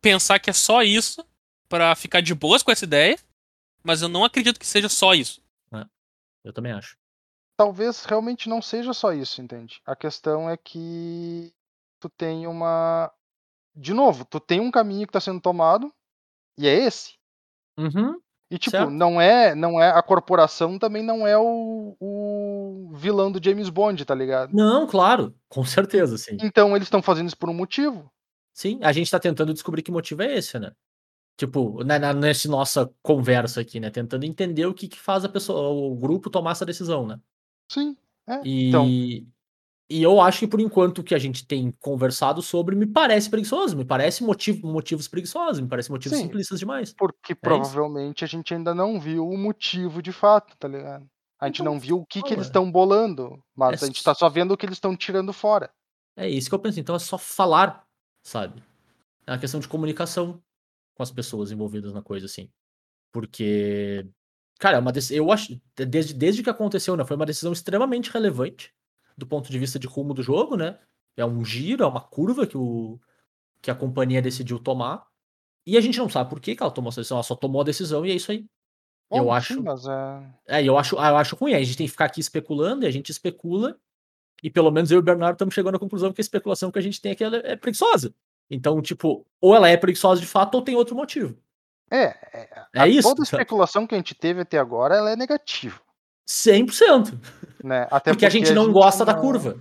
[0.00, 1.26] pensar que é só isso
[1.68, 3.18] pra ficar de boas com essa ideia,
[3.82, 5.44] mas eu não acredito que seja só isso.
[6.46, 6.96] Eu também acho.
[7.56, 9.82] Talvez realmente não seja só isso, entende?
[9.84, 11.52] A questão é que
[11.98, 13.12] tu tem uma.
[13.74, 15.92] De novo, tu tem um caminho que tá sendo tomado,
[16.56, 17.18] e é esse.
[17.76, 18.20] Uhum.
[18.50, 18.90] E tipo, Certo.
[18.90, 24.04] não é, não é a corporação também não é o, o vilão do James Bond,
[24.04, 24.54] tá ligado?
[24.54, 26.36] Não, claro, com certeza, sim.
[26.40, 28.10] Então eles estão fazendo isso por um motivo.
[28.52, 30.70] Sim, a gente tá tentando descobrir que motivo é esse, né?
[31.36, 33.90] Tipo, na, na, nessa nossa conversa aqui, né?
[33.90, 37.20] Tentando entender o que, que faz a pessoa, o grupo tomar essa decisão, né?
[37.70, 37.96] Sim.
[38.26, 38.40] É.
[38.44, 38.86] E, Então,
[39.88, 43.30] e eu acho que por enquanto o que a gente tem conversado sobre me parece
[43.30, 46.24] preguiçoso, me parece motivo, motivos preguiçosos, me parece motivos Sim.
[46.24, 46.92] simplistas demais.
[46.92, 51.06] porque provavelmente a gente ainda não viu o motivo de fato, tá ligado?
[51.38, 54.02] A gente Então, não viu o que, que eles estão bolando, mas É a gente
[54.02, 55.70] tá só vendo o que eles estão tirando fora.
[56.16, 56.80] É isso que eu penso.
[56.80, 57.86] Então é só falar,
[58.24, 58.62] sabe?
[59.26, 60.42] É uma questão de comunicação
[60.94, 62.50] com as pessoas envolvidas na coisa, assim.
[63.12, 64.06] Porque,
[64.58, 67.04] cara, é uma eu acho, desde, desde que aconteceu, né?
[67.04, 68.72] Foi uma decisão extremamente relevante
[69.16, 70.78] do ponto de vista de rumo do jogo, né?
[71.16, 73.00] É um giro, é uma curva que, o,
[73.62, 75.06] que a companhia decidiu tomar.
[75.66, 77.16] E a gente não sabe por que que ela tomou essa decisão.
[77.16, 78.46] Ela só tomou a decisão e é isso aí.
[79.10, 80.22] Eu Bom, acho- Sim, mas é...
[80.46, 81.54] É, eu acho, eu acho ruim.
[81.54, 83.78] A gente tem que ficar aqui especulando e a gente especula.
[84.42, 86.78] E pelo menos eu e o Bernardo estamos chegando à conclusão que a especulação que
[86.78, 88.14] a gente tem aqui é preguiçosa.
[88.50, 91.36] Então, tipo, ou ela é preguiçosa de fato ou tem outro motivo.
[91.90, 93.08] É, é, É isso.
[93.08, 95.80] toda a especulação que a gente teve até agora ela é negativa.
[96.26, 97.18] 100%.
[97.62, 97.86] Né?
[97.90, 99.56] Até porque a gente não gosta da curva.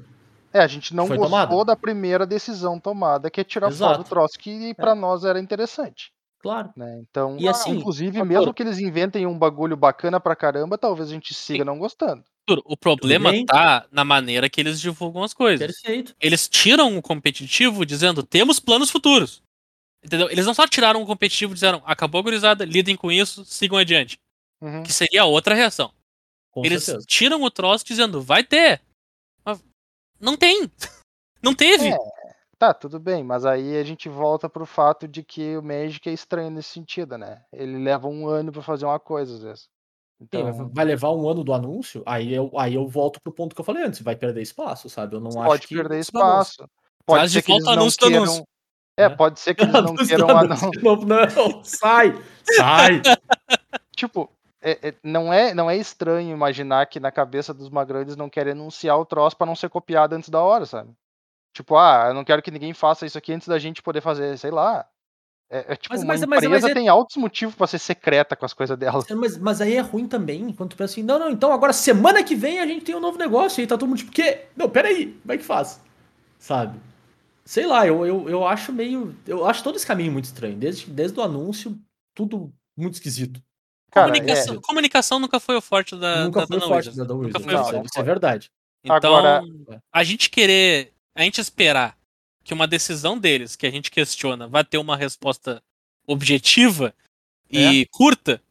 [0.54, 1.66] É, a gente não foi gostou tomada.
[1.66, 4.02] da primeira decisão tomada, que é tirar fora Exato.
[4.02, 6.14] o troço que pra nós era interessante.
[6.42, 6.70] Claro.
[6.78, 7.02] né?
[7.02, 11.12] Então, E assim, inclusive, mesmo que eles inventem um bagulho bacana pra caramba, talvez a
[11.12, 12.24] gente siga não gostando.
[12.64, 15.66] O problema tá na maneira que eles divulgam as coisas.
[15.66, 16.16] Perfeito.
[16.22, 19.42] Eles tiram o competitivo dizendo temos planos futuros.
[20.06, 20.30] Entendeu?
[20.30, 23.80] Eles não só tiraram o competitivo e disseram acabou a gurizada, lidem com isso, sigam
[23.80, 24.20] adiante.
[24.62, 24.84] Uhum.
[24.84, 25.92] Que seria a outra reação.
[26.56, 27.06] Com Eles certeza.
[27.06, 28.82] tiram o troço dizendo vai ter.
[29.44, 29.62] Mas
[30.20, 30.72] não tem.
[31.44, 31.90] Não teve.
[31.90, 31.98] É.
[32.58, 36.14] Tá, tudo bem, mas aí a gente volta pro fato de que o Magic é
[36.14, 37.44] estranho nesse sentido, né?
[37.54, 39.60] Ele leva um ano pra fazer uma coisa, às vezes.
[39.62, 39.70] Sim,
[40.22, 43.54] Então, mas vai levar um ano do anúncio, aí eu, aí eu volto pro ponto
[43.54, 45.16] que eu falei antes, vai perder espaço, sabe?
[45.16, 45.76] Eu não pode acho que.
[45.76, 46.52] perder isso do anúncio.
[46.54, 46.70] espaço.
[47.06, 48.24] Pode Traz de ser que eles volta anúncio do queiram...
[48.24, 48.44] anúncio.
[48.98, 50.72] É, pode ser que eles não queiram anúncio.
[50.82, 52.14] Não, não, sai!
[52.56, 53.02] Sai!
[53.96, 54.32] Tipo,
[54.72, 58.30] é- é- não, é, não é estranho imaginar que na cabeça dos magrão eles não
[58.30, 60.92] querem anunciar o troço pra não ser copiado antes da hora, sabe?
[61.54, 64.38] Tipo, ah, eu não quero que ninguém faça isso aqui antes da gente poder fazer,
[64.38, 64.86] sei lá.
[65.50, 68.36] É, é tipo, Mas- mas- mas- empresa mas é- tem altos motivos pra ser secreta
[68.36, 69.04] com as coisas dela.
[69.16, 72.24] Mas, mas aí é ruim também, quando tu pensa assim, não, não, então agora semana
[72.24, 74.46] que vem a gente tem um novo negócio, e aí tá todo mundo tipo, quê?
[74.56, 75.80] Não, peraí, como é que faz?
[76.40, 76.80] Sabe?
[77.46, 79.16] Sei lá, eu, eu, eu acho meio.
[79.28, 80.58] Eu acho todo esse caminho muito estranho.
[80.58, 81.78] Desde, desde o anúncio,
[82.16, 83.40] tudo muito esquisito.
[83.96, 86.98] Cara, comunicação, comunicação nunca foi o forte da, Nunca da foi Dana forte Wizards.
[86.98, 87.44] da da Nunca Wizards.
[87.46, 87.78] foi Não, o Isso, forte.
[87.80, 88.52] não isso é verdade.
[88.84, 89.44] Então, Agora-
[89.92, 91.98] a gente querer, a gente esperar
[92.44, 95.64] que uma decisão deles, que a gente questiona, vai ter uma resposta
[96.06, 96.94] objetiva
[97.50, 98.42] e curta,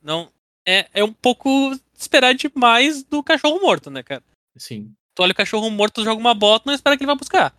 [0.00, 0.30] não
[0.66, 1.48] é, é um pouco
[1.92, 4.22] esperar demais do cachorro morto, né, cara?
[4.56, 4.94] Sim.
[5.14, 7.54] Tu olha o cachorro morto, joga uma bota, não espera que ele vai buscar.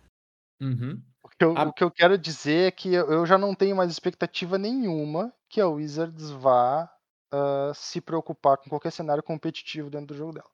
[0.60, 1.00] Uhum.
[1.22, 1.64] O que, eu, Ah.
[1.64, 5.32] o que eu quero dizer é que eu eu já não tenho mais expectativa nenhuma
[5.50, 6.90] que a Wizards vá
[7.32, 10.48] ah, se preocupar com qualquer cenário competitivo dentro do jogo dela.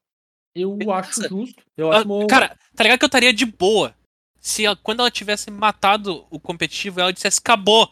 [0.54, 0.98] Eu Beleza.
[0.98, 1.64] acho justo.
[1.76, 3.94] Eu Ah, acho Cara, tá ligado que eu estaria de boa
[4.38, 7.90] se ela- quando ela tivesse matado o competitivo, ela dissesse acabou.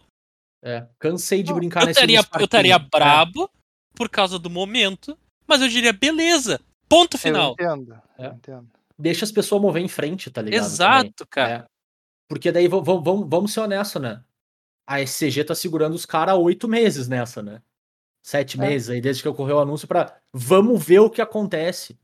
[0.62, 2.04] É, cansei de Eu brincar Eu nesse eu
[2.44, 2.90] estaria parquinho.
[2.90, 3.50] brabo
[3.94, 5.16] por causa do momento,
[5.46, 7.52] mas eu diria beleza, ponto Eu final.
[7.52, 8.26] entendo, É.
[8.26, 8.70] eu entendo.
[8.98, 10.60] Deixa as pessoas mover em frente, tá ligado?
[10.60, 10.72] também.
[10.74, 11.64] Exato, cara.
[11.66, 11.66] É.
[12.28, 14.22] Porque daí, vamos, vamos ser honestos, né?
[14.86, 17.62] A SCG tá segurando os caras há oito meses nessa, né?
[18.22, 18.60] Sete É.
[18.60, 21.98] meses aí, desde que ocorreu o anúncio pra vamos ver o que acontece.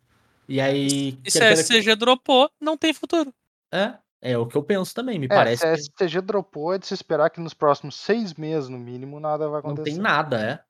[0.49, 1.19] E aí.
[1.25, 3.33] E se a dizer que- SCG dropou, não tem futuro.
[3.73, 5.19] É, é o que eu penso também.
[5.19, 7.97] Me É, parece se a que STG dropou, é de se esperar que nos próximos
[7.97, 9.91] seis meses, no mínimo, nada vai não acontecer.
[9.91, 10.61] tem nada, é.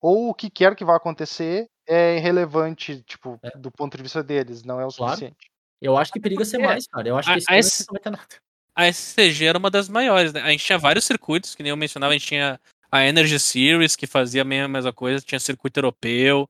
[0.00, 3.56] Ou o que quer que vá acontecer é irrelevante, tipo, É.
[3.56, 5.12] do ponto de vista deles, não é o Claro.
[5.14, 5.50] suficiente.
[5.80, 7.08] Eu acho que periga ser mais, cara.
[7.08, 8.28] Eu acho a- que esse a S- não vai ter nada.
[8.76, 10.40] A SCG era uma das maiores, né?
[10.42, 12.60] A gente tinha vários circuitos, que nem eu mencionava, a gente tinha
[12.92, 16.46] a Energy Series, que fazia a mesma, coisa, tinha circuito europeu,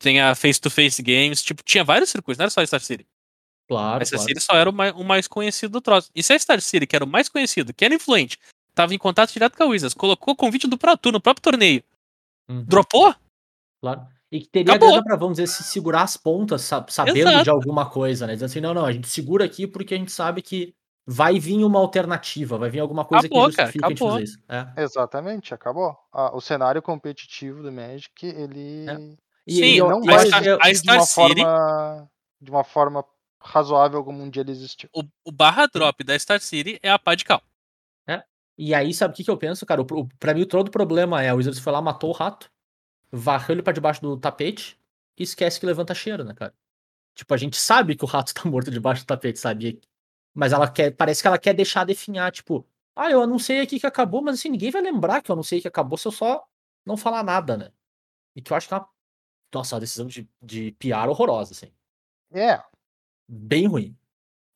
[0.00, 3.06] tinha face-to-face games, tipo, tinha vários circuitos, não era só a Star City.
[3.68, 4.28] Claro, A Star claro.
[4.28, 6.10] City só era o mais, o mais conhecido do troço.
[6.14, 8.38] E se a Star City, que era o mais conhecido, que era influente,
[8.74, 11.42] tava em contato direto com a Wizards, colocou o convite do Pro Tour no próprio
[11.42, 11.82] torneio,
[12.48, 13.14] Uhum, dropou?
[13.80, 14.06] claro.
[14.32, 17.44] E que teria grana pra, vamos dizer, se segurar as pontas, sa- sabendo Exato.
[17.44, 18.34] de alguma coisa, né?
[18.34, 20.74] Dizendo assim, não, não, a gente segura aqui porque a gente sabe que
[21.10, 24.22] vai vir uma alternativa, vai vir alguma coisa Acabou, que cara, justifique a gente fazer
[24.24, 24.38] isso.
[24.46, 24.82] É.
[24.82, 25.96] Exatamente, acabou.
[26.12, 28.86] Ah, o cenário competitivo do Magic, ele,
[29.46, 33.04] E, Sim, e eu- não vai Star- de Star uma City- forma de uma forma
[33.40, 34.90] razoável como um dia ele existiu.
[34.94, 37.42] O, o barra drop da Star City é a pá de cal.
[38.60, 39.80] E aí, sabe o que, que eu penso, cara?
[39.80, 42.50] O, pra mim, todo o problema é a Wizards foi lá, matou o rato,
[43.12, 44.76] varreu ele pra debaixo do tapete
[45.16, 46.52] e esquece que levanta cheiro, né, cara?
[47.14, 49.80] Tipo, a gente sabe que o rato tá morto debaixo do tapete, sabe?
[50.38, 53.86] Mas ela quer, parece que ela quer deixar definhar, tipo, ah, eu anunciei aqui que
[53.88, 56.46] acabou, mas assim, ninguém vai lembrar que eu anunciei que acabou se eu só
[56.86, 57.72] não falar nada, né?
[58.36, 58.88] E que eu acho que é uma,
[59.52, 61.72] nossa, uma decisão de, de PR horrorosa, assim.
[62.30, 62.62] É,
[63.28, 63.96] Bem ruim.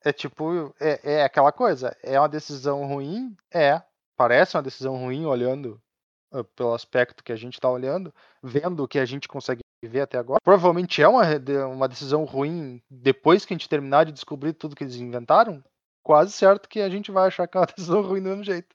[0.05, 3.37] é tipo, é, é aquela coisa, é uma decisão ruim?
[3.53, 3.83] É,
[4.17, 5.83] parece uma decisão ruim olhando
[6.31, 10.03] ah, pelo aspecto que a gente tá olhando, vendo o que a gente consegue ver
[10.03, 10.39] até agora.
[10.45, 11.25] Provavelmente é uma,
[11.67, 15.61] uma decisão ruim depois que a gente terminar de descobrir tudo que eles inventaram.
[16.03, 18.75] Quase certo que a gente vai achar que é uma decisão ruim do mesmo jeito.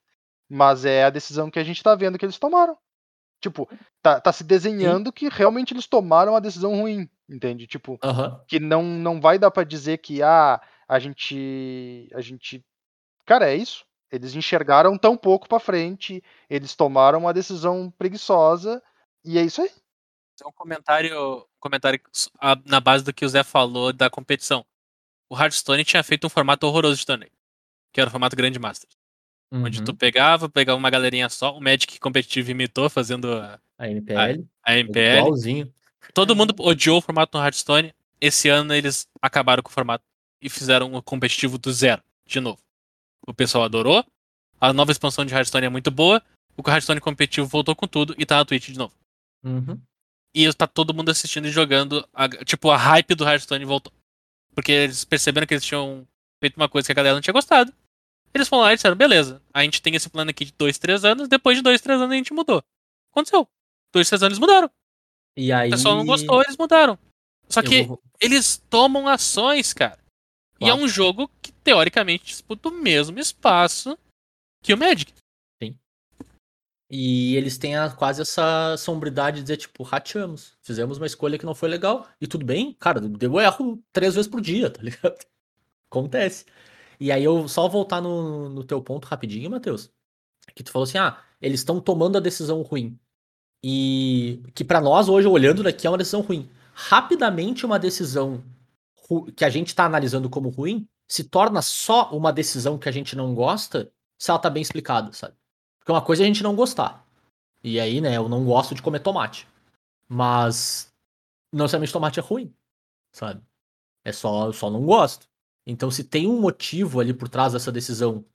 [0.49, 2.77] Mas é a decisão que a gente tá vendo que eles tomaram.
[3.41, 3.69] Tipo,
[4.01, 7.67] tá, tá se desenhando que realmente eles tomaram uma decisão ruim, entende?
[7.67, 7.99] Tipo,
[8.47, 12.65] que não, não vai dar pra dizer que ah, a gente a gente
[13.25, 13.85] cara, é isso.
[14.11, 18.81] Eles enxergaram tão pouco pra frente, eles tomaram uma decisão preguiçosa
[19.23, 19.69] e é isso aí.
[20.45, 21.99] um comentário, um comentário
[22.39, 24.65] a- na base do que o Zé falou da competição.
[25.29, 27.31] O Hearthstone tinha feito um formato horroroso de torneio,
[27.93, 28.93] que era o formato Grande Masters,
[29.51, 29.85] onde Uhum.
[29.85, 34.45] tu pegava, pegava uma galerinha só, o Magic competitivo imitou fazendo a, A NPL.
[34.63, 35.17] a MPL.
[35.19, 35.73] Igualzinho.
[36.13, 37.93] Todo mundo odiou o formato no Hearthstone.
[38.21, 40.03] Esse ano eles acabaram com o formato
[40.41, 42.59] e fizeram um competitivo do zero, de novo.
[43.27, 44.05] O pessoal adorou.
[44.59, 46.23] A nova expansão de Hearthstone é muito boa.
[46.55, 48.95] o Hearthstone competitivo voltou com tudo e tá na Twitch de novo.
[49.43, 49.79] Uhum.
[50.33, 52.07] E tá todo mundo assistindo e jogando.
[52.13, 53.93] a- tipo, a hype do Hearthstone voltou.
[54.57, 56.07] Porque eles perceberam que eles tinham
[56.41, 57.71] feito uma coisa que a galera não tinha gostado.
[58.33, 61.05] Eles foram lá e disseram, beleza, a gente tem esse plano aqui de dois, três
[61.05, 62.63] anos, depois de dois, três anos a gente mudou.
[63.11, 63.47] Aconteceu.
[63.93, 64.69] Dois, três anos eles mudaram.
[65.37, 65.67] E aí.
[65.69, 66.97] O pessoal não gostou, eles mudaram.
[67.47, 69.99] Só que vou- eles tomam ações, cara.
[70.59, 70.83] E é Claro.
[70.83, 73.95] um jogo que, teoricamente, disputa o mesmo espaço
[74.63, 75.13] que o Magic.
[76.89, 80.57] E eles têm a- quase essa sombridade de dizer, tipo, rateamos.
[80.61, 82.07] Fizemos uma escolha que não foi legal.
[82.21, 85.17] E tudo bem, cara, deu erro três vezes por dia, tá ligado?
[85.89, 86.45] Acontece.
[86.99, 89.91] E aí eu só voltar no, no teu ponto rapidinho, Matheus.
[90.55, 92.99] Que tu falou assim, ah, eles estão tomando a decisão ruim.
[93.63, 96.49] E que pra nós, hoje, olhando daqui, é uma decisão ruim.
[96.73, 98.43] Rapidamente, uma decisão
[99.35, 103.15] que a gente tá analisando como ruim se torna só uma decisão que a gente
[103.15, 105.35] não gosta se ela tá bem explicada, sabe?
[105.87, 107.07] Porque uma coisa é a gente não gostar.
[107.63, 109.47] E aí, né, eu não gosto de comer tomate.
[110.05, 110.93] Mas
[111.49, 112.53] não necessariamente tomate é ruim,
[113.13, 113.41] sabe?
[114.03, 115.29] É só, eu só não gosto.
[115.65, 118.25] Então, se tem um motivo ali por trás dessa decisão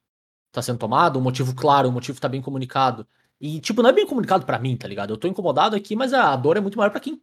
[0.51, 3.07] tá sendo tomada, um motivo claro, um motivo tá bem comunicado.
[3.39, 5.13] E, tipo, não é bem comunicado pra mim, tá ligado?
[5.13, 7.21] Eu tô incomodado aqui, mas a dor é muito maior pra quem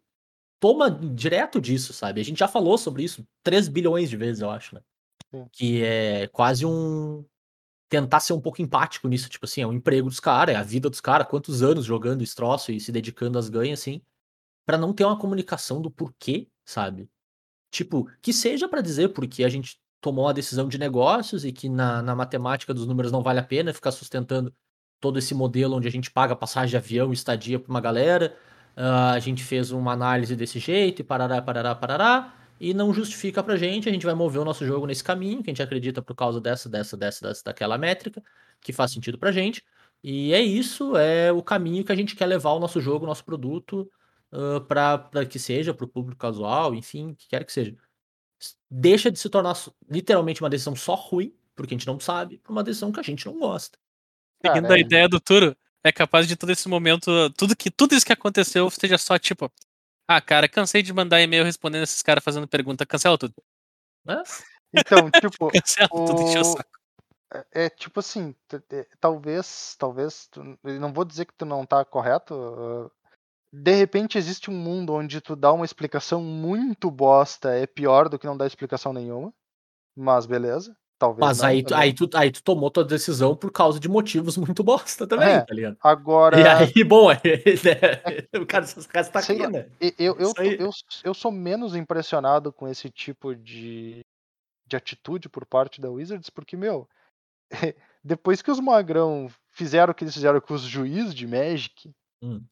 [0.59, 2.21] toma direto disso, sabe?
[2.21, 4.81] A gente já falou sobre isso 3 bilhões de vezes, eu acho, né?
[5.31, 5.47] Sim.
[5.51, 7.25] Que é quase um
[7.89, 10.63] tentar ser um pouco empático nisso, tipo assim, é o emprego dos caras, é a
[10.63, 14.01] vida dos caras, quantos anos jogando esse troço e se dedicando às ganhas, assim,
[14.65, 17.09] pra não ter uma comunicação do porquê, sabe?
[17.71, 21.69] Tipo, que seja pra dizer porque a gente tomou uma decisão de negócios e que
[21.69, 24.53] na, na matemática dos números não vale a pena ficar sustentando
[24.99, 28.35] todo esse modelo onde a gente paga passagem de avião e estadia pra uma galera,
[28.75, 33.41] ah, a gente fez uma análise desse jeito e parará, parará, parará, e não justifica
[33.41, 36.01] pra gente, a gente vai mover o nosso jogo nesse caminho, que a gente acredita
[36.01, 38.21] por causa dessa, dessa, dessa, dessa, daquela métrica,
[38.59, 39.63] que faz sentido pra gente,
[40.03, 43.07] e é isso, é o caminho que a gente quer levar o nosso jogo, o
[43.07, 43.89] nosso produto,
[44.33, 47.75] uh, para que seja para o público casual, enfim, que quer que seja.
[48.69, 49.55] Deixa de se tornar
[49.89, 53.03] literalmente uma decisão só ruim, porque a gente não sabe, pra uma decisão que a
[53.03, 53.77] gente não gosta.
[54.45, 57.71] Seguindo Cara, a é- ideia do Turo, é capaz de todo esse momento, tudo, que,
[57.71, 59.51] tudo isso que aconteceu seja só tipo.
[60.11, 62.83] Ah, cara, cansei de mandar e-mail respondendo esses caras fazendo pergunta.
[62.83, 63.35] Cancela tudo.
[64.73, 65.07] Então,
[65.39, 66.79] tipo, Cancela tudo, o O- saco.
[67.31, 68.35] é é tipo assim,
[68.99, 72.33] talvez, talvez, tu- não vou dizer que tu não tá correto.
[72.33, 72.91] uh,
[73.53, 78.17] De repente existe um mundo onde tu dá uma explicação muito bosta, é pior do
[78.19, 79.33] que não dar explicação nenhuma.
[79.95, 83.51] Mas beleza, talvez Mas não, aí, tu, aí, tu, aí tu tomou tua decisão por
[83.51, 85.77] causa de motivos muito bosta também, É, tá ligado?
[85.81, 89.69] Agora, E aí, bom, é, né, o cara, esse cara tá aqui, né?
[89.79, 90.69] eu, eu, eu,
[91.05, 94.01] eu sou menos impressionado com esse tipo de,
[94.67, 96.87] de atitude por parte da Wizards, porque, meu,
[98.03, 101.89] depois que os magrão fizeram o que eles fizeram com os juízes de Magic,
[102.21, 102.43] Hum.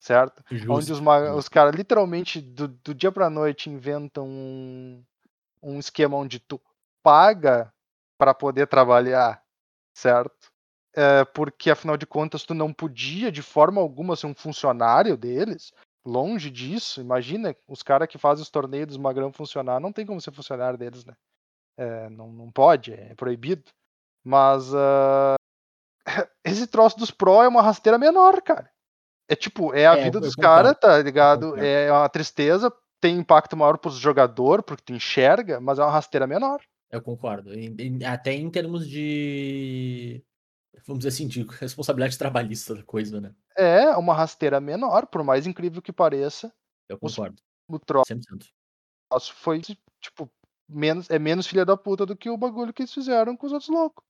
[0.00, 0.42] certo?
[0.50, 0.72] Justo.
[0.72, 1.36] Onde os, justo.
[1.38, 5.04] os caras literalmente do, do dia pra noite inventam um,
[5.62, 6.60] um esquema onde tu
[7.04, 7.72] paga
[8.22, 9.42] para poder trabalhar,
[9.92, 10.52] certo?
[10.94, 15.72] É, porque afinal de contas tu não podia de forma alguma ser um funcionário deles.
[16.06, 20.20] Longe disso, imagina os caras que fazem os torneios dos magrão funcionar, não tem como
[20.20, 21.14] ser funcionário deles, né?
[21.76, 23.64] É, não, não pode, é proibido.
[24.24, 25.34] Mas ah,
[26.46, 28.70] esse troço dos pró é uma rasteira menor, cara.
[29.28, 31.56] É tipo, é a É, vida dos caras, tá ligado?
[31.58, 36.24] É uma tristeza, tem impacto maior pros jogadores, porque tu enxerga, mas é uma rasteira
[36.24, 36.60] menor.
[36.92, 37.54] Eu concordo.
[37.54, 40.22] Em- em- até em termos de.
[40.86, 43.34] Vamos dizer assim, de responsabilidade trabalhista da coisa, né?
[43.56, 46.52] É uma rasteira menor, por mais incrível que pareça.
[46.88, 47.40] Eu concordo.
[47.66, 48.52] O troço 100%.
[49.34, 49.60] foi,
[50.00, 50.30] tipo,
[50.68, 53.52] menos, é menos filha da puta do que o bagulho que eles fizeram com os
[53.52, 54.04] outros loucos.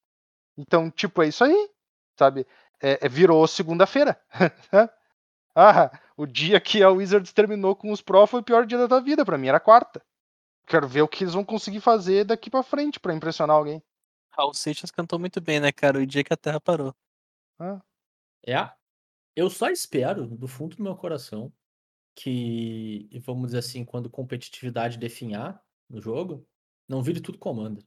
[0.56, 1.70] Então, tipo, é isso aí,
[2.18, 2.46] sabe?
[2.82, 4.20] É, é- virou segunda-feira.
[5.54, 8.88] ah, o dia que a Wizards terminou com os Pro foi o pior dia da
[8.88, 9.24] tua vida.
[9.24, 10.02] Pra mim era quarta.
[10.66, 13.82] Quero ver o que eles vão conseguir fazer daqui pra frente pra impressionar alguém.
[14.30, 15.98] Raul Seixas cantou muito bem, né, cara?
[15.98, 16.94] O dia que a Terra parou.
[17.58, 17.80] Ah,
[18.46, 18.70] É.
[19.34, 21.50] Eu só espero, do fundo do meu coração,
[22.14, 26.46] que, e vamos dizer assim, quando competitividade definhar no jogo,
[26.88, 27.82] não vire tudo comando.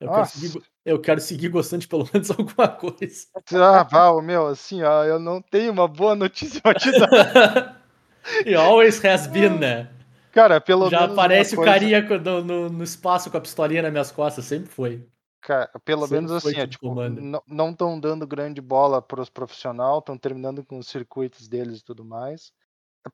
[0.00, 3.26] Eu quero, seguir, eu quero seguir gostando de pelo menos alguma coisa.
[3.52, 7.84] ah Val, meu, assim, ó, eu não tenho uma boa notícia pra te dar.
[8.46, 9.90] e always has been, né?
[10.38, 13.90] Cara, pelo Já aparece o coisa- carinha no, no, no espaço com a pistolinha nas
[13.92, 15.06] minhas costas, sempre foi.
[15.40, 17.20] Cara, pelo Sempre menos assim, tudo tipo, comando.
[17.20, 21.84] não- não estão dando grande bola pros profissionais, estão terminando com os circuitos deles e
[21.84, 22.52] tudo mais.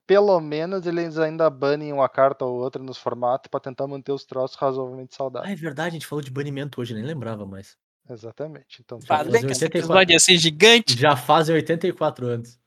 [0.06, 4.24] Pelo menos eles ainda banem uma carta ou outra nos formatos pra tentar manter os
[4.24, 5.52] troços razoavelmente Ah, saudáveis.
[5.52, 7.76] é verdade, a gente falou de banimento hoje, nem lembrava mais.
[8.08, 8.80] Exatamente.
[8.84, 9.78] Então, Falei fazer que esse 84.
[9.78, 10.98] episódio ia ser gigante.
[10.98, 12.58] Já fazem 84 anos.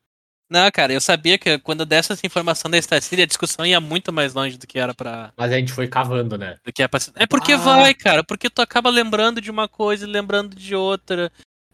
[0.49, 4.14] Não, cara, eu sabia que quando desse essa informação da Starseed, a discussão ia muito
[4.14, 5.34] mais longe do que era pra.
[5.36, 6.57] Mas a gente foi cavando, né?
[6.64, 6.99] Do que é, pra...
[7.15, 7.57] é porque Ah.
[7.57, 8.24] vai, cara.
[8.24, 11.30] Porque tu acaba lembrando de uma coisa e lembrando de outra.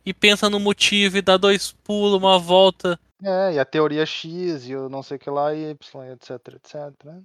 [0.06, 3.00] E pensa no motivo e dá dois pulos, uma volta.
[3.24, 6.32] É, e a teoria X e o não sei o que lá, e Y, etc,
[6.56, 6.76] etc.
[7.06, 7.22] né?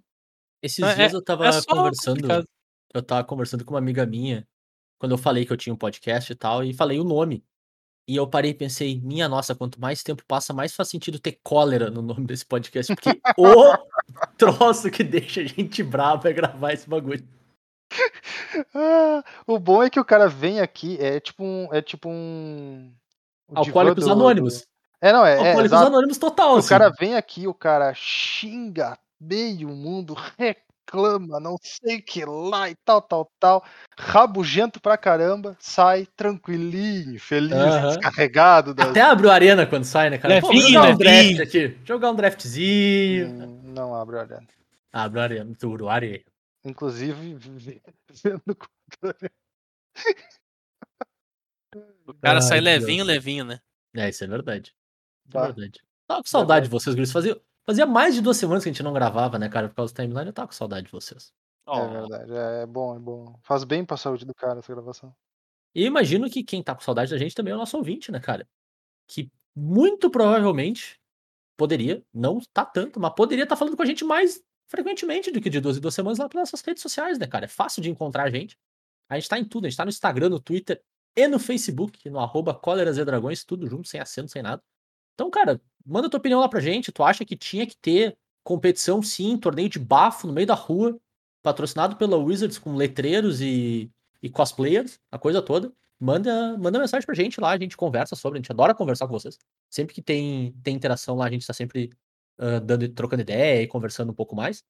[0.63, 2.15] Esses É- dias eu tava é conversando.
[2.17, 2.45] complicado.
[2.95, 4.47] Eu tava conversando com uma amiga minha.
[4.99, 7.43] Quando eu falei que eu tinha um podcast e tal, e falei o nome.
[8.09, 11.39] E eu parei e pensei, minha nossa, quanto mais tempo passa, mais faz sentido ter
[11.45, 12.95] cólera no nome desse podcast.
[12.95, 13.75] Porque o
[14.39, 17.23] troço que deixa a gente bravo é gravar esse bagulho.
[18.75, 21.69] Ah, o bom é que o cara vem aqui, é tipo um.
[21.73, 22.93] É tipo um.
[23.55, 24.67] Alcoólicos do- Anônimos.
[25.01, 25.33] É, não, é.
[25.35, 25.87] é Alcoólicos exato.
[25.87, 26.69] Anônimos total, O assim.
[26.69, 30.57] cara vem aqui, o cara xinga meio mundo, reclama,
[30.97, 33.65] não sei o que lá e tal, tal, tal.
[33.99, 37.89] Rabugento pra caramba, sai tranquilinho, feliz, Aham.
[37.89, 38.89] descarregado das.
[38.91, 40.41] Até abre o arena quando sai, né, cara?
[40.41, 41.43] Pô, Levinho, jogar um draft levinho.
[41.43, 41.79] aqui.
[41.85, 43.29] Jogar um draftzinho.
[43.29, 44.49] Hum, Não abre a arena.
[44.93, 46.25] Abre o arena, tudo, o arena.
[46.65, 47.37] Inclusive,
[48.25, 49.31] vendo controle.
[52.07, 52.81] O cara Ai, sai Deus.
[52.81, 53.61] levinho, levinho, né?
[53.95, 54.75] É, isso é verdade.
[55.29, 55.47] Isso é Tá.
[55.47, 55.81] verdade.
[56.07, 57.13] Tava com saudade de vocês, Gris.
[57.13, 57.39] Fazia,
[57.69, 59.69] fazia mais de duas semanas que a gente não gravava, né, cara?
[59.69, 61.35] Por causa do timeline, eu tava com saudade de vocês.
[61.67, 63.39] Ó, É verdade, é, é bom, é bom.
[63.43, 65.15] Faz bem pra saúde do cara essa gravação.
[65.75, 68.19] E imagino que quem tá com saudade da gente também é o nosso ouvinte, né,
[68.21, 68.49] cara?
[69.07, 70.99] Que muito provavelmente
[71.59, 75.51] poderia, não tá tanto, mas poderia estar falando com a gente mais frequentemente do que
[75.51, 77.45] de duas em duas semanas lá pelas nossas redes sociais, né, cara?
[77.45, 78.57] É fácil de encontrar a gente.
[79.11, 80.83] A gente tá em tudo, a gente tá no Instagram, no Twitter
[81.15, 84.63] e no Facebook, no arroba Cóleras e Dragões, tudo junto, sem acento, sem nada.
[85.19, 86.93] Então, cara, manda tua opinião lá pra gente.
[86.93, 90.97] Tu acha que tinha que ter competição, sim, torneio de bafo no meio da rua,
[91.43, 93.91] patrocinado pela Wizards com letreiros e,
[94.23, 95.73] e cosplayers, a coisa toda?
[95.99, 99.13] Manda, manda mensagem pra gente lá, a gente conversa sobre, a gente adora conversar com
[99.13, 99.37] vocês.
[99.69, 101.91] Sempre que tem, tem interação lá, a gente tá sempre
[102.39, 104.63] ah, dando, trocando ideia e conversando um pouco mais.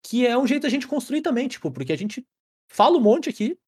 [0.00, 2.24] Que é um jeito da gente construir também, tipo, porque a gente
[2.68, 3.58] fala um monte aqui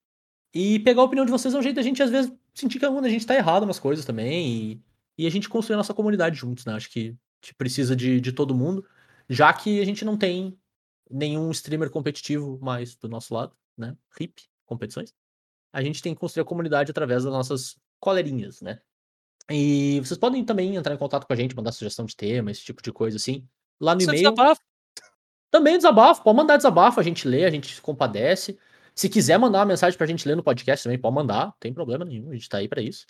[0.55, 2.87] e pegar a opinião de vocês é um jeito da gente, às vezes, sentir que
[2.87, 4.81] a gente tá errado umas coisas também e,
[5.21, 6.73] e a gente construir a nossa comunidade juntos, né?
[6.73, 7.15] Acho que
[7.59, 8.87] precisa de, de todo mundo,
[9.29, 10.59] já que a gente não tem
[11.11, 13.95] nenhum streamer competitivo mais do nosso lado, né?
[14.19, 15.13] RIP, competições.
[15.71, 18.81] A gente tem que construir a comunidade através das nossas colerinhas, né?
[19.51, 22.63] E vocês podem também entrar em contato com a gente, mandar sugestão de tema, esse
[22.63, 23.47] tipo de coisa assim.
[23.79, 24.35] Lá no Isso é e-mail.
[24.35, 24.63] desabafo.
[25.51, 28.59] Também desabafo, pode mandar desabafo, a gente lê, a gente compadece.
[28.95, 31.75] Se quiser mandar uma mensagem pra gente ler no podcast também, pode mandar, não tem
[31.75, 33.07] problema nenhum, a gente tá aí pra isso.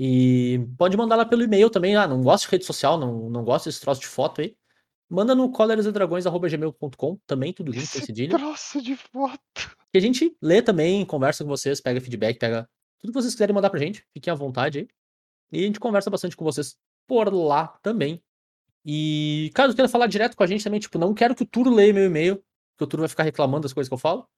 [0.00, 3.42] E pode mandar lá pelo e-mail também, ah, não gosto de rede social, não, não
[3.42, 4.56] gosto desse troço de foto aí.
[5.10, 8.38] Manda no colerasedragões.gmail.com, também tudo junto, sem cedilha.
[8.38, 9.40] Troço de foto.
[9.90, 12.68] Que a gente lê também, conversa com vocês, pega feedback, pega
[13.00, 14.88] tudo que vocês quiserem mandar pra gente, fiquem à vontade aí.
[15.50, 18.22] E a gente conversa bastante com vocês por lá também.
[18.84, 21.74] E caso queira falar direto com a gente também, tipo, não quero que o Turo
[21.74, 22.36] leia meu e-mail,
[22.70, 24.28] porque o Turo vai ficar reclamando das coisas que eu falo.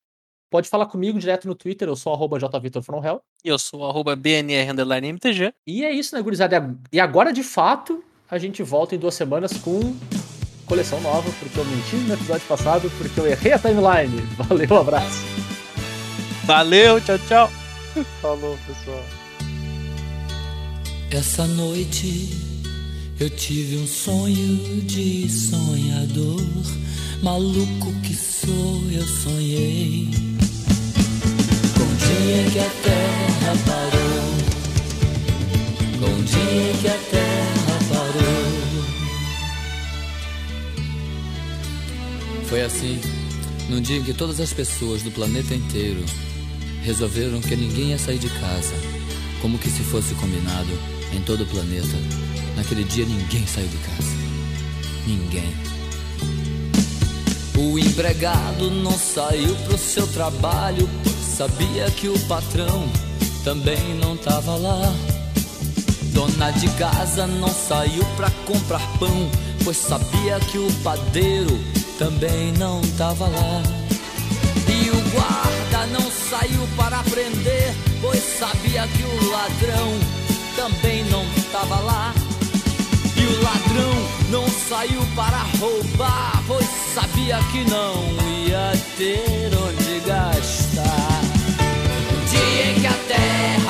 [0.50, 3.22] Pode falar comigo direto no Twitter, eu sou arroba jvitorfromhell.
[3.44, 5.54] E eu sou arroba BNR_MTG.
[5.64, 6.76] E é isso, né, gurizada?
[6.92, 9.94] E agora, de fato, a gente volta em duas semanas com
[10.66, 14.20] coleção nova, porque eu menti no episódio passado, porque eu errei a timeline.
[14.36, 15.24] Valeu, abraço.
[16.44, 17.50] Valeu, tchau, tchau.
[18.20, 19.04] Falou, pessoal.
[21.12, 22.50] Essa noite
[23.20, 26.40] eu tive um sonho de sonhador.
[27.22, 30.08] Maluco que sou, eu sonhei.
[32.10, 34.24] Dia que a terra parou.
[36.00, 38.50] Com dia que a terra parou.
[42.46, 43.00] Foi assim,
[43.68, 46.04] num dia em que todas as pessoas do planeta inteiro
[46.82, 48.74] resolveram que ninguém ia sair de casa.
[49.40, 50.76] Como que se fosse combinado
[51.12, 51.96] em todo o planeta.
[52.56, 54.10] Naquele dia ninguém saiu de casa.
[55.06, 55.54] Ninguém.
[57.56, 60.88] O empregado não saiu pro seu trabalho,
[61.40, 62.86] sabia que o patrão
[63.42, 64.92] também não tava lá.
[66.12, 69.30] Dona de casa não saiu pra comprar pão,
[69.64, 71.58] pois sabia que o padeiro
[71.98, 73.62] também não tava lá.
[74.68, 79.88] E o guarda não saiu para prender, pois sabia que o ladrão
[80.56, 82.14] também não tava lá.
[83.16, 83.94] E o ladrão
[84.28, 87.96] não saiu para roubar, pois sabia que não
[88.46, 89.50] ia ter
[92.40, 93.69] dia em que a terra